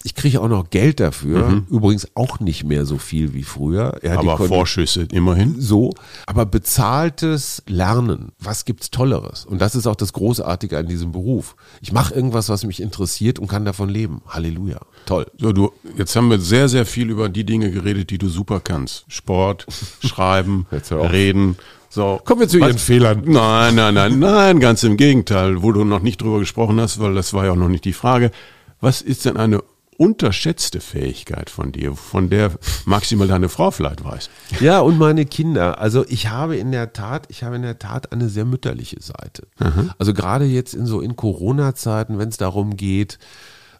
ich 0.03 0.15
kriege 0.15 0.39
auch 0.39 0.47
noch 0.47 0.69
Geld 0.69 1.01
dafür. 1.01 1.49
Mhm. 1.49 1.67
Übrigens 1.69 2.07
auch 2.15 2.39
nicht 2.39 2.63
mehr 2.63 2.85
so 2.85 2.97
viel 2.97 3.33
wie 3.33 3.43
früher. 3.43 3.99
Ja, 4.01 4.17
aber 4.17 4.37
Vorschüsse 4.37 5.05
immerhin. 5.11 5.59
So. 5.59 5.93
Aber 6.25 6.45
bezahltes 6.45 7.63
Lernen. 7.67 8.31
Was 8.39 8.63
gibt's 8.63 8.91
Tolleres? 8.91 9.45
Und 9.45 9.59
das 9.59 9.75
ist 9.75 9.87
auch 9.87 9.97
das 9.97 10.13
Großartige 10.13 10.77
an 10.77 10.87
diesem 10.87 11.11
Beruf. 11.11 11.57
Ich 11.81 11.91
mache 11.91 12.13
irgendwas, 12.13 12.47
was 12.47 12.63
mich 12.63 12.81
interessiert 12.81 13.39
und 13.39 13.49
kann 13.49 13.65
davon 13.65 13.89
leben. 13.89 14.21
Halleluja. 14.29 14.79
Toll. 15.05 15.25
So, 15.37 15.51
du, 15.51 15.73
jetzt 15.97 16.15
haben 16.15 16.29
wir 16.29 16.39
sehr, 16.39 16.69
sehr 16.69 16.85
viel 16.85 17.09
über 17.09 17.27
die 17.27 17.43
Dinge 17.43 17.69
geredet, 17.69 18.09
die 18.09 18.17
du 18.17 18.29
super 18.29 18.61
kannst. 18.61 19.03
Sport, 19.09 19.67
Schreiben, 20.01 20.65
Reden. 20.71 21.57
So. 21.89 22.21
Kommen 22.23 22.39
wir 22.39 22.47
zu 22.47 22.59
Ihren 22.59 22.77
Fehlern. 22.77 23.23
Nein, 23.25 23.75
nein, 23.75 23.95
nein, 23.95 24.17
nein, 24.17 24.59
ganz 24.61 24.83
im 24.83 24.95
Gegenteil, 24.95 25.61
wo 25.61 25.73
du 25.73 25.83
noch 25.83 26.01
nicht 26.01 26.21
drüber 26.21 26.39
gesprochen 26.39 26.79
hast, 26.79 27.01
weil 27.01 27.15
das 27.15 27.33
war 27.33 27.45
ja 27.45 27.51
auch 27.51 27.57
noch 27.57 27.67
nicht 27.67 27.83
die 27.83 27.93
Frage. 27.93 28.31
Was 28.79 29.01
ist 29.01 29.25
denn 29.25 29.35
eine 29.35 29.61
unterschätzte 29.99 30.79
Fähigkeit 30.79 31.49
von 31.49 31.73
dir, 31.73 31.93
von 31.93 32.29
der 32.29 32.53
maximal 32.85 33.27
deine 33.27 33.49
Frau 33.49 33.69
vielleicht 33.69 34.01
weiß. 34.01 34.29
Ja, 34.61 34.79
und 34.79 34.97
meine 34.97 35.25
Kinder. 35.25 35.79
Also 35.79 36.05
ich 36.07 36.29
habe 36.29 36.55
in 36.55 36.71
der 36.71 36.93
Tat, 36.93 37.25
ich 37.27 37.43
habe 37.43 37.57
in 37.57 37.63
der 37.63 37.79
Tat 37.79 38.13
eine 38.13 38.29
sehr 38.29 38.45
mütterliche 38.45 39.01
Seite. 39.01 39.45
Mhm. 39.59 39.91
Also 39.99 40.13
gerade 40.13 40.45
jetzt 40.45 40.73
in 40.73 40.85
so 40.85 41.01
in 41.01 41.17
Corona-Zeiten, 41.17 42.17
wenn 42.17 42.29
es 42.29 42.37
darum 42.37 42.77
geht, 42.77 43.19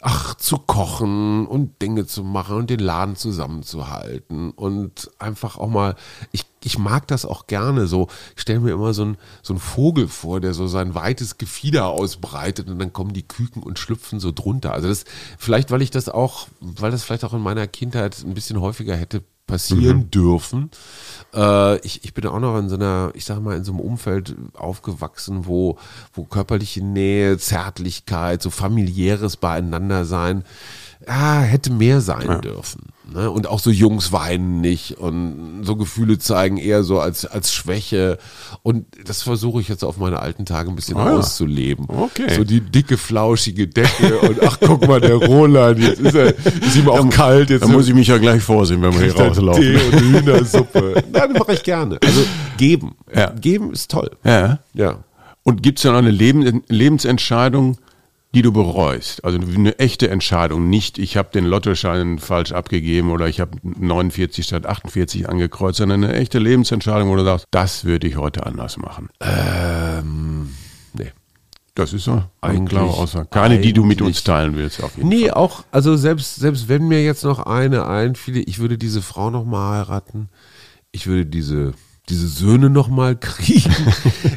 ach, 0.02 0.36
zu 0.36 0.58
kochen 0.58 1.48
und 1.48 1.82
Dinge 1.82 2.06
zu 2.06 2.26
machen 2.26 2.58
und 2.58 2.70
den 2.70 2.80
Laden 2.80 3.16
zusammenzuhalten 3.16 4.52
und 4.52 5.10
einfach 5.20 5.58
auch 5.58 5.70
mal, 5.70 5.96
ich, 6.34 6.46
ich 6.64 6.78
mag 6.78 7.08
das 7.08 7.26
auch 7.26 7.48
gerne 7.48 7.88
so. 7.88 8.08
Ich 8.36 8.42
stelle 8.42 8.60
mir 8.60 8.74
immer 8.74 8.94
so 8.94 9.04
einen 9.04 9.18
so 9.42 9.54
einen 9.54 9.60
Vogel 9.60 10.08
vor, 10.08 10.40
der 10.40 10.54
so 10.54 10.68
sein 10.68 10.96
weites 10.96 11.38
Gefieder 11.38 11.88
ausbreitet 11.88 12.70
und 12.70 12.80
dann 12.80 12.94
kommen 12.94 13.14
die 13.14 13.28
Küken 13.28 13.64
und 13.64 13.80
schlüpfen 13.80 14.20
so 14.20 14.32
drunter. 14.32 14.74
Also 14.74 14.88
das, 14.88 15.06
vielleicht, 15.38 15.72
weil 15.72 15.82
ich 15.82 15.92
das 15.92 16.10
auch, 16.10 16.48
weil 16.60 16.92
das 16.92 17.04
vielleicht 17.04 17.24
auch 17.24 17.34
in 17.34 17.42
meiner 17.42 17.68
Kindheit 17.68 18.24
ein 18.24 18.34
bisschen 18.34 18.60
häufiger 18.62 18.96
hätte 18.96 19.24
passieren 19.50 19.98
mhm. 19.98 20.12
dürfen. 20.12 20.72
Äh, 21.34 21.80
ich, 21.80 22.04
ich 22.04 22.14
bin 22.14 22.28
auch 22.28 22.40
noch 22.40 22.58
in 22.58 22.70
so 22.70 22.76
einer, 22.76 23.12
ich 23.16 23.26
sag 23.26 23.42
mal, 23.42 23.58
in 23.58 23.64
so 23.64 23.72
einem 23.72 23.82
Umfeld 23.82 24.36
aufgewachsen, 24.54 25.48
wo, 25.48 25.78
wo 26.14 26.24
körperliche 26.24 26.84
Nähe, 26.84 27.38
Zärtlichkeit, 27.38 28.42
so 28.42 28.52
familiäres 28.52 29.38
Beieinandersein 29.38 30.46
ja, 31.08 31.42
hätte 31.42 31.72
mehr 31.72 32.02
sein 32.02 32.28
ja. 32.28 32.38
dürfen. 32.40 32.90
Ne? 33.14 33.32
Und 33.32 33.48
auch 33.48 33.60
so 33.60 33.72
Jungs 33.72 34.12
weinen 34.12 34.62
nicht 34.62 34.98
und 35.00 35.64
so 35.64 35.76
Gefühle 35.76 36.20
zeigen 36.20 36.58
eher 36.58 36.84
so 36.84 37.00
als, 37.00 37.26
als 37.26 37.54
Schwäche. 37.54 38.18
Und 38.62 38.86
das 39.06 39.24
versuche 39.24 39.62
ich 39.62 39.68
jetzt 39.68 39.84
auf 39.84 39.98
meine 39.98 40.20
alten 40.20 40.46
Tage 40.46 40.70
ein 40.70 40.76
bisschen 40.76 40.98
ah, 40.98 41.16
auszuleben. 41.16 41.86
Okay. 41.88 42.36
So 42.36 42.44
die 42.44 42.62
dicke, 42.62 42.98
flauschige 42.98 43.68
Decke 43.68 44.20
und 44.20 44.44
ach, 44.44 44.58
guck 44.60 44.88
mal, 44.88 45.02
der 45.02 45.16
Roland, 45.16 45.80
jetzt 45.80 46.02
ist 46.02 46.14
er, 46.14 46.36
ist 46.38 46.76
ihm 46.76 46.90
auch 46.90 47.10
kalt. 47.10 47.50
Jetzt 47.50 47.64
da 47.64 47.68
muss 47.68 47.88
ich 47.88 47.96
mich 47.96 48.08
ja 48.08 48.18
gleich 48.18 48.44
vorsehen, 48.44 48.82
wenn 48.82 48.94
wir 48.94 49.12
hier 49.12 49.16
rauslaufen. 49.16 49.62
Tee 49.62 49.76
und 49.76 50.00
Hühnersuppe. 50.00 51.04
Nein, 51.12 51.30
das 51.34 51.40
mache 51.40 51.54
ich 51.54 51.64
gerne. 51.64 51.98
Also 52.04 52.22
geben. 52.58 52.96
Ja. 53.16 53.32
Geben 53.32 53.72
ist 53.72 53.90
toll. 53.90 54.12
Ja. 54.24 54.60
Ja. 54.74 55.00
Und 55.44 55.64
gibt 55.64 55.80
es 55.80 55.84
ja 55.84 55.92
noch 55.92 56.00
eine 56.00 56.12
Leben, 56.12 56.64
Lebensentscheidung, 56.68 57.78
die 58.36 58.42
du 58.44 58.52
bereust. 58.52 59.24
Also 59.26 59.40
eine 59.40 59.80
echte 59.80 60.10
Entscheidung. 60.10 60.70
Nicht, 60.70 61.00
ich 61.00 61.18
habe 61.18 61.30
den 61.34 61.46
Lottoschein 61.46 62.20
falsch 62.20 62.52
abgegeben 62.52 63.12
oder 63.12 63.28
ich 63.28 63.40
habe 63.40 63.58
49 63.64 64.46
statt 64.46 64.66
48 64.66 65.28
angekreuzt, 65.28 65.78
sondern 65.78 66.04
eine 66.04 66.14
echte 66.14 66.38
Lebensentscheidung, 66.38 67.10
wo 67.10 67.16
du 67.16 67.24
sagst, 67.24 67.46
das 67.52 67.86
würde 67.86 68.08
ich 68.08 68.18
heute 68.18 68.46
anders 68.46 68.78
machen. 68.78 69.10
Ähm, 69.20 70.52
nee. 70.94 71.12
Das 71.74 71.94
ist 71.94 72.04
so 72.04 72.24
eine 72.42 72.66
klare 72.66 72.90
Aussage. 72.90 73.30
Keine, 73.32 73.60
die 73.60 73.74
du 73.74 73.86
mit 73.86 74.02
uns 74.02 74.24
teilen 74.24 74.56
willst. 74.56 74.84
Auf 74.84 74.98
jeden 74.98 75.10
nee, 75.10 75.30
Fall. 75.30 75.36
auch, 75.36 75.64
also 75.72 75.96
selbst, 75.96 76.36
selbst 76.36 76.68
wenn 76.68 76.88
mir 76.88 77.04
jetzt 77.04 77.24
noch 77.24 77.40
eine 77.40 77.88
einfiele, 77.88 78.42
ich 78.42 78.60
würde 78.60 78.78
diese 78.78 79.02
Frau 79.02 79.30
noch 79.30 79.46
mal 79.46 79.78
heiraten. 79.78 80.30
Ich 80.92 81.08
würde 81.08 81.26
diese 81.26 81.74
diese 82.10 82.28
Söhne 82.28 82.70
noch 82.70 82.88
mal 82.88 83.16
kriegen. 83.20 83.74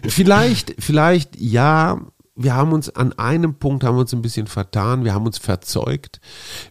vielleicht, 0.07 0.75
vielleicht 0.79 1.41
ja, 1.41 2.01
wir 2.43 2.55
haben 2.55 2.73
uns 2.73 2.95
an 2.95 3.13
einem 3.15 3.55
Punkt 3.55 3.85
haben 3.85 3.99
uns 3.99 4.13
ein 4.13 4.23
bisschen 4.23 4.47
vertan, 4.47 5.05
wir 5.05 5.15
haben 5.15 5.27
uns 5.27 5.39
verzeugt. 5.39 6.21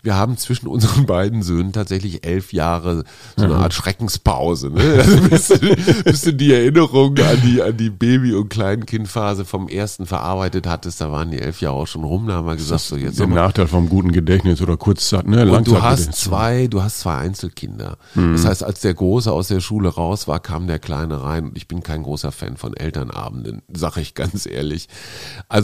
Wir 0.01 0.15
haben 0.15 0.37
zwischen 0.37 0.67
unseren 0.67 1.05
beiden 1.05 1.43
Söhnen 1.43 1.73
tatsächlich 1.73 2.25
elf 2.25 2.53
Jahre 2.53 3.03
so 3.35 3.45
eine 3.45 3.55
mhm. 3.55 3.61
Art 3.61 3.73
Schreckenspause. 3.73 4.69
Ne? 4.69 4.81
Also 5.01 5.29
bis, 5.29 6.03
bis 6.03 6.21
du 6.21 6.33
die 6.33 6.53
Erinnerung 6.53 7.17
an 7.17 7.41
die, 7.43 7.61
an 7.61 7.75
die 7.75 7.89
Baby- 7.89 8.33
und 8.33 8.49
Kleinkindphase 8.49 9.45
vom 9.45 9.67
ersten 9.67 10.05
verarbeitet 10.05 10.67
hattest, 10.67 11.01
da 11.01 11.11
waren 11.11 11.31
die 11.31 11.39
elf 11.39 11.61
Jahre 11.61 11.75
auch 11.75 11.87
schon 11.87 12.03
rum, 12.03 12.27
da 12.27 12.35
haben 12.35 12.45
wir 12.45 12.55
gesagt, 12.55 12.81
so 12.81 12.97
jetzt. 12.97 13.19
Der 13.19 13.27
Nachteil 13.27 13.67
vom 13.67 13.89
guten 13.89 14.11
Gedächtnis 14.11 14.61
oder 14.61 14.77
Kurzzeit, 14.77 15.27
ne? 15.27 15.49
Und 15.51 15.67
du 15.67 15.81
hast 15.81 16.13
zwei, 16.13 16.67
du 16.67 16.83
hast 16.83 16.99
zwei 16.99 17.17
Einzelkinder. 17.17 17.97
Mhm. 18.15 18.33
Das 18.33 18.45
heißt, 18.45 18.63
als 18.63 18.81
der 18.81 18.93
Große 18.93 19.31
aus 19.31 19.47
der 19.47 19.59
Schule 19.59 19.89
raus 19.89 20.27
war, 20.27 20.39
kam 20.39 20.67
der 20.67 20.79
Kleine 20.79 21.23
rein 21.23 21.45
und 21.45 21.57
ich 21.57 21.67
bin 21.67 21.83
kein 21.83 22.03
großer 22.03 22.31
Fan 22.31 22.57
von 22.57 22.75
Elternabenden, 22.75 23.61
sag 23.73 23.97
ich 23.97 24.13
ganz 24.13 24.45
ehrlich. 24.45 24.87
Also 25.47 25.60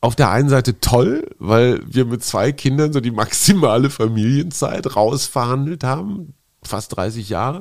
auf 0.00 0.14
der 0.14 0.30
einen 0.30 0.48
Seite 0.48 0.80
toll, 0.80 1.28
weil 1.38 1.80
wir 1.86 2.04
mit 2.04 2.22
zwei 2.22 2.52
Kindern 2.52 2.92
so 2.92 3.00
die 3.00 3.10
maximale 3.10 3.90
Familienzeit 3.90 4.94
rausverhandelt 4.94 5.84
haben 5.84 6.35
fast 6.66 6.96
30 6.96 7.28
Jahre. 7.28 7.60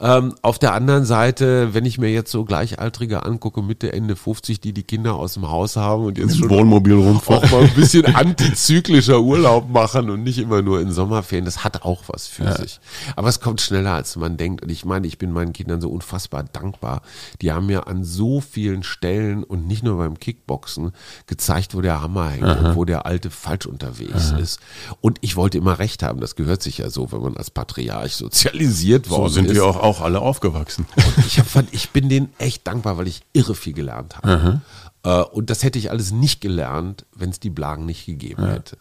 Ähm, 0.00 0.34
auf 0.42 0.58
der 0.58 0.74
anderen 0.74 1.04
Seite, 1.04 1.74
wenn 1.74 1.84
ich 1.84 1.98
mir 1.98 2.10
jetzt 2.10 2.30
so 2.30 2.44
Gleichaltrige 2.44 3.24
angucke, 3.24 3.62
Mitte, 3.62 3.92
Ende 3.92 4.16
50, 4.16 4.60
die 4.60 4.72
die 4.72 4.82
Kinder 4.82 5.14
aus 5.14 5.34
dem 5.34 5.48
Haus 5.48 5.76
haben 5.76 6.04
und 6.04 6.18
jetzt 6.18 6.38
schon 6.38 6.50
Wohnmobil 6.50 6.94
rumfahren. 6.94 7.44
auch 7.44 7.50
mal 7.50 7.62
ein 7.62 7.74
bisschen 7.74 8.06
antizyklischer 8.14 9.20
Urlaub 9.20 9.70
machen 9.70 10.10
und 10.10 10.22
nicht 10.22 10.38
immer 10.38 10.62
nur 10.62 10.80
in 10.80 10.92
Sommerferien, 10.92 11.44
das 11.44 11.64
hat 11.64 11.82
auch 11.82 12.02
was 12.06 12.26
für 12.26 12.44
ja. 12.44 12.56
sich. 12.56 12.80
Aber 13.16 13.28
es 13.28 13.40
kommt 13.40 13.60
schneller, 13.60 13.94
als 13.94 14.16
man 14.16 14.36
denkt. 14.36 14.62
Und 14.62 14.70
ich 14.70 14.84
meine, 14.84 15.06
ich 15.06 15.18
bin 15.18 15.32
meinen 15.32 15.52
Kindern 15.52 15.80
so 15.80 15.90
unfassbar 15.90 16.44
dankbar. 16.44 17.02
Die 17.40 17.52
haben 17.52 17.66
mir 17.66 17.86
an 17.86 18.04
so 18.04 18.40
vielen 18.40 18.82
Stellen 18.82 19.44
und 19.44 19.66
nicht 19.66 19.82
nur 19.82 19.98
beim 19.98 20.18
Kickboxen 20.18 20.92
gezeigt, 21.26 21.74
wo 21.74 21.80
der 21.80 22.02
Hammer 22.02 22.30
hängt 22.30 22.44
Aha. 22.44 22.70
und 22.70 22.76
wo 22.76 22.84
der 22.84 23.06
Alte 23.06 23.30
falsch 23.30 23.66
unterwegs 23.66 24.32
Aha. 24.32 24.38
ist. 24.38 24.60
Und 25.00 25.18
ich 25.20 25.36
wollte 25.36 25.58
immer 25.58 25.78
recht 25.78 26.02
haben. 26.02 26.20
Das 26.20 26.36
gehört 26.36 26.62
sich 26.62 26.78
ja 26.78 26.90
so, 26.90 27.12
wenn 27.12 27.22
man 27.22 27.36
als 27.36 27.50
Patriarch 27.50 28.16
so 28.16 28.28
sozialisiert 28.32 29.10
worden 29.10 29.22
So 29.22 29.28
sind 29.28 29.46
ist. 29.46 29.54
wir 29.54 29.64
auch, 29.64 29.76
auch 29.76 30.00
alle 30.00 30.20
aufgewachsen. 30.20 30.86
Und 30.96 31.26
ich, 31.26 31.38
hab, 31.38 31.46
ich 31.72 31.90
bin 31.90 32.08
denen 32.08 32.32
echt 32.38 32.66
dankbar, 32.66 32.98
weil 32.98 33.06
ich 33.06 33.22
irre 33.32 33.54
viel 33.54 33.72
gelernt 33.72 34.16
habe. 34.16 34.60
Äh, 35.04 35.22
und 35.34 35.50
das 35.50 35.62
hätte 35.62 35.78
ich 35.78 35.90
alles 35.90 36.12
nicht 36.12 36.40
gelernt, 36.40 37.04
wenn 37.14 37.30
es 37.30 37.40
die 37.40 37.50
Blagen 37.50 37.86
nicht 37.86 38.06
gegeben 38.06 38.42
ja. 38.42 38.52
hätte. 38.52 38.78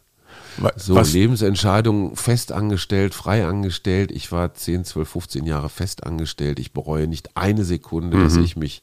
So 0.75 0.95
Was? 0.95 1.13
Lebensentscheidung, 1.13 2.15
festangestellt, 2.15 3.13
frei 3.13 3.45
angestellt. 3.45 4.11
Ich 4.11 4.31
war 4.31 4.53
10, 4.53 4.85
12, 4.85 5.09
15 5.09 5.45
Jahre 5.45 5.69
festangestellt. 5.69 6.59
Ich 6.59 6.73
bereue 6.73 7.07
nicht 7.07 7.37
eine 7.37 7.63
Sekunde, 7.63 8.17
mhm. 8.17 8.23
dass 8.23 8.35
ich 8.35 8.55
mich 8.55 8.81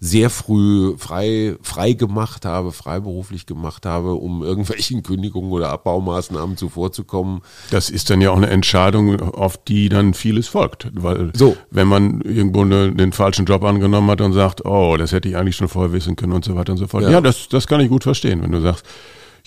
sehr 0.00 0.30
früh 0.30 0.96
frei, 0.96 1.56
frei 1.60 1.92
gemacht 1.92 2.44
habe, 2.44 2.72
freiberuflich 2.72 3.46
gemacht 3.46 3.84
habe, 3.84 4.14
um 4.14 4.42
irgendwelchen 4.42 5.02
Kündigungen 5.02 5.50
oder 5.50 5.70
Abbaumaßnahmen 5.70 6.56
zuvorzukommen. 6.56 7.40
Das 7.70 7.90
ist 7.90 8.10
dann 8.10 8.20
ja 8.20 8.30
auch 8.30 8.36
eine 8.36 8.48
Entscheidung, 8.48 9.20
auf 9.20 9.56
die 9.56 9.88
dann 9.88 10.14
vieles 10.14 10.48
folgt. 10.48 10.88
Weil 10.92 11.32
so. 11.34 11.56
wenn 11.70 11.88
man 11.88 12.20
irgendwo 12.20 12.62
eine, 12.62 12.92
den 12.92 13.12
falschen 13.12 13.44
Job 13.44 13.64
angenommen 13.64 14.10
hat 14.10 14.20
und 14.20 14.32
sagt, 14.32 14.64
oh, 14.64 14.96
das 14.96 15.12
hätte 15.12 15.28
ich 15.28 15.36
eigentlich 15.36 15.56
schon 15.56 15.68
vorher 15.68 15.92
wissen 15.92 16.16
können 16.16 16.32
und 16.32 16.44
so 16.44 16.54
weiter 16.54 16.72
und 16.72 16.78
so 16.78 16.86
fort. 16.86 17.02
Ja, 17.02 17.10
ja 17.10 17.20
das, 17.20 17.48
das 17.48 17.66
kann 17.66 17.80
ich 17.80 17.88
gut 17.88 18.04
verstehen, 18.04 18.42
wenn 18.42 18.52
du 18.52 18.60
sagst, 18.60 18.84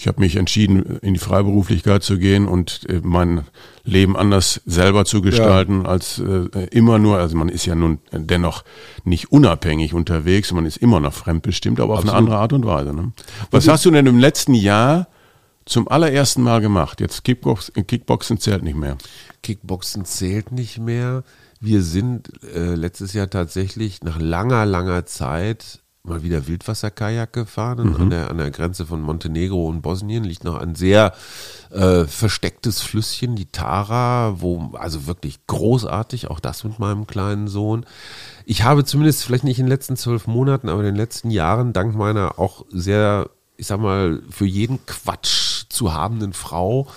ich 0.01 0.07
habe 0.07 0.19
mich 0.19 0.35
entschieden, 0.35 0.97
in 1.03 1.13
die 1.13 1.19
Freiberuflichkeit 1.19 2.01
zu 2.01 2.17
gehen 2.17 2.47
und 2.47 2.89
äh, 2.89 3.01
mein 3.03 3.43
Leben 3.83 4.17
anders 4.17 4.59
selber 4.65 5.05
zu 5.05 5.21
gestalten 5.21 5.83
ja. 5.83 5.89
als 5.89 6.17
äh, 6.17 6.47
immer 6.71 6.97
nur, 6.97 7.19
also 7.19 7.37
man 7.37 7.49
ist 7.49 7.67
ja 7.67 7.75
nun 7.75 7.99
dennoch 8.11 8.63
nicht 9.03 9.31
unabhängig 9.31 9.93
unterwegs, 9.93 10.51
man 10.53 10.65
ist 10.65 10.77
immer 10.77 10.99
noch 10.99 11.13
fremdbestimmt, 11.13 11.79
aber 11.79 11.93
Absolut. 11.93 12.09
auf 12.09 12.15
eine 12.15 12.17
andere 12.17 12.37
Art 12.37 12.51
und 12.51 12.65
Weise. 12.65 12.95
Ne? 12.95 13.11
Was 13.51 13.67
hast 13.67 13.85
du 13.85 13.91
denn 13.91 14.07
im 14.07 14.17
letzten 14.17 14.55
Jahr 14.55 15.07
zum 15.65 15.87
allerersten 15.87 16.41
Mal 16.41 16.61
gemacht? 16.61 16.99
Jetzt 16.99 17.23
Kickbox, 17.23 17.71
Kickboxen 17.85 18.39
zählt 18.39 18.63
nicht 18.63 18.77
mehr. 18.77 18.97
Kickboxen 19.43 20.05
zählt 20.05 20.51
nicht 20.51 20.79
mehr. 20.79 21.23
Wir 21.59 21.83
sind 21.83 22.31
äh, 22.55 22.73
letztes 22.73 23.13
Jahr 23.13 23.29
tatsächlich 23.29 24.01
nach 24.01 24.19
langer, 24.19 24.65
langer 24.65 25.05
Zeit 25.05 25.80
mal 26.03 26.23
wieder 26.23 26.47
Wildwasserkajak 26.47 27.33
gefahren. 27.33 27.89
Mhm. 27.89 27.95
An, 27.95 28.09
der, 28.09 28.29
an 28.29 28.37
der 28.37 28.51
Grenze 28.51 28.85
von 28.85 29.01
Montenegro 29.01 29.67
und 29.67 29.81
Bosnien 29.81 30.23
liegt 30.23 30.43
noch 30.43 30.55
ein 30.55 30.75
sehr 30.75 31.13
äh, 31.69 32.05
verstecktes 32.05 32.81
Flüsschen, 32.81 33.35
die 33.35 33.45
Tara, 33.45 34.41
wo 34.41 34.71
also 34.73 35.05
wirklich 35.05 35.45
großartig, 35.47 36.29
auch 36.29 36.39
das 36.39 36.63
mit 36.63 36.79
meinem 36.79 37.05
kleinen 37.07 37.47
Sohn. 37.47 37.85
Ich 38.45 38.63
habe 38.63 38.83
zumindest 38.83 39.23
vielleicht 39.23 39.43
nicht 39.43 39.59
in 39.59 39.65
den 39.65 39.71
letzten 39.71 39.95
zwölf 39.95 40.27
Monaten, 40.27 40.69
aber 40.69 40.79
in 40.79 40.87
den 40.87 40.95
letzten 40.95 41.29
Jahren 41.29 41.73
dank 41.73 41.95
meiner 41.95 42.39
auch 42.39 42.65
sehr, 42.71 43.29
ich 43.57 43.67
sag 43.67 43.79
mal, 43.79 44.21
für 44.29 44.45
jeden 44.45 44.83
Quatsch 44.87 45.65
zu 45.69 45.93
habenden 45.93 46.33
Frau, 46.33 46.87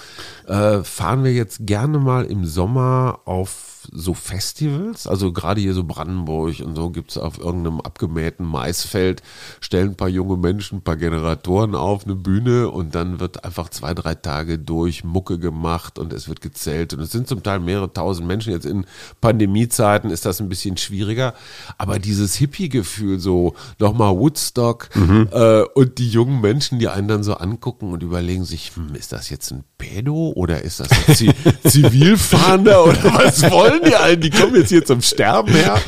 äh, 0.47 0.83
fahren 0.83 1.25
wir 1.25 1.33
jetzt 1.33 1.67
gerne 1.67 1.99
mal 1.99 2.25
im 2.25 2.47
Sommer 2.47 3.21
auf 3.27 3.74
so 3.93 4.15
Festivals, 4.15 5.07
also 5.07 5.33
gerade 5.33 5.61
hier 5.61 5.75
so 5.75 5.85
Brandenburg 5.85 6.61
und 6.61 6.77
so 6.77 6.91
gibt 6.91 7.11
es 7.13 7.19
auf 7.19 7.39
irgendeinem 7.39 7.81
abgemähten 7.81 8.47
Maisfeld, 8.47 9.23
stellen 9.61 9.91
ein 9.91 9.97
paar 9.97 10.09
junge 10.09 10.37
Menschen, 10.37 10.79
ein 10.79 10.83
paar 10.83 10.97
Generatoren 10.97 11.75
auf 11.75 12.05
eine 12.05 12.15
Bühne 12.15 12.71
und 12.71 12.95
dann 12.95 13.21
wird 13.21 13.45
einfach 13.45 13.69
zwei, 13.69 13.95
drei 13.95 14.15
Tage 14.15 14.59
durch 14.59 15.05
Mucke 15.05 15.39
gemacht 15.39 15.99
und 15.99 16.13
es 16.13 16.29
wird 16.29 16.41
gezählt 16.41 16.95
und 16.95 17.01
es 17.01 17.11
sind 17.11 17.29
zum 17.29 17.43
Teil 17.43 17.61
mehrere 17.61 17.93
tausend 17.93 18.27
Menschen. 18.27 18.53
Jetzt 18.53 18.67
in 18.67 18.87
Pandemiezeiten 19.21 20.11
ist 20.11 20.27
das 20.27 20.41
ein 20.41 20.49
bisschen 20.49 20.77
schwieriger, 20.77 21.35
aber 21.79 21.99
dieses 21.99 22.35
Hippie-Gefühl, 22.35 23.19
so 23.19 23.55
nochmal 23.79 24.17
Woodstock 24.17 24.89
mhm. 24.95 25.29
äh, 25.33 25.63
und 25.75 25.99
die 25.99 26.09
jungen 26.09 26.41
Menschen, 26.41 26.79
die 26.79 26.89
einen 26.89 27.09
dann 27.09 27.23
so 27.23 27.35
angucken 27.35 27.93
und 27.93 28.03
überlegen 28.03 28.45
sich, 28.45 28.73
hm, 28.75 28.95
ist 28.95 29.13
das 29.13 29.31
jetzt 29.31 29.51
ein 29.51 29.65
Pedo 29.85 30.33
oder 30.35 30.63
ist 30.63 30.81
das 30.81 30.89
ein 30.91 31.35
Zivilfahnder 31.71 32.85
oder 32.85 33.05
was 33.15 33.43
wollen 33.51 33.81
die 33.87 33.95
allen? 33.95 34.21
Die 34.21 34.31
kommen 34.31 34.55
jetzt 34.57 34.71
hier 34.71 34.85
zum 34.85 35.03
Sterben 35.03 35.53
her. 35.53 35.79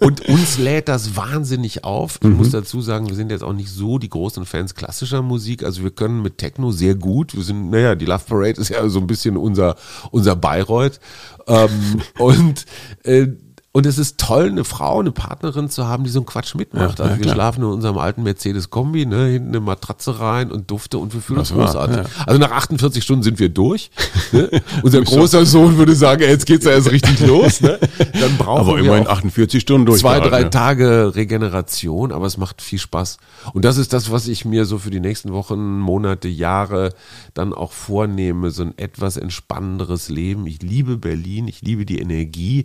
Und 0.00 0.26
uns 0.28 0.58
lädt 0.58 0.88
das 0.88 1.16
wahnsinnig 1.16 1.84
auf. 1.84 2.18
Ich 2.22 2.28
mhm. 2.28 2.36
muss 2.36 2.50
dazu 2.50 2.80
sagen, 2.80 3.08
wir 3.08 3.14
sind 3.14 3.30
jetzt 3.30 3.44
auch 3.44 3.52
nicht 3.52 3.68
so 3.68 3.98
die 3.98 4.08
großen 4.08 4.46
Fans 4.46 4.74
klassischer 4.74 5.22
Musik. 5.22 5.64
Also 5.64 5.82
wir 5.82 5.90
können 5.90 6.22
mit 6.22 6.38
Techno 6.38 6.70
sehr 6.70 6.94
gut. 6.94 7.34
Wir 7.34 7.42
sind, 7.42 7.70
naja, 7.70 7.94
die 7.94 8.06
Love 8.06 8.24
Parade 8.26 8.60
ist 8.60 8.70
ja 8.70 8.88
so 8.88 9.00
ein 9.00 9.06
bisschen 9.06 9.36
unser, 9.36 9.76
unser 10.10 10.34
Bayreuth. 10.34 10.98
Ähm, 11.46 12.00
und 12.18 12.64
äh, 13.04 13.28
und 13.76 13.84
es 13.84 13.98
ist 13.98 14.16
toll, 14.16 14.46
eine 14.46 14.64
Frau, 14.64 15.00
eine 15.00 15.12
Partnerin 15.12 15.68
zu 15.68 15.86
haben, 15.86 16.04
die 16.04 16.08
so 16.08 16.20
einen 16.20 16.24
Quatsch 16.24 16.54
mitmacht. 16.54 16.98
Ja, 16.98 17.04
also 17.04 17.12
ja, 17.12 17.18
wir 17.18 17.22
klar. 17.24 17.34
schlafen 17.34 17.62
in 17.62 17.68
unserem 17.68 17.98
alten 17.98 18.22
Mercedes-Kombi, 18.22 19.04
ne, 19.04 19.26
hinten 19.26 19.48
eine 19.48 19.60
Matratze 19.60 20.18
rein 20.18 20.50
und 20.50 20.70
Dufte 20.70 20.96
und 20.96 21.12
wir 21.12 21.20
fühlen 21.20 21.40
uns 21.40 21.52
großartig. 21.52 21.98
Ja. 21.98 22.04
Also 22.24 22.40
nach 22.40 22.52
48 22.52 23.04
Stunden 23.04 23.22
sind 23.22 23.38
wir 23.38 23.50
durch. 23.50 23.90
Ne? 24.32 24.48
Unser 24.82 25.02
großer 25.02 25.44
Sohn 25.44 25.76
würde 25.76 25.94
sagen, 25.94 26.22
ey, 26.22 26.30
jetzt 26.30 26.46
geht's 26.46 26.64
ja 26.64 26.70
erst 26.70 26.90
richtig 26.90 27.20
los. 27.20 27.60
Ne? 27.60 27.78
Dann 28.18 28.38
brauchen 28.38 28.60
aber 28.60 28.76
wir 28.76 28.84
immerhin 28.84 29.08
48 29.08 29.60
Stunden 29.60 29.84
durch. 29.84 30.00
Zwei, 30.00 30.20
drei 30.20 30.44
Tage 30.44 31.14
Regeneration, 31.14 32.12
aber 32.12 32.24
es 32.24 32.38
macht 32.38 32.62
viel 32.62 32.78
Spaß. 32.78 33.18
Und 33.52 33.66
das 33.66 33.76
ist 33.76 33.92
das, 33.92 34.10
was 34.10 34.26
ich 34.26 34.46
mir 34.46 34.64
so 34.64 34.78
für 34.78 34.90
die 34.90 35.00
nächsten 35.00 35.34
Wochen, 35.34 35.78
Monate, 35.80 36.28
Jahre 36.28 36.94
dann 37.34 37.52
auch 37.52 37.72
vornehme, 37.72 38.50
so 38.52 38.62
ein 38.62 38.78
etwas 38.78 39.18
entspannenderes 39.18 40.08
Leben. 40.08 40.46
Ich 40.46 40.62
liebe 40.62 40.96
Berlin, 40.96 41.46
ich 41.46 41.60
liebe 41.60 41.84
die 41.84 41.98
Energie, 41.98 42.64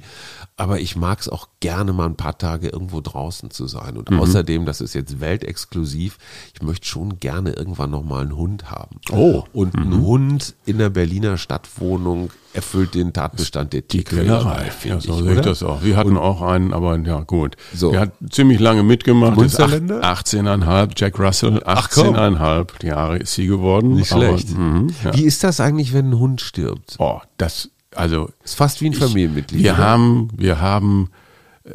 aber 0.55 0.79
ich 0.79 1.00
mag 1.01 1.19
es 1.19 1.27
auch 1.27 1.47
gerne 1.59 1.91
mal 1.91 2.05
ein 2.05 2.15
paar 2.15 2.37
Tage 2.37 2.69
irgendwo 2.69 3.01
draußen 3.01 3.51
zu 3.51 3.67
sein. 3.67 3.97
Und 3.97 4.11
mhm. 4.11 4.19
außerdem, 4.19 4.65
das 4.65 4.79
ist 4.79 4.93
jetzt 4.93 5.19
weltexklusiv, 5.19 6.17
ich 6.53 6.61
möchte 6.61 6.87
schon 6.87 7.19
gerne 7.19 7.51
irgendwann 7.51 7.89
nochmal 7.89 8.21
einen 8.21 8.37
Hund 8.37 8.71
haben. 8.71 8.97
Oh. 9.11 9.43
Und 9.51 9.75
mhm. 9.75 9.81
ein 9.81 10.01
Hund 10.01 10.55
in 10.65 10.77
der 10.77 10.91
Berliner 10.91 11.37
Stadtwohnung 11.37 12.29
erfüllt 12.53 12.93
den 12.93 13.13
Tatbestand 13.13 13.73
der 13.73 13.87
Tierquälerei. 13.87 14.71
Ja, 14.83 14.99
so 14.99 15.23
sehe 15.23 15.35
ich 15.35 15.41
das 15.41 15.63
auch. 15.63 15.83
Wir 15.83 15.97
hatten 15.97 16.11
und, 16.11 16.17
auch 16.17 16.41
einen, 16.41 16.73
aber 16.73 16.97
ja 16.99 17.21
gut. 17.21 17.55
So. 17.73 17.91
Der 17.91 18.01
hat 18.01 18.11
ziemlich 18.29 18.59
lange 18.59 18.83
mitgemacht. 18.83 19.37
Munsterländer? 19.37 20.01
18,5, 20.03 20.91
Jack 20.95 21.19
Russell, 21.19 21.57
18,5 21.63 22.85
Jahre 22.85 23.17
ist 23.17 23.33
sie 23.33 23.47
geworden. 23.47 23.95
Nicht 23.95 24.09
schlecht. 24.09 24.49
Aber, 24.51 24.59
mh, 24.59 24.93
ja. 25.03 25.13
Wie 25.15 25.23
ist 25.23 25.43
das 25.43 25.59
eigentlich, 25.59 25.93
wenn 25.93 26.11
ein 26.11 26.19
Hund 26.19 26.41
stirbt? 26.41 26.95
Oh, 26.99 27.21
das 27.37 27.69
also 27.95 28.29
ist 28.43 28.55
fast 28.55 28.81
wie 28.81 28.87
ein 28.87 28.93
Familienmitglied. 28.93 29.63
Wir 29.63 29.73
oder? 29.73 29.83
haben, 29.83 30.29
wir 30.35 30.61
haben 30.61 31.09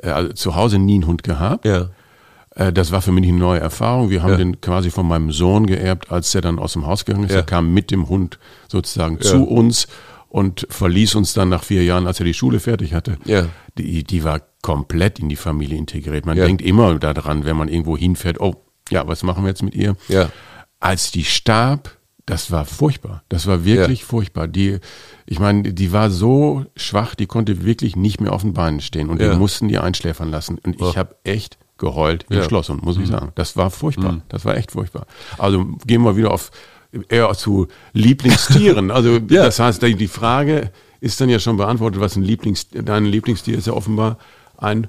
äh, 0.03 0.09
also 0.09 0.33
zu 0.33 0.55
Hause 0.55 0.79
nie 0.79 0.95
einen 0.95 1.07
Hund 1.07 1.23
gehabt. 1.23 1.64
Ja. 1.64 1.91
Äh, 2.55 2.73
das 2.73 2.93
war 2.93 3.03
für 3.03 3.12
mich 3.12 3.27
eine 3.27 3.39
neue 3.39 3.61
Erfahrung. 3.61 4.11
Wir 4.11 4.23
haben 4.23 4.33
ja. 4.33 4.37
den 4.37 4.61
quasi 4.61 4.91
von 4.91 5.07
meinem 5.07 5.33
Sohn 5.33 5.67
geerbt, 5.67 6.11
als 6.11 6.33
der 6.33 6.41
dann 6.41 6.59
aus 6.59 6.73
dem 6.73 6.87
Haus 6.87 7.05
gegangen 7.05 7.25
ist. 7.25 7.33
Ja. 7.33 7.39
Er 7.39 7.45
kam 7.45 7.73
mit 7.73 7.91
dem 7.91 8.09
Hund 8.09 8.39
sozusagen 8.69 9.17
ja. 9.17 9.23
zu 9.23 9.45
uns 9.45 9.87
und 10.29 10.67
verließ 10.71 11.14
uns 11.14 11.33
dann 11.35 11.49
nach 11.49 11.62
vier 11.62 11.85
Jahren, 11.85 12.07
als 12.07 12.21
er 12.21 12.27
die 12.27 12.35
Schule 12.35 12.61
fertig 12.61 12.95
hatte. 12.95 13.19
Ja. 13.25 13.47
Die, 13.79 14.05
die 14.05 14.25
war 14.25 14.41
komplett 14.62 15.19
in 15.19 15.29
die 15.29 15.37
Familie 15.37 15.79
integriert. 15.79 16.27
Man 16.27 16.37
denkt 16.37 16.62
immer 16.62 16.99
daran, 16.99 17.45
wenn 17.45 17.57
man 17.57 17.69
irgendwo 17.69 17.97
hinfährt, 17.97 18.41
oh, 18.41 18.57
ja, 18.91 19.07
was 19.07 19.23
machen 19.23 19.45
wir 19.45 19.49
jetzt 19.49 19.62
mit 19.62 19.75
ihr? 19.75 19.97
Ja. 20.09 20.31
Als 20.81 21.11
die 21.11 21.25
starb, 21.25 21.97
das 22.27 22.51
war 22.51 22.64
furchtbar. 22.64 23.22
Das 23.29 23.47
war 23.47 23.64
wirklich 23.64 24.01
ja. 24.01 24.07
furchtbar. 24.07 24.49
Die, 24.49 24.79
ich 25.27 25.39
meine, 25.39 25.72
die 25.72 25.93
war 25.93 26.11
so 26.11 26.66
schwach, 26.74 27.14
die 27.14 27.27
konnte 27.27 27.64
wirklich 27.64 27.95
nicht 27.95 28.20
mehr 28.20 28.33
auf 28.33 28.43
den 28.43 28.53
Beinen 28.53 28.81
stehen 28.81 29.09
und 29.09 29.20
ja. 29.20 29.31
wir 29.31 29.37
mussten 29.37 29.68
die 29.68 29.79
einschläfern 29.79 30.31
lassen. 30.31 30.59
Und 30.59 30.81
ich 30.81 30.99
habe 30.99 31.14
echt 31.22 31.57
geheult 31.79 32.27
ja. 32.29 32.43
Schloss 32.43 32.68
muss 32.68 32.97
ich 32.97 33.07
mhm. 33.07 33.12
sagen. 33.12 33.33
Das 33.37 33.57
war 33.57 33.70
furchtbar. 33.70 34.12
Mhm. 34.12 34.22
Das 34.29 34.45
war 34.45 34.57
echt 34.57 34.72
furchtbar. 34.72 35.07
Also 35.39 35.66
gehen 35.87 36.03
wir 36.03 36.16
wieder 36.16 36.33
auf 36.33 36.51
eher 37.09 37.33
zu 37.35 37.68
Lieblingstieren. 37.93 38.91
Also 38.91 39.18
ja. 39.29 39.45
das 39.45 39.61
heißt, 39.61 39.83
die 39.83 40.09
Frage 40.09 40.72
ist 41.01 41.20
dann 41.20 41.29
ja 41.29 41.39
schon 41.39 41.57
beantwortet, 41.57 42.01
was 42.01 42.16
ein 42.16 42.22
Lieblings, 42.22 42.68
dein 42.70 43.05
Lieblingstier 43.05 43.57
ist 43.57 43.66
ja 43.66 43.72
offenbar 43.72 44.18
ein 44.57 44.89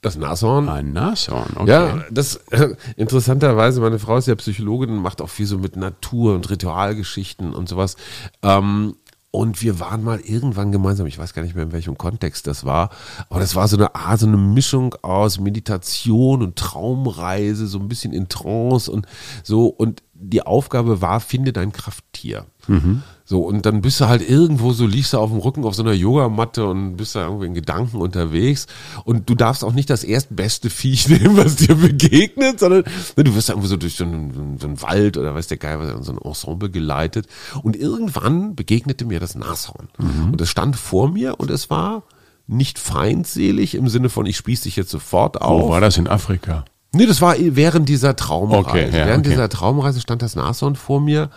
das 0.00 0.16
Nashorn? 0.16 0.68
Ein 0.68 0.92
Nashorn, 0.92 1.56
okay. 1.56 1.70
Ja, 1.70 2.04
das 2.10 2.36
äh, 2.50 2.74
interessanterweise, 2.96 3.80
meine 3.80 3.98
Frau 3.98 4.16
ist 4.16 4.28
ja 4.28 4.34
Psychologin 4.36 4.90
und 4.90 5.02
macht 5.02 5.20
auch 5.20 5.28
viel 5.28 5.46
so 5.46 5.58
mit 5.58 5.76
Natur 5.76 6.34
und 6.34 6.48
Ritualgeschichten 6.48 7.52
und 7.52 7.68
sowas. 7.68 7.96
Ähm, 8.42 8.94
und 9.30 9.60
wir 9.60 9.78
waren 9.78 10.02
mal 10.02 10.20
irgendwann 10.20 10.72
gemeinsam, 10.72 11.06
ich 11.06 11.18
weiß 11.18 11.34
gar 11.34 11.42
nicht 11.42 11.54
mehr 11.54 11.64
in 11.64 11.72
welchem 11.72 11.98
Kontext 11.98 12.46
das 12.46 12.64
war, 12.64 12.90
aber 13.28 13.40
das 13.40 13.54
war 13.56 13.68
so 13.68 13.76
eine 13.76 13.94
Art, 13.94 14.20
so 14.20 14.26
eine 14.26 14.38
Mischung 14.38 14.94
aus 15.02 15.38
Meditation 15.38 16.42
und 16.42 16.56
Traumreise, 16.56 17.66
so 17.66 17.78
ein 17.78 17.88
bisschen 17.88 18.12
in 18.12 18.28
Trance 18.28 18.90
und 18.90 19.06
so. 19.42 19.66
Und 19.66 20.02
die 20.14 20.42
Aufgabe 20.42 21.02
war, 21.02 21.20
finde 21.20 21.52
dein 21.52 21.72
Krafttier. 21.72 22.46
Mhm. 22.68 23.02
So, 23.30 23.42
und 23.42 23.66
dann 23.66 23.82
bist 23.82 24.00
du 24.00 24.08
halt 24.08 24.26
irgendwo 24.26 24.72
so, 24.72 24.86
liegst 24.86 25.12
du 25.12 25.18
auf 25.18 25.28
dem 25.28 25.40
Rücken 25.40 25.64
auf 25.64 25.74
so 25.74 25.82
einer 25.82 25.92
Yogamatte 25.92 26.64
und 26.64 26.96
bist 26.96 27.14
da 27.14 27.26
irgendwie 27.26 27.44
in 27.44 27.52
Gedanken 27.52 27.98
unterwegs. 27.98 28.66
Und 29.04 29.28
du 29.28 29.34
darfst 29.34 29.62
auch 29.64 29.74
nicht 29.74 29.90
das 29.90 30.02
erstbeste 30.02 30.70
Viech 30.70 31.08
nehmen, 31.10 31.36
was 31.36 31.56
dir 31.56 31.74
begegnet, 31.74 32.58
sondern 32.58 32.84
ne, 33.16 33.24
du 33.24 33.34
wirst 33.34 33.50
da 33.50 33.52
irgendwo 33.52 33.68
so 33.68 33.76
durch 33.76 33.96
so 33.96 34.04
einen, 34.04 34.56
so 34.58 34.66
einen 34.66 34.80
Wald 34.80 35.18
oder 35.18 35.34
weiß 35.34 35.46
der 35.48 35.58
Geil, 35.58 35.78
was, 35.78 36.06
so 36.06 36.12
ein 36.12 36.18
Ensemble 36.18 36.70
geleitet. 36.70 37.26
Und 37.62 37.76
irgendwann 37.76 38.54
begegnete 38.54 39.04
mir 39.04 39.20
das 39.20 39.34
Nashorn. 39.34 39.90
Mhm. 39.98 40.32
Und 40.32 40.40
es 40.40 40.48
stand 40.48 40.76
vor 40.76 41.10
mir 41.10 41.38
und 41.38 41.50
es 41.50 41.68
war 41.68 42.04
nicht 42.46 42.78
feindselig 42.78 43.74
im 43.74 43.90
Sinne 43.90 44.08
von, 44.08 44.24
ich 44.24 44.38
spieß 44.38 44.62
dich 44.62 44.76
jetzt 44.76 44.88
sofort 44.88 45.42
auf. 45.42 45.64
Wo 45.64 45.68
war 45.68 45.82
das 45.82 45.98
in 45.98 46.08
Afrika? 46.08 46.64
Nee, 46.94 47.04
das 47.04 47.20
war 47.20 47.36
während 47.38 47.90
dieser 47.90 48.16
Traumreise. 48.16 48.68
Okay, 48.70 48.86
ja, 48.86 49.06
während 49.06 49.26
okay. 49.26 49.34
dieser 49.34 49.50
Traumreise 49.50 50.00
stand 50.00 50.22
das 50.22 50.34
Nashorn 50.34 50.76
vor 50.76 51.02
mir 51.02 51.28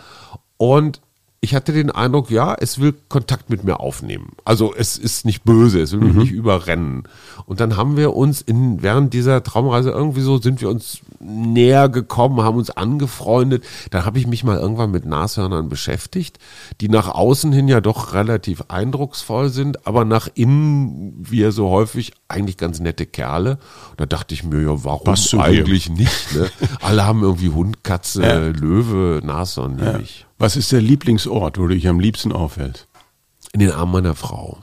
und 0.56 1.02
ich 1.44 1.56
hatte 1.56 1.74
den 1.74 1.90
Eindruck, 1.90 2.30
ja, 2.30 2.54
es 2.54 2.80
will 2.80 2.94
Kontakt 3.10 3.50
mit 3.50 3.64
mir 3.64 3.80
aufnehmen. 3.80 4.34
Also 4.46 4.76
es 4.76 4.96
ist 4.96 5.26
nicht 5.26 5.44
böse, 5.44 5.82
es 5.82 5.92
will 5.92 6.02
mich 6.02 6.14
mhm. 6.14 6.20
nicht 6.20 6.32
überrennen. 6.32 7.04
Und 7.48 7.60
dann 7.60 7.78
haben 7.78 7.98
wir 7.98 8.16
uns 8.16 8.42
in, 8.42 8.84
während 8.84 9.12
dieser 9.16 9.42
Traumreise 9.42 9.90
irgendwie 9.90 10.22
so, 10.22 10.38
sind 10.38 10.62
wir 10.62 10.70
uns 10.70 11.00
näher 11.20 11.90
gekommen, 11.90 12.42
haben 12.42 12.60
uns 12.60 12.70
angefreundet. 12.70 13.64
Dann 13.90 14.06
habe 14.06 14.20
ich 14.20 14.28
mich 14.28 14.44
mal 14.44 14.60
irgendwann 14.60 14.92
mit 14.92 15.08
Nashörnern 15.08 15.68
beschäftigt, 15.68 16.38
die 16.80 16.90
nach 16.90 17.08
außen 17.08 17.52
hin 17.52 17.68
ja 17.68 17.82
doch 17.82 18.14
relativ 18.14 18.66
eindrucksvoll 18.68 19.50
sind, 19.50 19.88
aber 19.88 20.06
nach 20.06 20.30
innen, 20.36 21.16
wie 21.18 21.42
er 21.42 21.52
so 21.52 21.70
häufig, 21.70 22.14
eigentlich 22.28 22.58
ganz 22.58 22.80
nette 22.80 23.08
Kerle. 23.08 23.58
Da 23.98 24.06
dachte 24.06 24.36
ich 24.36 24.44
mir, 24.44 24.62
ja, 24.62 24.84
warum 24.84 25.16
eigentlich 25.40 25.90
nicht? 25.90 26.36
Ne? 26.36 26.52
Alle 26.82 27.08
haben 27.08 27.24
irgendwie 27.24 27.50
Hund, 27.50 27.84
Katze, 27.84 28.22
ja. 28.22 28.38
Löwe, 28.38 29.22
Nashorn, 29.26 29.80
ja. 29.80 29.98
ich. 29.98 30.28
Was 30.42 30.56
ist 30.56 30.72
der 30.72 30.82
Lieblingsort, 30.82 31.60
wo 31.60 31.68
du 31.68 31.76
dich 31.76 31.88
am 31.88 32.00
liebsten 32.00 32.32
aufhältst? 32.32 32.88
In 33.54 33.60
den 33.60 33.70
Armen 33.70 33.92
meiner 33.92 34.16
Frau. 34.16 34.58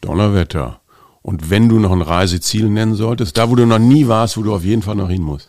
Donnerwetter. 0.00 0.80
Und 1.22 1.50
wenn 1.50 1.68
du 1.68 1.80
noch 1.80 1.90
ein 1.90 2.02
Reiseziel 2.02 2.68
nennen 2.68 2.94
solltest, 2.94 3.36
da 3.36 3.50
wo 3.50 3.56
du 3.56 3.66
noch 3.66 3.80
nie 3.80 4.06
warst, 4.06 4.36
wo 4.36 4.44
du 4.44 4.54
auf 4.54 4.62
jeden 4.62 4.82
Fall 4.82 4.94
noch 4.94 5.10
hin 5.10 5.22
musst. 5.22 5.48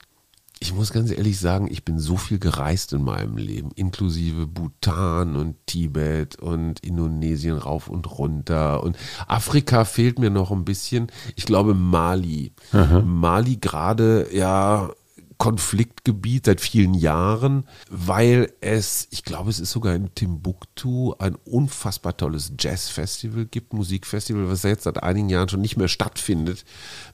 Ich 0.60 0.74
muss 0.74 0.92
ganz 0.92 1.12
ehrlich 1.12 1.40
sagen, 1.40 1.68
ich 1.70 1.86
bin 1.86 2.00
so 2.00 2.18
viel 2.18 2.40
gereist 2.40 2.94
in 2.94 3.04
meinem 3.04 3.38
Leben, 3.38 3.70
inklusive 3.76 4.48
Bhutan 4.48 5.36
und 5.36 5.56
Tibet 5.68 6.40
und 6.40 6.80
Indonesien 6.80 7.56
rauf 7.56 7.88
und 7.88 8.18
runter. 8.18 8.82
Und 8.82 8.98
Afrika 9.28 9.86
fehlt 9.86 10.18
mir 10.18 10.32
noch 10.32 10.50
ein 10.50 10.66
bisschen. 10.66 11.12
Ich 11.36 11.46
glaube 11.46 11.76
Mali. 11.76 12.54
Aha. 12.72 13.02
Mali 13.02 13.58
gerade, 13.58 14.30
ja, 14.32 14.90
Konfliktgebiet 15.38 16.46
seit 16.46 16.62
vielen 16.62 16.94
Jahren, 16.94 17.66
weil 17.90 18.54
es, 18.62 19.08
ich 19.12 19.24
glaube, 19.24 19.50
es 19.50 19.60
ist 19.60 19.72
sogar 19.72 19.94
in 19.96 20.14
Timbuktu 20.16 21.14
ein 21.20 21.36
unfassbar 21.46 22.16
tolles 22.16 22.54
Jazzfestival 22.60 23.46
gibt, 23.46 23.74
Musikfestival, 23.74 24.50
was 24.50 24.64
jetzt 24.64 24.84
seit 24.84 25.04
einigen 25.04 25.30
Jahren 25.30 25.50
schon 25.50 25.62
nicht 25.62 25.78
mehr 25.78 25.88
stattfindet, 25.88 26.66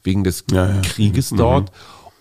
wegen 0.04 0.24
des 0.24 0.46
ja, 0.52 0.70
ja. 0.70 0.82
Krieges 0.82 1.32
mhm. 1.32 1.38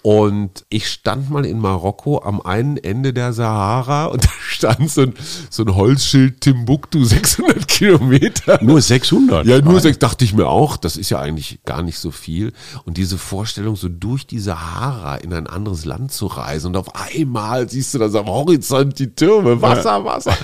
Und 0.02 0.64
ich 0.70 0.88
stand 0.88 1.28
mal 1.28 1.44
in 1.44 1.58
Marokko 1.58 2.22
am 2.22 2.40
einen 2.40 2.78
Ende 2.78 3.12
der 3.12 3.34
Sahara 3.34 4.06
und 4.06 4.24
da 4.24 4.30
stand 4.48 4.90
so 4.90 5.02
ein, 5.02 5.14
so 5.50 5.62
ein 5.62 5.74
Holzschild 5.74 6.40
Timbuktu 6.40 7.04
600 7.04 7.68
Kilometer. 7.68 8.58
Nur 8.62 8.80
600? 8.80 9.46
Ja, 9.46 9.60
nur 9.60 9.80
sechs, 9.80 9.98
dachte 9.98 10.24
ich 10.24 10.32
mir 10.32 10.46
auch. 10.48 10.78
Das 10.78 10.96
ist 10.96 11.10
ja 11.10 11.20
eigentlich 11.20 11.60
gar 11.64 11.82
nicht 11.82 11.98
so 11.98 12.10
viel. 12.10 12.52
Und 12.86 12.96
diese 12.96 13.18
Vorstellung, 13.18 13.76
so 13.76 13.88
durch 13.88 14.26
die 14.26 14.38
Sahara 14.38 15.16
in 15.16 15.34
ein 15.34 15.46
anderes 15.46 15.84
Land 15.84 16.12
zu 16.12 16.26
reisen 16.26 16.68
und 16.68 16.76
auf 16.76 16.94
einmal 16.94 17.68
siehst 17.68 17.92
du 17.94 17.98
das 17.98 18.14
am 18.14 18.26
Horizont 18.26 18.98
die 18.98 19.14
Türme, 19.14 19.60
Wasser, 19.60 20.04
Wasser, 20.04 20.36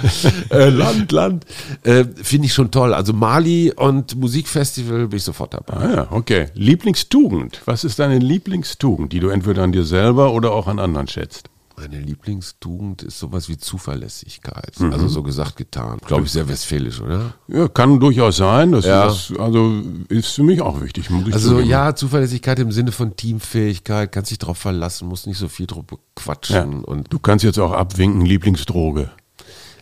äh, 0.51 0.69
Land, 0.69 1.13
Land, 1.13 1.47
äh, 1.83 2.05
finde 2.23 2.47
ich 2.47 2.53
schon 2.53 2.71
toll. 2.71 2.93
Also 2.93 3.13
Mali 3.13 3.73
und 3.75 4.17
Musikfestival 4.17 5.09
bin 5.09 5.17
ich 5.17 5.25
sofort 5.25 5.55
dabei. 5.55 5.77
Ah 5.77 5.95
ja, 5.95 6.07
okay. 6.11 6.49
Lieblingstugend. 6.55 7.63
Was 7.65 7.85
ist 7.85 7.99
deine 7.99 8.19
Lieblingstugend, 8.19 9.13
die 9.13 9.21
du 9.21 9.29
entweder 9.29 9.46
entweder 9.47 9.63
an 9.63 9.73
dir 9.73 9.85
selber 9.85 10.33
oder 10.33 10.53
auch 10.53 10.67
an 10.67 10.79
anderen 10.79 11.07
schätzt? 11.07 11.51
Meine 11.79 12.01
Lieblingstugend 12.01 13.03
ist 13.03 13.19
sowas 13.19 13.51
wie 13.51 13.59
Zuverlässigkeit. 13.59 14.81
Mhm. 14.81 14.95
Also 14.95 15.09
so 15.09 15.23
gesagt, 15.23 15.57
getan. 15.57 15.99
Glaube 16.07 16.25
ich 16.25 16.33
sehr 16.33 16.49
westfälisch, 16.49 17.03
oder? 17.03 17.35
Ja, 17.49 17.69
kann 17.69 18.01
durchaus 18.01 18.39
sein. 18.39 18.73
Das 18.73 18.87
ja. 18.87 19.07
ist, 19.07 19.39
also 19.39 19.83
ist 20.09 20.29
für 20.29 20.43
mich 20.43 20.63
auch 20.63 20.81
wichtig. 20.81 21.11
also 21.33 21.61
ja, 21.61 21.95
Zuverlässigkeit 21.95 22.59
im 22.61 22.73
Sinne 22.73 22.93
von 22.93 23.15
Teamfähigkeit, 23.15 24.11
kannst 24.11 24.31
dich 24.31 24.39
darauf 24.39 24.57
verlassen, 24.57 25.07
musst 25.07 25.27
nicht 25.27 25.39
so 25.39 25.49
viel 25.49 25.67
drüber 25.67 25.99
quatschen. 26.15 26.73
Ja. 26.73 26.85
Und 26.87 27.13
du 27.13 27.19
kannst 27.19 27.45
jetzt 27.45 27.59
auch 27.59 27.73
abwinken, 27.73 28.25
Lieblingsdroge. 28.25 29.11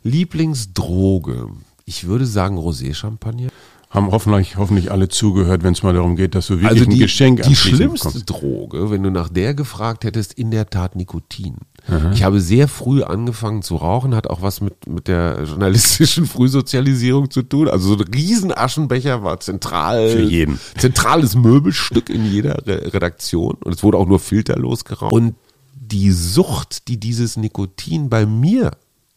Lieblingsdroge. 0.02 1.48
Ich 1.84 2.08
würde 2.08 2.26
sagen 2.26 2.58
Rosé-Champagner 2.58 3.50
haben 3.94 4.10
hoffentlich, 4.10 4.56
hoffentlich 4.56 4.90
alle 4.90 5.08
zugehört, 5.08 5.62
wenn 5.62 5.72
es 5.72 5.84
mal 5.84 5.94
darum 5.94 6.16
geht, 6.16 6.34
dass 6.34 6.48
du 6.48 6.54
wirklich 6.54 6.68
also 6.68 6.84
die, 6.84 6.96
ein 6.96 6.98
Geschenk 6.98 7.42
Die 7.42 7.54
schlimmste 7.54 8.08
bekommst. 8.08 8.28
Droge, 8.30 8.90
wenn 8.90 9.04
du 9.04 9.10
nach 9.10 9.28
der 9.28 9.54
gefragt 9.54 10.02
hättest, 10.02 10.32
in 10.32 10.50
der 10.50 10.68
Tat 10.68 10.96
Nikotin. 10.96 11.58
Aha. 11.86 12.10
Ich 12.12 12.24
habe 12.24 12.40
sehr 12.40 12.66
früh 12.66 13.04
angefangen 13.04 13.62
zu 13.62 13.76
rauchen, 13.76 14.16
hat 14.16 14.28
auch 14.28 14.42
was 14.42 14.60
mit, 14.60 14.88
mit 14.88 15.06
der 15.06 15.44
journalistischen 15.46 16.26
Frühsozialisierung 16.26 17.30
zu 17.30 17.42
tun. 17.42 17.68
Also 17.68 17.94
so 17.94 18.02
ein 18.02 18.12
Riesenaschenbecher 18.12 19.22
war 19.22 19.38
zentral. 19.38 20.08
Für 20.08 20.22
jeden. 20.22 20.58
Zentrales 20.76 21.36
Möbelstück 21.36 22.10
in 22.10 22.28
jeder 22.28 22.66
Re 22.66 22.92
Redaktion. 22.92 23.54
Und 23.62 23.76
es 23.76 23.84
wurde 23.84 23.98
auch 23.98 24.08
nur 24.08 24.18
filterlos 24.18 24.84
geraucht. 24.84 25.12
Und 25.12 25.36
die 25.72 26.10
Sucht, 26.10 26.88
die 26.88 26.98
dieses 26.98 27.36
Nikotin 27.36 28.08
bei 28.08 28.26
mir 28.26 28.72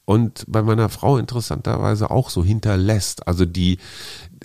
und 0.07 0.45
bei 0.47 0.61
meiner 0.61 0.87
Frau 0.87 1.17
interessanterweise 1.17 2.09
auch 2.09 2.29
so 2.29 2.41
hinterlässt. 2.41 3.27
Also 3.27 3.43
die, 3.43 3.77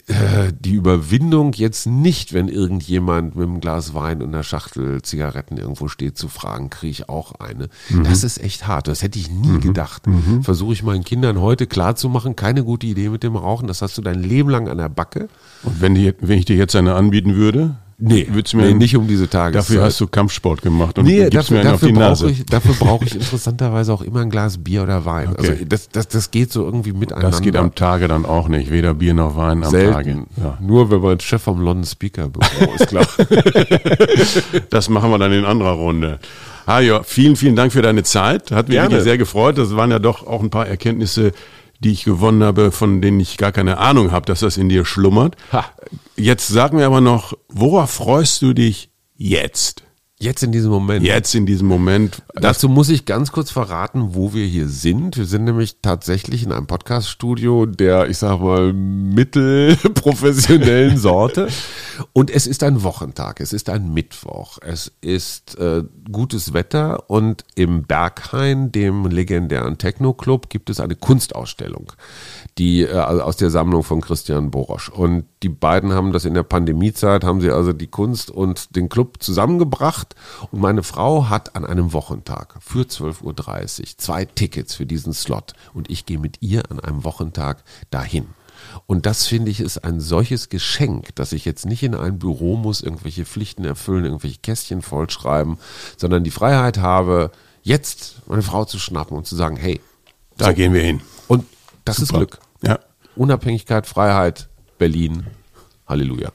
äh, 0.09 0.53
die 0.59 0.75
Überwindung 0.75 1.53
jetzt 1.53 1.87
nicht, 1.87 2.33
wenn 2.33 2.49
irgendjemand 2.49 3.37
mit 3.37 3.47
einem 3.47 3.61
Glas 3.61 3.95
Wein 3.95 4.23
und 4.23 4.31
einer 4.31 4.43
Schachtel 4.43 5.03
Zigaretten 5.03 5.59
irgendwo 5.59 5.87
steht, 5.87 6.19
zu 6.19 6.27
fragen, 6.27 6.69
kriege 6.69 6.91
ich 6.91 7.09
auch 7.09 7.37
eine. 7.39 7.69
Mhm. 7.91 8.03
Das 8.03 8.25
ist 8.25 8.43
echt 8.43 8.67
hart. 8.67 8.89
Das 8.89 9.03
hätte 9.03 9.21
ich 9.21 9.31
nie 9.31 9.47
mhm. 9.47 9.61
gedacht. 9.61 10.09
Mhm. 10.09 10.43
Versuche 10.43 10.73
ich 10.73 10.83
meinen 10.83 11.05
Kindern 11.05 11.41
heute 11.41 11.69
klarzumachen, 11.69 12.35
keine 12.35 12.65
gute 12.65 12.89
Idee 12.89 13.11
mit 13.11 13.23
dem 13.23 13.37
Rauchen. 13.37 13.69
Das 13.69 13.83
hast 13.83 13.97
du 13.97 14.03
dein 14.03 14.21
Leben 14.21 14.51
lang 14.51 14.67
an 14.69 14.79
der 14.79 14.89
Backe. 14.89 15.29
Und 15.63 15.81
wenn, 15.81 15.95
die, 15.95 16.13
wenn 16.21 16.41
ich 16.41 16.45
dir 16.45 16.57
jetzt 16.57 16.75
eine 16.75 16.97
anbieten 16.97 17.37
würde, 17.37 17.77
Nee, 17.99 18.27
Würdest 18.31 18.55
mir 18.55 18.63
nee, 18.63 18.75
nicht 18.75 18.97
um 18.97 19.07
diese 19.07 19.29
Tage. 19.29 19.55
Dafür 19.55 19.83
hast 19.83 20.01
du 20.01 20.07
Kampfsport 20.07 20.63
gemacht 20.63 20.99
und 20.99 21.05
nee, 21.05 21.29
dafür, 21.31 21.59
mir 21.59 21.65
dafür 21.65 21.93
brauche 21.93 22.31
ich, 22.31 22.45
dafür 22.47 22.75
brauche 22.75 23.05
ich 23.05 23.15
interessanterweise 23.17 23.93
auch 23.93 24.03
immer 24.03 24.21
ein 24.21 24.31
Glas 24.31 24.59
Bier 24.59 24.83
oder 24.83 25.05
Wein. 25.05 25.29
Okay. 25.31 25.51
Also 25.51 25.65
das, 25.67 25.89
das, 25.89 26.09
das 26.09 26.31
geht 26.31 26.53
so 26.53 26.65
irgendwie 26.65 26.93
miteinander. 26.93 27.31
Das 27.31 27.41
geht 27.41 27.57
am 27.57 27.75
Tage 27.75 28.09
dann 28.09 28.27
auch 28.27 28.49
nicht. 28.49 28.71
Weder 28.71 28.95
Bier 28.95 29.15
noch 29.15 29.37
Wein 29.37 29.63
am 29.63 29.71
Selten. 29.71 29.93
Tage. 29.93 30.27
Ja. 30.37 30.59
Nur 30.61 30.91
wenn 30.91 31.01
man 31.01 31.21
Chef 31.21 31.43
vom 31.43 31.61
London 31.61 31.85
Speaker 31.85 32.29
Büro 32.29 32.73
ist, 32.79 32.89
klar. 32.89 33.07
das 34.71 34.89
machen 34.89 35.11
wir 35.11 35.19
dann 35.19 35.33
in 35.33 35.45
anderer 35.45 35.73
Runde. 35.73 36.19
Hajo, 36.67 37.03
vielen, 37.05 37.37
vielen 37.37 37.57
Dank 37.57 37.73
für 37.73 37.83
deine 37.83 38.03
Zeit. 38.03 38.51
Hat 38.51 38.69
mich 38.69 38.81
sehr 39.03 39.19
gefreut. 39.19 39.59
Das 39.59 39.75
waren 39.77 39.91
ja 39.91 39.99
doch 39.99 40.27
auch 40.27 40.43
ein 40.43 40.51
paar 40.51 40.67
Erkenntnisse, 40.67 41.33
die 41.83 41.93
ich 41.93 42.05
gewonnen 42.05 42.43
habe, 42.43 42.73
von 42.73 43.03
denen 43.03 43.21
ich 43.21 43.37
gar 43.37 43.53
keine 43.53 43.79
Ahnung 43.79 44.13
habe, 44.13 44.27
dass 44.27 44.41
das 44.41 44.57
in 44.57 44.69
dir 44.69 44.85
schlummert. 44.85 45.37
Ha. 45.53 45.65
Jetzt 46.17 46.49
sag 46.49 46.73
mir 46.73 46.87
aber 46.87 47.01
noch, 47.01 47.35
worauf 47.49 47.91
freust 47.91 48.43
du 48.43 48.53
dich 48.55 48.91
jetzt? 49.17 49.83
Jetzt 50.23 50.43
in 50.45 50.53
diesem 50.53 50.71
Moment. 50.71 51.05
Jetzt 51.05 51.35
in 51.35 51.47
diesem 51.47 51.67
Moment. 51.67 52.23
Dazu 52.37 52.69
muss 52.69 52.91
ich 52.91 53.07
ganz 53.07 53.33
kurz 53.33 53.51
verraten, 53.51 54.15
wo 54.15 54.35
wir 54.35 54.47
hier 54.47 54.69
sind. 54.69 55.17
Wir 55.17 55.25
sind 55.25 55.43
nämlich 55.43 55.79
tatsächlich 55.83 56.45
in 56.45 56.53
einem 56.53 56.69
Podcaststudio 56.69 57.67
der, 57.67 58.09
ich 58.09 58.19
sag 58.19 58.39
mal, 58.39 58.73
mittelprofessionellen 58.73 60.97
Sorte. 61.01 61.49
Und 62.13 62.31
es 62.31 62.47
ist 62.47 62.63
ein 62.63 62.85
Wochentag. 62.85 63.41
Es 63.41 63.53
ist 63.53 63.69
ein 63.69 63.93
Mittwoch. 63.93 64.59
Es 64.63 64.93
ist 65.01 65.59
äh, 65.59 65.83
gutes 66.13 66.53
Wetter 66.53 67.11
und 67.11 67.45
im 67.57 67.83
Berghain, 67.83 68.71
dem 68.71 69.07
legendären 69.07 69.77
Techno-Club, 69.77 70.51
gibt 70.51 70.71
es 70.71 70.79
eine 70.79 70.95
Kunstausstellung 70.95 71.95
die 72.59 72.83
äh, 72.83 72.93
aus 72.93 73.37
der 73.37 73.51
Sammlung 73.51 73.83
von 73.83 74.01
Christian 74.01 74.51
Borosch. 74.51 74.89
Und 74.89 75.25
die 75.43 75.49
beiden 75.49 75.93
haben 75.93 76.13
das 76.13 76.25
in 76.25 76.35
der 76.35 76.43
Pandemiezeit, 76.43 77.25
haben 77.25 77.41
sie 77.41 77.51
also 77.51 77.73
die 77.73 77.87
Kunst 77.87 78.31
und 78.31 78.77
den 78.77 78.89
Club 78.89 79.23
zusammengebracht. 79.23 80.15
Und 80.51 80.61
meine 80.61 80.83
Frau 80.83 81.29
hat 81.29 81.57
an 81.57 81.65
einem 81.65 81.93
Wochentag 81.93 82.57
für 82.61 82.83
12.30 82.83 83.23
Uhr 83.23 83.87
zwei 83.97 84.25
Tickets 84.25 84.75
für 84.75 84.87
diesen 84.87 85.13
Slot. 85.13 85.55
Und 85.73 85.91
ich 85.91 86.07
gehe 86.07 86.19
mit 86.19 86.39
ihr 86.41 86.63
an 86.71 86.81
einem 86.81 87.05
Wochentag 87.05 87.65
dahin. 87.91 88.27
Und 88.87 89.07
das 89.07 89.27
finde 89.27 89.51
ich 89.51 89.61
ist 89.61 89.79
ein 89.79 90.01
solches 90.01 90.49
Geschenk, 90.49 91.15
dass 91.17 91.33
ich 91.33 91.45
jetzt 91.45 91.67
nicht 91.67 91.83
in 91.83 91.95
ein 91.95 92.19
Büro 92.19 92.57
muss, 92.57 92.81
irgendwelche 92.81 93.25
Pflichten 93.25 93.65
erfüllen, 93.65 94.05
irgendwelche 94.05 94.39
Kästchen 94.39 94.83
vollschreiben, 94.83 95.59
sondern 95.97 96.25
die 96.25 96.31
Freiheit 96.31 96.79
habe, 96.79 97.33
jetzt 97.63 98.17
meine 98.27 98.43
Frau 98.43 98.65
zu 98.65 98.79
schnappen 98.79 99.17
und 99.17 99.27
zu 99.27 99.37
sagen, 99.37 99.57
hey, 99.57 99.81
da 100.37 100.47
so. 100.47 100.55
gehen 100.55 100.73
wir 100.73 100.83
hin. 100.83 101.01
Und 101.29 101.45
das 101.85 101.97
Super. 101.97 102.05
ist 102.05 102.17
Glück. 102.17 102.39
Ja. 102.63 102.79
Unabhängigkeit, 103.17 103.87
Freiheit, 103.87 104.49
Berlin. 104.79 105.27
Halleluja. 105.87 106.31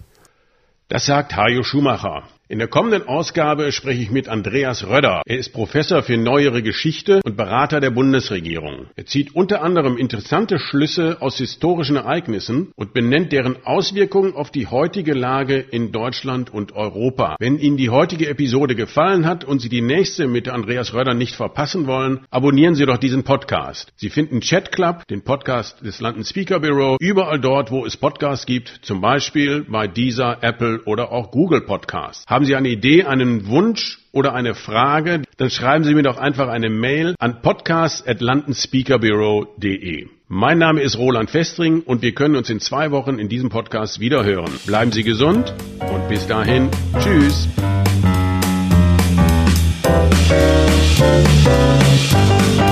Das 0.90 1.06
sagt 1.06 1.36
Hajo 1.36 1.64
Schumacher. 1.64 2.24
In 2.50 2.60
der 2.60 2.70
kommenden 2.70 3.06
Ausgabe 3.10 3.74
spreche 3.74 4.02
ich 4.02 4.10
mit 4.10 4.30
Andreas 4.30 4.88
Röder. 4.88 5.22
Er 5.26 5.38
ist 5.38 5.52
Professor 5.52 6.02
für 6.02 6.16
neuere 6.16 6.64
Geschichte 6.64 7.20
und 7.26 7.36
Berater 7.36 7.82
der 7.82 7.90
Bundesregierung. 7.90 8.86
Er 8.96 9.06
zieht 9.06 9.36
unter 9.36 9.62
anderem 9.62 9.98
interessante 9.98 10.58
Schlüsse 10.58 11.18
aus 11.20 11.40
historischen 11.40 11.98
Ereignissen 11.98 12.72
und 12.78 12.94
benennt 12.94 13.34
deren 13.34 13.66
Auswirkungen 13.66 14.34
auf 14.34 14.50
die 14.50 14.66
heutige 14.66 15.14
Lage 15.14 15.58
in 15.58 15.92
Deutschland 15.92 16.54
und 16.54 16.72
Europa. 16.72 17.36
Wenn 17.38 17.60
Ihnen 17.60 17.76
die 17.76 17.90
heutige 17.90 18.30
Episode 18.30 18.76
gefallen 18.76 19.26
hat 19.26 19.44
und 19.44 19.60
Sie 19.60 19.68
die 19.68 19.82
nächste 19.82 20.26
mit 20.26 20.48
Andreas 20.48 20.94
Röder 20.94 21.14
nicht 21.14 21.36
verpassen 21.36 21.86
wollen, 21.86 22.22
abonnieren 22.30 22.76
Sie 22.76 22.86
doch 22.86 22.98
diesen 22.98 23.26
Podcast. 23.26 23.92
Sie 23.98 24.10
finden 24.10 24.40
Chat 24.40 24.72
Club, 24.72 25.06
den 25.10 25.22
Podcast 25.22 25.86
des 25.86 26.00
London 26.00 26.24
Speaker 26.24 26.62
Bureau, 26.62 26.96
überall 27.02 27.42
dort, 27.42 27.72
wo 27.72 27.86
es 27.86 27.98
Podcasts 27.98 28.46
gibt, 28.46 28.70
zum 28.84 29.02
Beispiel 29.02 29.66
bei 29.70 29.90
dieser, 29.90 30.42
Apple 30.42 30.84
oder 30.86 31.12
auch 31.12 31.30
Google 31.32 31.60
Podcasts. 31.60 32.24
Haben 32.38 32.46
Sie 32.46 32.56
eine 32.56 32.70
Idee, 32.70 33.04
einen 33.04 33.48
Wunsch 33.48 33.98
oder 34.12 34.36
eine 34.36 34.54
Frage, 34.54 35.24
dann 35.38 35.50
schreiben 35.50 35.84
Sie 35.84 35.96
mir 35.96 36.04
doch 36.04 36.20
einfach 36.20 36.50
eine 36.50 36.70
Mail 36.70 37.16
an 37.18 37.42
podcast.atlantenspeakerbureau.de. 37.42 40.06
Mein 40.28 40.60
Name 40.60 40.82
ist 40.82 41.00
Roland 41.00 41.32
Festring 41.32 41.82
und 41.82 42.04
wir 42.04 42.14
können 42.14 42.36
uns 42.36 42.52
in 42.52 42.60
zwei 42.60 42.92
Wochen 42.92 43.18
in 43.18 43.28
diesem 43.28 43.50
Podcast 43.50 44.00
wiederhören. 44.00 44.52
Bleiben 44.68 44.92
Sie 44.92 45.02
gesund 45.02 45.52
und 45.80 46.08
bis 46.10 46.28
dahin, 46.28 46.70
tschüss. 47.00 47.50
Thank 51.00 52.62
you. 52.62 52.68